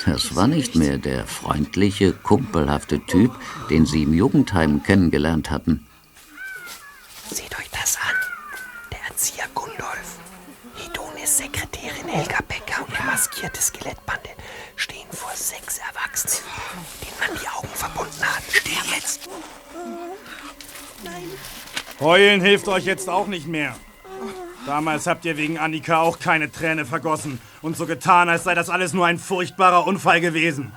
Das 0.06 0.36
war 0.36 0.48
nicht 0.48 0.76
mehr 0.76 0.98
der 0.98 1.28
freundliche, 1.28 2.14
kumpelhafte 2.14 3.06
Typ, 3.06 3.36
den 3.70 3.86
sie 3.86 4.04
im 4.04 4.14
Jugendheim 4.14 4.82
kennengelernt 4.82 5.52
hatten. 5.52 5.86
Seht 7.30 7.60
euch 7.60 7.70
das 7.70 7.98
an. 7.98 8.16
Der 8.92 9.00
Erzieher 9.10 9.48
Gundolf, 9.54 10.18
Hedonis 10.76 11.38
Sekretärin 11.38 12.08
Helga 12.08 12.40
Becker 12.48 12.88
und 12.88 12.98
die 12.98 13.04
maskierte 13.04 13.62
Skelettbande 13.62 14.30
stehen 14.76 15.08
vor 15.12 15.32
sechs 15.36 15.78
Erwachsenen, 15.78 16.48
denen 17.02 17.20
man 17.20 17.40
die 17.40 17.48
Augen 17.48 17.76
verbunden 17.76 18.24
hat. 18.24 18.44
Steh 18.52 18.72
jetzt! 18.96 19.30
Heulen 22.00 22.42
hilft 22.42 22.68
euch 22.68 22.86
jetzt 22.86 23.10
auch 23.10 23.28
nicht 23.28 23.48
mehr. 23.48 23.76
Damals 24.66 25.08
habt 25.08 25.26
ihr 25.26 25.38
wegen 25.38 25.58
Annika 25.58 26.02
auch 26.02 26.20
keine 26.20 26.52
Träne 26.52 26.86
vergossen 26.86 27.42
und 27.62 27.76
so 27.76 27.86
getan, 27.86 28.30
als 28.30 28.44
sei 28.44 28.56
das 28.56 28.70
alles 28.70 28.94
nur 28.94 29.06
ein 29.06 29.18
furchtbarer 29.18 29.88
Unfall 29.88 30.22
gewesen. 30.22 30.72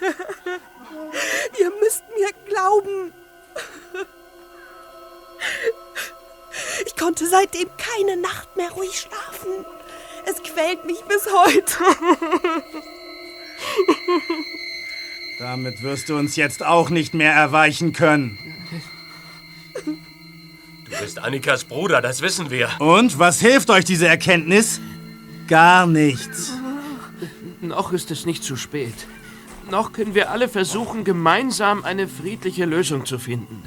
Ihr 1.58 1.70
müsst 1.80 2.04
mir 2.16 2.28
glauben. 2.46 3.12
Ich 6.86 6.96
konnte 6.96 7.26
seitdem 7.26 7.68
keine 7.76 8.16
Nacht 8.16 8.56
mehr 8.56 8.70
ruhig 8.70 8.98
schlafen. 8.98 9.64
Es 10.26 10.42
quält 10.42 10.84
mich 10.84 11.00
bis 11.02 11.26
heute. 11.26 11.78
Damit 15.42 15.82
wirst 15.82 16.08
du 16.08 16.16
uns 16.16 16.36
jetzt 16.36 16.64
auch 16.64 16.88
nicht 16.88 17.14
mehr 17.14 17.32
erweichen 17.32 17.92
können. 17.92 18.38
Du 19.74 21.00
bist 21.00 21.18
Annikas 21.18 21.64
Bruder, 21.64 22.00
das 22.00 22.22
wissen 22.22 22.48
wir. 22.50 22.68
Und 22.78 23.18
was 23.18 23.40
hilft 23.40 23.68
euch 23.68 23.84
diese 23.84 24.06
Erkenntnis? 24.06 24.80
Gar 25.48 25.88
nichts. 25.88 26.52
Noch 27.60 27.92
ist 27.92 28.12
es 28.12 28.24
nicht 28.24 28.44
zu 28.44 28.54
spät. 28.54 28.94
Noch 29.68 29.92
können 29.92 30.14
wir 30.14 30.30
alle 30.30 30.48
versuchen, 30.48 31.02
gemeinsam 31.02 31.82
eine 31.82 32.06
friedliche 32.06 32.64
Lösung 32.64 33.04
zu 33.04 33.18
finden. 33.18 33.64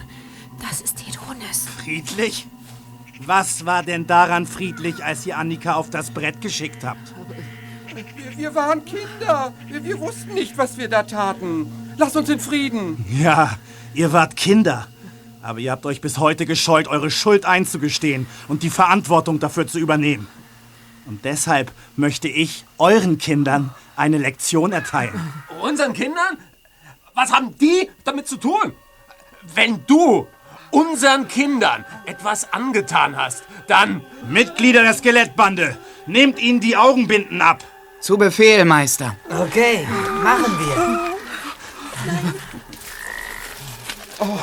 Das 0.62 0.80
ist 0.80 1.06
Hedonis. 1.06 1.68
Friedlich? 1.84 2.48
Was 3.26 3.66
war 3.66 3.84
denn 3.84 4.08
daran 4.08 4.48
friedlich, 4.48 5.04
als 5.04 5.26
ihr 5.26 5.38
Annika 5.38 5.74
auf 5.74 5.90
das 5.90 6.12
Brett 6.12 6.40
geschickt 6.40 6.86
habt? 6.86 7.15
Wir, 7.96 8.38
wir 8.38 8.56
waren 8.56 8.84
Kinder. 8.84 9.54
Wir, 9.68 9.84
wir 9.84 10.00
wussten 10.00 10.34
nicht, 10.34 10.58
was 10.58 10.78
wir 10.78 10.90
da 10.90 11.04
taten. 11.04 11.72
Lass 11.98 12.16
uns 12.18 12.30
in 12.30 12.42
Frieden. 12.42 13.06
Ja, 13.10 13.58
ihr 13.94 14.12
wart 14.12 14.36
Kinder. 14.36 14.88
Aber 15.42 15.60
ihr 15.60 15.72
habt 15.72 15.86
euch 15.86 16.02
bis 16.02 16.18
heute 16.18 16.46
gescheut, 16.46 16.88
eure 16.90 17.10
Schuld 17.10 17.46
einzugestehen 17.46 18.28
und 18.50 18.64
die 18.64 18.70
Verantwortung 18.70 19.40
dafür 19.40 19.66
zu 19.66 19.80
übernehmen. 19.80 20.28
Und 21.06 21.24
deshalb 21.24 21.72
möchte 21.96 22.28
ich 22.28 22.66
euren 22.80 23.18
Kindern 23.18 23.74
eine 23.96 24.18
Lektion 24.18 24.74
erteilen. 24.74 25.32
Unseren 25.62 25.94
Kindern? 25.94 26.38
Was 27.14 27.32
haben 27.32 27.58
die 27.60 27.90
damit 28.04 28.28
zu 28.28 28.36
tun? 28.36 28.74
Wenn 29.54 29.86
du 29.88 30.28
unseren 30.72 31.30
Kindern 31.30 31.86
etwas 32.06 32.52
angetan 32.52 33.16
hast, 33.16 33.44
dann... 33.68 34.02
Mitglieder 34.28 34.82
der 34.82 34.96
Skelettbande, 34.96 35.78
nehmt 36.08 36.40
ihnen 36.42 36.60
die 36.60 36.76
Augenbinden 36.76 37.42
ab. 37.42 37.64
Zu 38.06 38.20
Befehl, 38.20 38.64
Meister. 38.66 39.16
Okay, 39.32 39.88
machen 40.22 40.60
wir. 40.60 41.16
Oh, 44.20 44.38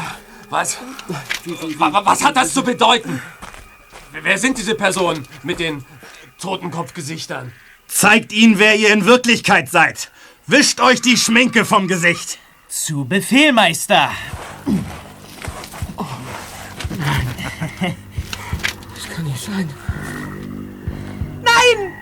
was? 0.51 0.79
Wa- 1.79 1.93
wa- 1.93 2.05
Was 2.05 2.25
hat 2.25 2.35
das 2.35 2.53
zu 2.53 2.65
bedeuten? 2.65 3.23
Wer 4.21 4.37
sind 4.37 4.59
diese 4.59 4.75
Personen 4.75 5.29
mit 5.45 5.61
den 5.61 5.85
Totenkopfgesichtern? 6.41 7.53
Zeigt 7.87 8.33
ihnen, 8.33 8.59
wer 8.59 8.75
ihr 8.75 8.93
in 8.93 9.05
Wirklichkeit 9.05 9.71
seid. 9.71 10.11
Wischt 10.49 10.81
euch 10.81 11.01
die 11.01 11.17
Schminke 11.17 11.65
vom 11.65 11.87
Gesicht. 11.87 12.41
Zu 12.69 13.05
Befehl, 13.05 13.53
Meister. 13.53 14.11
Das 18.93 19.09
kann 19.09 19.25
nicht 19.25 19.41
sein. 19.41 19.71
Nein! 21.45 21.93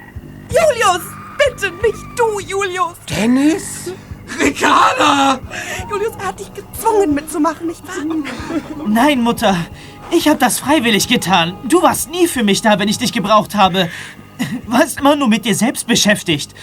Julius! 0.49 1.20
Bitte 1.47 1.72
nicht 1.82 2.05
du, 2.16 2.41
Julius! 2.41 2.95
Dennis? 3.09 3.93
Ricarda! 4.38 5.41
Julius, 5.88 6.12
er 6.18 6.28
hat 6.28 6.41
dich 6.41 6.53
gezwungen 6.53 7.14
mitzumachen, 7.14 7.66
nicht 7.66 7.82
wahr? 7.86 8.05
Nein, 8.86 9.22
Mutter. 9.22 9.57
Ich 10.11 10.28
habe 10.28 10.38
das 10.38 10.59
freiwillig 10.59 11.09
getan. 11.09 11.57
Du 11.64 11.82
warst 11.82 12.11
nie 12.11 12.26
für 12.26 12.43
mich 12.43 12.62
da, 12.62 12.78
wenn 12.78 12.88
ich 12.88 12.99
dich 12.99 13.12
gebraucht 13.12 13.55
habe. 13.55 13.88
Warst 14.66 15.01
immer 15.01 15.16
nur 15.16 15.28
mit 15.28 15.45
dir 15.45 15.55
selbst 15.55 15.86
beschäftigt. 15.86 16.55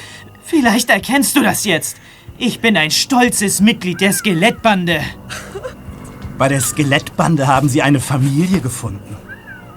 Vielleicht 0.43 0.89
erkennst 0.89 1.35
du 1.35 1.43
das 1.43 1.65
jetzt. 1.65 1.97
Ich 2.37 2.59
bin 2.59 2.77
ein 2.77 2.91
stolzes 2.91 3.61
Mitglied 3.61 4.01
der 4.01 4.13
Skelettbande. 4.13 5.01
Bei 6.37 6.47
der 6.47 6.61
Skelettbande 6.61 7.47
haben 7.47 7.67
sie 7.67 7.81
eine 7.81 7.99
Familie 7.99 8.59
gefunden. 8.59 9.17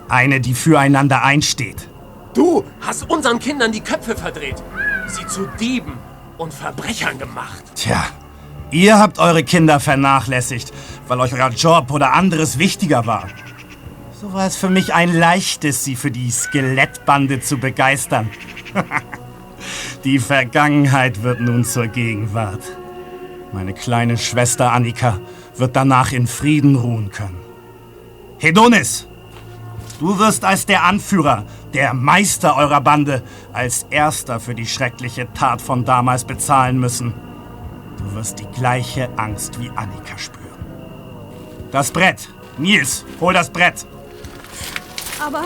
Eine, 0.09 0.41
die 0.41 0.55
füreinander 0.55 1.23
einsteht. 1.23 1.89
Du 2.35 2.65
hast 2.81 3.09
unseren 3.11 3.39
Kindern 3.39 3.73
die 3.73 3.81
Köpfe 3.81 4.15
verdreht, 4.15 4.63
sie 5.11 5.27
zu 5.27 5.47
Dieben 5.59 5.99
und 6.39 6.55
Verbrechern 6.55 7.19
gemacht. 7.19 7.63
Tja, 7.75 8.05
ihr 8.71 8.99
habt 8.99 9.19
eure 9.19 9.45
Kinder 9.45 9.81
vernachlässigt, 9.81 10.73
weil 11.09 11.21
euch 11.21 11.35
euer 11.35 11.51
Job 11.51 11.91
oder 11.91 12.15
anderes 12.15 12.59
wichtiger 12.59 13.07
war. 13.07 13.29
So 14.21 14.33
war 14.33 14.47
es 14.47 14.57
für 14.57 14.69
mich 14.69 14.93
ein 14.95 15.15
leichtes, 15.15 15.85
sie 15.85 15.97
für 15.97 16.11
die 16.11 16.31
Skelettbande 16.31 17.41
zu 17.41 17.59
begeistern. 17.59 18.31
die 20.05 20.19
Vergangenheit 20.19 21.23
wird 21.23 21.41
nun 21.41 21.65
zur 21.65 21.87
Gegenwart. 21.87 22.63
Meine 23.53 23.75
kleine 23.75 24.17
Schwester 24.19 24.73
Annika 24.73 25.19
wird 25.57 25.75
danach 25.75 26.13
in 26.13 26.27
Frieden 26.27 26.77
ruhen 26.77 27.11
können. 27.11 27.39
Hedonis, 28.39 29.09
du 29.99 30.19
wirst 30.19 30.45
als 30.45 30.67
der 30.67 30.85
Anführer, 30.85 31.45
der 31.75 31.95
Meister 31.95 32.57
eurer 32.57 32.81
Bande, 32.81 33.23
als 33.53 33.87
erster 33.91 34.41
für 34.41 34.55
die 34.55 34.67
schreckliche 34.67 35.33
Tat 35.33 35.63
von 35.63 35.85
damals 35.85 36.25
bezahlen 36.25 36.79
müssen. 36.79 37.15
Du 37.99 38.15
wirst 38.15 38.39
die 38.39 38.47
gleiche 38.47 39.09
Angst 39.17 39.61
wie 39.61 39.71
Annika 39.77 40.19
spüren. 40.19 40.41
Das 41.71 41.91
Brett. 41.91 42.29
Nils, 42.59 43.05
hol 43.21 43.33
das 43.33 43.51
Brett. 43.51 43.87
Aber. 45.25 45.45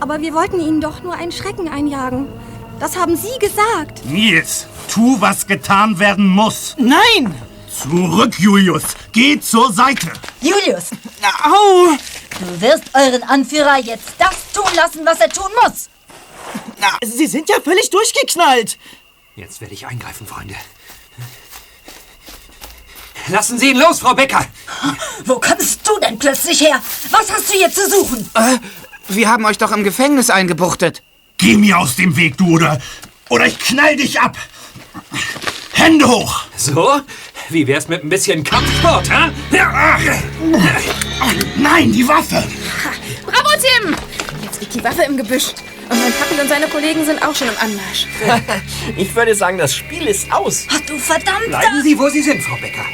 Aber 0.00 0.20
wir 0.20 0.34
wollten 0.34 0.60
Ihnen 0.60 0.80
doch 0.80 1.02
nur 1.02 1.14
einen 1.14 1.32
Schrecken 1.32 1.68
einjagen. 1.68 2.26
Das 2.78 2.96
haben 2.96 3.16
Sie 3.16 3.38
gesagt. 3.38 4.04
Nils, 4.06 4.66
tu, 4.88 5.20
was 5.20 5.46
getan 5.46 5.98
werden 5.98 6.26
muss. 6.26 6.74
Nein! 6.78 7.34
Zurück, 7.70 8.38
Julius. 8.38 8.82
Geh 9.12 9.38
zur 9.38 9.72
Seite. 9.72 10.08
Julius! 10.40 10.90
Au! 11.44 11.96
Du 12.40 12.60
wirst 12.60 12.84
euren 12.94 13.22
Anführer 13.22 13.78
jetzt 13.78 14.14
das 14.18 14.39
tun 14.52 14.74
lassen, 14.74 15.04
was 15.04 15.20
er 15.20 15.28
tun 15.28 15.50
muss. 15.62 15.88
Sie 17.04 17.26
sind 17.26 17.48
ja 17.48 17.56
völlig 17.62 17.90
durchgeknallt. 17.90 18.78
Jetzt 19.36 19.60
werde 19.60 19.74
ich 19.74 19.86
eingreifen, 19.86 20.26
Freunde. 20.26 20.54
Lassen 23.28 23.58
Sie 23.58 23.70
ihn 23.70 23.78
los, 23.78 24.00
Frau 24.00 24.14
Becker! 24.14 24.44
Wo 25.24 25.38
kommst 25.38 25.86
du 25.86 25.98
denn 26.00 26.18
plötzlich 26.18 26.60
her? 26.60 26.82
Was 27.10 27.30
hast 27.30 27.48
du 27.48 27.54
hier 27.54 27.70
zu 27.70 27.88
suchen? 27.88 28.28
Äh, 28.34 28.58
wir 29.08 29.28
haben 29.28 29.44
euch 29.44 29.58
doch 29.58 29.72
im 29.72 29.84
Gefängnis 29.84 30.30
eingebuchtet. 30.30 31.02
Geh 31.38 31.56
mir 31.56 31.78
aus 31.78 31.96
dem 31.96 32.16
Weg, 32.16 32.36
du, 32.38 32.54
oder, 32.54 32.80
oder 33.28 33.46
ich 33.46 33.58
knall 33.58 33.96
dich 33.96 34.20
ab. 34.20 34.36
Hände 35.72 36.08
hoch. 36.08 36.42
So? 36.56 37.00
Wie 37.50 37.66
wär's 37.66 37.88
mit 37.88 38.02
ein 38.04 38.08
bisschen 38.08 38.44
Kampfsport, 38.44 39.08
hä? 39.10 39.30
Nein, 41.56 41.92
die 41.92 42.06
Waffe. 42.06 42.44
Bravo, 43.24 43.50
Tim! 43.60 43.96
Liegt 44.60 44.74
die 44.74 44.84
Waffe 44.84 45.02
im 45.02 45.16
Gebüsch. 45.16 45.54
Und 45.88 45.98
mein 45.98 46.12
Papi 46.12 46.40
und 46.40 46.48
seine 46.48 46.66
Kollegen 46.66 47.04
sind 47.04 47.22
auch 47.22 47.34
schon 47.34 47.48
im 47.48 47.54
Anmarsch. 47.60 48.06
Ich 48.96 49.14
würde 49.14 49.34
sagen, 49.34 49.58
das 49.58 49.74
Spiel 49.74 50.06
ist 50.06 50.30
aus. 50.32 50.66
Ach 50.70 50.80
du 50.80 50.98
verdammt! 50.98 51.48
Bleiben 51.48 51.82
Sie, 51.82 51.98
wo 51.98 52.08
Sie 52.08 52.22
sind, 52.22 52.42
Frau 52.42 52.56
Becker. 52.56 52.84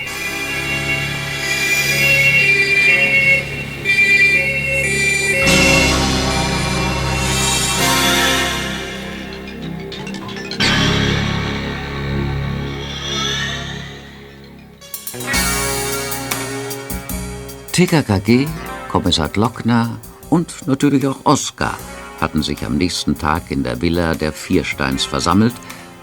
TKKG, 17.72 18.46
Kommissar 18.88 19.28
Glockner 19.28 19.98
und 20.36 20.66
natürlich 20.66 21.06
auch 21.06 21.24
Oskar 21.24 21.78
hatten 22.20 22.42
sich 22.42 22.62
am 22.62 22.76
nächsten 22.76 23.16
Tag 23.16 23.50
in 23.50 23.62
der 23.62 23.80
Villa 23.80 24.14
der 24.14 24.34
Viersteins 24.34 25.06
versammelt, 25.06 25.54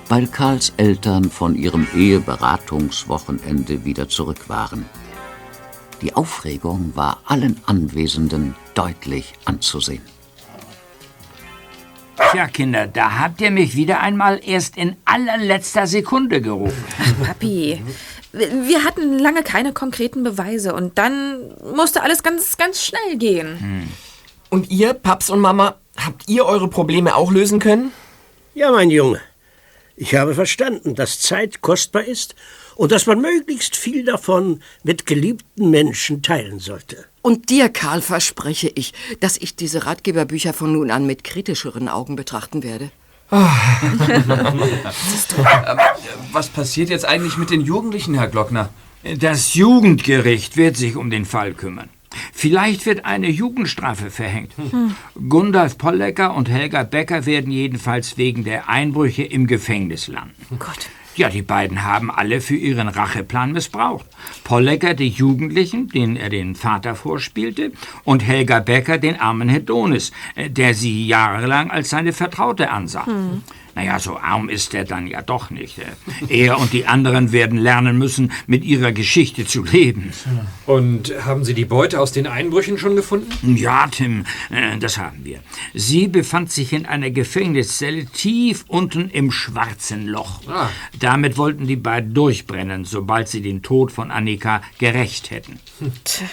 weil 0.10 0.26
Karls 0.26 0.74
Eltern 0.78 1.30
von 1.30 1.54
ihrem 1.56 1.86
Eheberatungswochenende 1.96 3.86
wieder 3.86 4.10
zurück 4.10 4.50
waren. 4.50 4.88
Die 6.02 6.16
Aufregung 6.16 6.94
war 6.96 7.22
allen 7.26 7.62
Anwesenden 7.68 8.56
deutlich 8.74 9.34
anzusehen. 9.46 10.02
Tja, 12.32 12.48
Kinder, 12.48 12.88
da 12.88 13.20
habt 13.20 13.40
ihr 13.40 13.52
mich 13.52 13.76
wieder 13.76 14.00
einmal 14.00 14.40
erst 14.44 14.78
in 14.78 14.96
allerletzter 15.06 15.86
Sekunde 15.86 16.42
gerufen. 16.42 16.84
Papi, 17.24 17.84
wir 18.32 18.84
hatten 18.84 19.20
lange 19.20 19.44
keine 19.44 19.74
konkreten 19.74 20.24
Beweise 20.24 20.74
und 20.74 20.98
dann 20.98 21.54
musste 21.76 22.02
alles 22.02 22.24
ganz, 22.24 22.58
ganz 22.58 22.84
schnell 22.84 23.18
gehen. 23.18 23.88
Und 24.54 24.70
ihr, 24.70 24.93
Paps 24.93 25.32
und 25.32 25.39
Mama, 25.39 25.78
habt 25.97 26.30
ihr 26.30 26.45
eure 26.45 26.68
Probleme 26.68 27.16
auch 27.16 27.32
lösen 27.32 27.58
können? 27.58 27.91
Ja, 28.54 28.72
mein 28.72 28.91
Junge. 28.91 29.20
Ich 29.95 30.14
habe 30.14 30.36
verstanden, 30.36 30.93
dass 30.93 31.20
Zeit 31.20 31.62
kostbar 31.62 32.04
ist 32.04 32.36
und 32.76 32.91
dass 32.91 33.08
man 33.08 33.20
möglichst 33.20 33.76
viel 33.76 34.06
davon 34.06 34.62
mit 34.84 35.08
geliebten 35.08 35.72
Menschen 35.72 36.22
teilen 36.22 36.60
sollte. 36.60 37.06
Und 37.24 37.49
dir, 37.49 37.70
Karl, 37.70 38.04
verspreche 38.04 38.72
ich, 38.76 38.93
dass 39.22 39.38
ich 39.38 39.56
diese 39.56 39.88
Ratgeberbücher 39.88 40.54
von 40.54 40.72
nun 40.72 40.91
an 40.91 41.08
mit 41.08 41.24
kritischeren 41.24 41.89
Augen 41.89 42.16
betrachten 42.16 42.62
werde. 42.62 42.91
Ähm, 43.32 44.62
Was 46.32 46.49
passiert 46.49 46.91
jetzt 46.91 47.06
eigentlich 47.06 47.38
mit 47.38 47.49
den 47.49 47.62
Jugendlichen, 47.62 48.14
Herr 48.14 48.28
Glockner? 48.28 48.70
Das 49.18 49.56
Jugendgericht 49.56 50.58
wird 50.58 50.78
sich 50.78 50.95
um 50.95 51.10
den 51.10 51.26
Fall 51.26 51.56
kümmern. 51.56 51.89
Vielleicht 52.34 52.86
wird 52.86 53.05
eine 53.05 53.30
Jugendstrafe 53.30 54.09
verhängt. 54.09 54.51
Hm. 54.57 54.95
Gundalf 55.30 55.78
Pollecker 55.78 56.36
und 56.36 56.49
Helga 56.49 56.84
Becker 56.84 57.26
werden 57.26 57.51
jedenfalls 57.51 58.18
wegen 58.18 58.43
der 58.43 58.70
Einbrüche 58.70 59.24
im 59.24 59.47
Gefängnis 59.47 60.07
landen. 60.07 60.36
Gott. 60.59 60.89
Ja, 61.16 61.30
die 61.30 61.43
beiden 61.43 61.84
haben 61.84 62.09
alle 62.09 62.41
für 62.41 62.55
ihren 62.55 62.88
Racheplan 62.88 63.51
missbraucht. 63.51 64.05
Pollecker 64.43 64.95
die 64.95 65.09
Jugendlichen, 65.09 65.88
denen 65.89 66.16
er 66.16 66.30
den 66.30 66.55
Vater 66.55 66.95
vorspielte, 66.95 67.72
und 68.03 68.26
Helga 68.26 68.59
Becker 68.59 68.97
den 68.97 69.20
armen 69.20 69.47
Hedonis, 69.47 70.11
äh, 70.36 70.49
der 70.49 70.74
sie 70.74 71.05
jahrelang 71.05 71.70
als 71.70 71.91
seine 71.91 72.14
Vertraute 72.14 72.72
ansah. 72.72 73.05
Hm. 73.05 73.43
Naja, 73.76 74.00
so 74.00 74.18
arm 74.18 74.50
ist 74.50 74.74
er 74.74 74.86
dann 74.86 75.08
ja 75.08 75.22
doch 75.22 75.50
nicht. 75.50 75.80
äh. 75.80 75.86
Er 76.30 76.60
und 76.60 76.74
die 76.74 76.86
anderen 76.86 77.32
werden 77.32 77.58
lernen 77.58 77.98
müssen, 77.98 78.32
mit 78.48 78.64
ihrer 78.64 78.92
Geschichte 78.92 79.46
zu 79.46 79.64
leben. 79.64 80.14
Und 80.66 81.14
haben 81.26 81.44
Sie 81.44 81.54
die 81.54 81.66
Beute 81.66 82.00
aus 82.00 82.12
den 82.12 82.28
Einbrüchen 82.28 82.78
schon 82.78 82.96
gefunden? 82.96 83.58
Ja, 83.58 83.88
Tim, 83.88 84.26
äh, 84.50 84.78
das 84.78 84.98
haben 84.98 85.26
wir. 85.26 85.40
Sie 85.74 86.08
befand 86.08 86.52
sich 86.52 86.74
in 86.74 86.86
einer 86.86 87.10
Gefängniszelle 87.10 88.06
tief 88.06 88.66
unten 88.68 89.10
im 89.10 89.32
schwarzen 89.32 90.08
Loch. 90.08 90.42
Ah. 90.48 90.70
Damit 91.00 91.38
wollten 91.38 91.68
die 91.68 91.76
beiden 91.76 92.14
durchbrennen, 92.14 92.86
sobald 92.86 93.28
sie 93.28 93.42
den 93.42 93.62
Tod 93.64 93.92
von 93.92 94.12
Annika 94.12 94.62
gerecht 94.78 95.32
hätten. 95.32 95.60
Tja, 96.04 96.28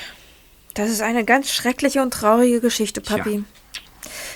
das 0.74 0.90
ist 0.90 1.02
eine 1.02 1.24
ganz 1.24 1.52
schreckliche 1.52 2.02
und 2.02 2.12
traurige 2.12 2.60
Geschichte, 2.60 3.00
Papi. 3.00 3.44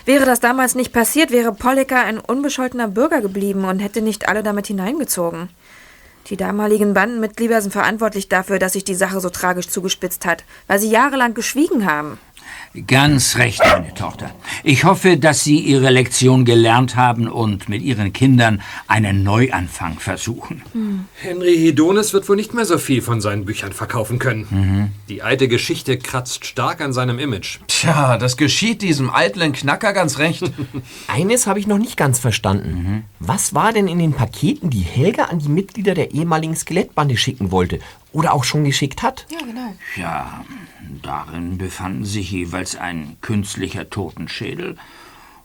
Wäre 0.07 0.27
das 0.27 0.41
damals 0.41 0.75
nicht 0.75 0.93
passiert, 0.93 1.31
wäre 1.31 1.53
Pollicker 1.53 2.05
ein 2.05 2.19
unbescholtener 2.19 2.89
Bürger 2.89 3.23
geblieben 3.23 3.65
und 3.65 3.79
hätte 3.79 4.03
nicht 4.03 4.29
alle 4.29 4.43
damit 4.43 4.67
hineingezogen. 4.67 5.49
Die 6.29 6.37
damaligen 6.37 6.95
Bandenmitglieder 6.95 7.61
sind 7.61 7.73
verantwortlich 7.73 8.29
dafür, 8.29 8.59
dass 8.59 8.75
sich 8.75 8.85
die 8.85 8.95
Sache 8.95 9.21
so 9.21 9.31
tragisch 9.31 9.69
zugespitzt 9.69 10.27
hat, 10.27 10.45
weil 10.67 10.79
sie 10.79 10.91
jahrelang 10.91 11.35
geschwiegen 11.35 11.87
haben. 11.87 12.19
Ganz 12.89 13.37
recht, 13.37 13.61
meine 13.61 13.95
Tochter. 13.95 14.33
Ich 14.65 14.83
hoffe, 14.83 15.17
dass 15.17 15.45
Sie 15.45 15.61
Ihre 15.61 15.91
Lektion 15.91 16.45
gelernt 16.45 16.97
haben 16.97 17.29
und 17.29 17.69
mit 17.69 17.83
Ihren 17.83 18.13
Kindern 18.13 18.63
einen 18.89 19.23
Neuanfang 19.23 20.01
versuchen. 20.01 20.63
Henry 21.15 21.57
Hedonis 21.57 22.13
wird 22.13 22.29
wohl 22.29 22.35
nicht 22.35 22.53
mehr 22.53 22.65
so 22.65 22.79
viel 22.79 23.01
von 23.01 23.21
seinen 23.21 23.45
Büchern 23.45 23.73
verkaufen 23.73 24.19
können. 24.19 24.93
Die 25.09 25.23
alte 25.23 25.47
Geschichte 25.47 25.99
kratzt 25.99 26.47
stark 26.47 26.81
an 26.81 26.93
seinem 26.93 27.21
Image. 27.21 27.61
Tja, 27.69 28.19
das 28.19 28.37
geschieht 28.37 28.83
diesem 28.83 29.09
eitlen 29.09 29.53
Knacker 29.53 29.93
ganz 29.93 30.19
recht. 30.19 30.43
Eines 31.07 31.47
habe 31.47 31.61
ich 31.61 31.69
noch 31.69 31.79
nicht 31.79 31.97
ganz 31.97 32.19
verstanden. 32.19 33.05
Was 33.21 33.55
war 33.55 33.73
denn 33.73 33.87
in 33.87 34.01
den 34.01 34.15
Paketen, 34.15 34.71
die 34.71 34.81
Helga 34.81 35.27
an 35.27 35.39
die 35.39 35.49
Mitglieder 35.49 35.95
der 35.95 36.11
ehemaligen 36.11 36.57
Skelettbande 36.57 37.17
schicken 37.17 37.53
wollte? 37.53 37.79
Oder 38.15 38.33
auch 38.33 38.45
schon 38.45 38.65
geschickt 38.65 39.03
hat? 39.03 39.27
Ja, 39.29 39.41
genau. 39.45 39.75
Ja, 39.97 40.45
darin 41.03 41.59
befanden 41.59 42.05
sich 42.05 42.31
jeweils 42.31 42.77
ein 42.77 43.17
künstlicher 43.21 43.91
Totenschädel 43.91 44.77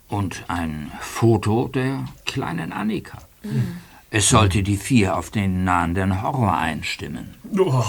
und 0.08 0.44
ein 0.48 0.92
Foto 1.02 1.68
der 1.68 2.06
kleinen 2.28 2.72
Annika. 2.72 3.18
Es 4.12 4.30
sollte 4.30 4.62
die 4.62 4.78
vier 4.78 5.18
auf 5.18 5.32
den 5.32 5.64
nahenden 5.64 6.22
Horror 6.22 6.58
einstimmen. 6.58 7.36
Oh, 7.58 7.84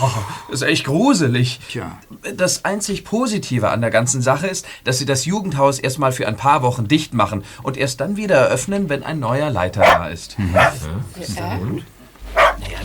ist 0.51 0.63
echt 0.63 0.85
gruselig. 0.85 1.61
Tja. 1.71 1.99
Das 2.37 2.65
einzig 2.65 3.05
Positive 3.05 3.69
an 3.69 3.83
der 3.83 3.91
ganzen 3.91 4.23
Sache 4.23 4.47
ist, 4.47 4.67
dass 4.85 4.99
sie 4.99 5.07
das 5.07 5.27
Jugendhaus 5.27 5.79
erstmal 5.79 6.13
für 6.13 6.27
ein 6.27 6.37
paar 6.37 6.63
Wochen 6.63 6.89
dicht 6.89 7.13
machen 7.13 7.45
und 7.63 7.77
erst 7.77 8.01
dann 8.01 8.17
wieder 8.17 8.37
eröffnen, 8.37 8.89
wenn 8.89 9.03
ein 9.03 9.19
neuer 9.19 9.51
Leiter 9.51 9.83
da 9.83 10.09
ist. 10.09 10.39
Und? 10.39 10.55
Naja, 10.55 11.59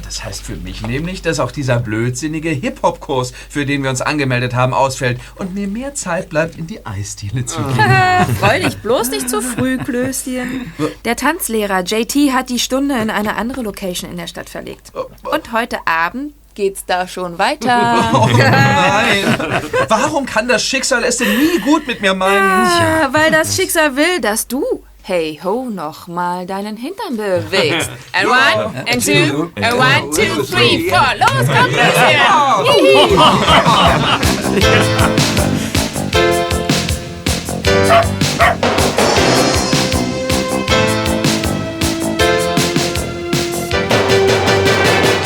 das 0.04 0.24
heißt 0.24 0.44
für 0.44 0.56
mich 0.56 0.82
nämlich, 0.82 1.22
dass 1.22 1.40
auch 1.40 1.52
dieser 1.52 1.80
blödsinnige 1.80 2.50
Hip-Hop-Kurs, 2.50 3.34
für 3.50 3.66
den 3.66 3.84
wir 3.84 3.90
uns 3.90 4.02
angemeldet 4.02 4.54
haben, 4.56 4.74
ausfällt 4.74 5.20
und 5.36 5.54
mir 5.54 5.68
mehr 5.68 5.96
Zeit 5.96 6.30
bleibt, 6.30 6.58
in 6.58 6.68
die 6.68 6.86
Eisdiele 6.86 7.46
zu 7.46 7.62
gehen. 7.62 8.36
Freu 8.40 8.60
dich 8.60 8.78
bloß 8.78 9.10
nicht 9.10 9.30
zu 9.30 9.42
früh, 9.42 9.78
Klößchen. 9.78 10.74
Der 11.06 11.16
Tanzlehrer 11.16 11.82
JT 11.82 12.34
hat 12.34 12.50
die 12.50 12.60
Stunde 12.60 12.96
in 12.98 13.10
eine 13.10 13.36
andere 13.36 13.62
Location 13.62 14.10
in 14.10 14.18
der 14.18 14.28
Stadt 14.28 14.50
verlegt. 14.50 14.92
Und 15.24 15.52
heute 15.52 15.80
Abend 15.86 16.34
geht's 16.56 16.86
da 16.86 17.08
schon 17.08 17.38
weiter. 17.38 18.12
Oh 18.14 18.28
nein! 18.28 19.62
Warum 19.90 20.26
kann 20.26 20.48
das 20.48 20.64
Schicksal 20.64 21.04
es 21.04 21.18
denn 21.18 21.28
nie 21.28 21.60
gut 21.60 21.86
mit 21.86 22.02
mir 22.02 22.14
meinen? 22.14 22.38
Ja, 22.38 23.10
weil 23.12 23.30
das 23.30 23.56
Schicksal 23.56 23.96
will, 23.98 24.22
dass 24.22 24.48
du, 24.48 24.64
hey 25.08 25.40
ho, 25.44 25.70
noch 25.70 26.08
mal 26.08 26.48
deinen 26.48 26.78
Hintern 26.78 27.16
bewegst. 27.16 27.92
And 28.14 28.28
one, 28.28 28.88
and 28.88 29.00
two, 29.00 29.52
and 29.56 29.78
one, 29.78 30.12
two, 30.12 30.42
three, 30.44 30.90
four. 30.90 31.14
Los, 31.20 31.48
komm, 31.48 31.70
Klößchen! 31.70 32.16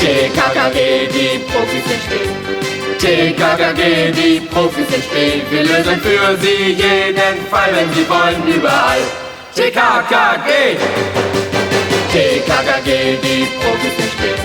TKKG, 0.02 1.08
die 1.14 1.40
Profis 1.48 1.86
sind 1.88 2.02
still. 2.04 2.32
TKKG, 3.00 4.12
die 4.12 4.42
Profis 4.42 4.90
sind 4.90 5.04
still. 5.06 5.42
Wir 5.50 5.64
lösen 5.64 6.02
für 6.02 6.38
sie 6.42 6.74
jeden 6.74 7.48
Fall, 7.50 7.70
wenn 7.74 7.94
sie 7.94 8.10
wollen, 8.10 8.46
überall. 8.46 9.29
TKKG. 9.56 10.78
TKKG, 12.12 13.18
die 13.22 13.48
Profis 13.60 13.96
sind 13.98 14.12
still. 14.14 14.40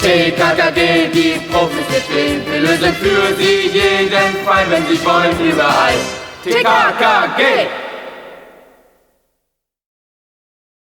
TKKG, 0.00 1.08
die 1.12 1.40
Profis 1.50 1.86
sind 1.90 2.04
still. 2.04 2.42
Wir 2.50 2.60
lösen 2.60 2.94
für 2.96 3.34
sie 3.36 3.68
jeden 3.72 4.44
Fall, 4.44 4.64
wenn 4.70 4.86
sie 4.86 5.04
wollen, 5.04 5.38
überall. 5.40 5.94
TKKG. 6.44 7.85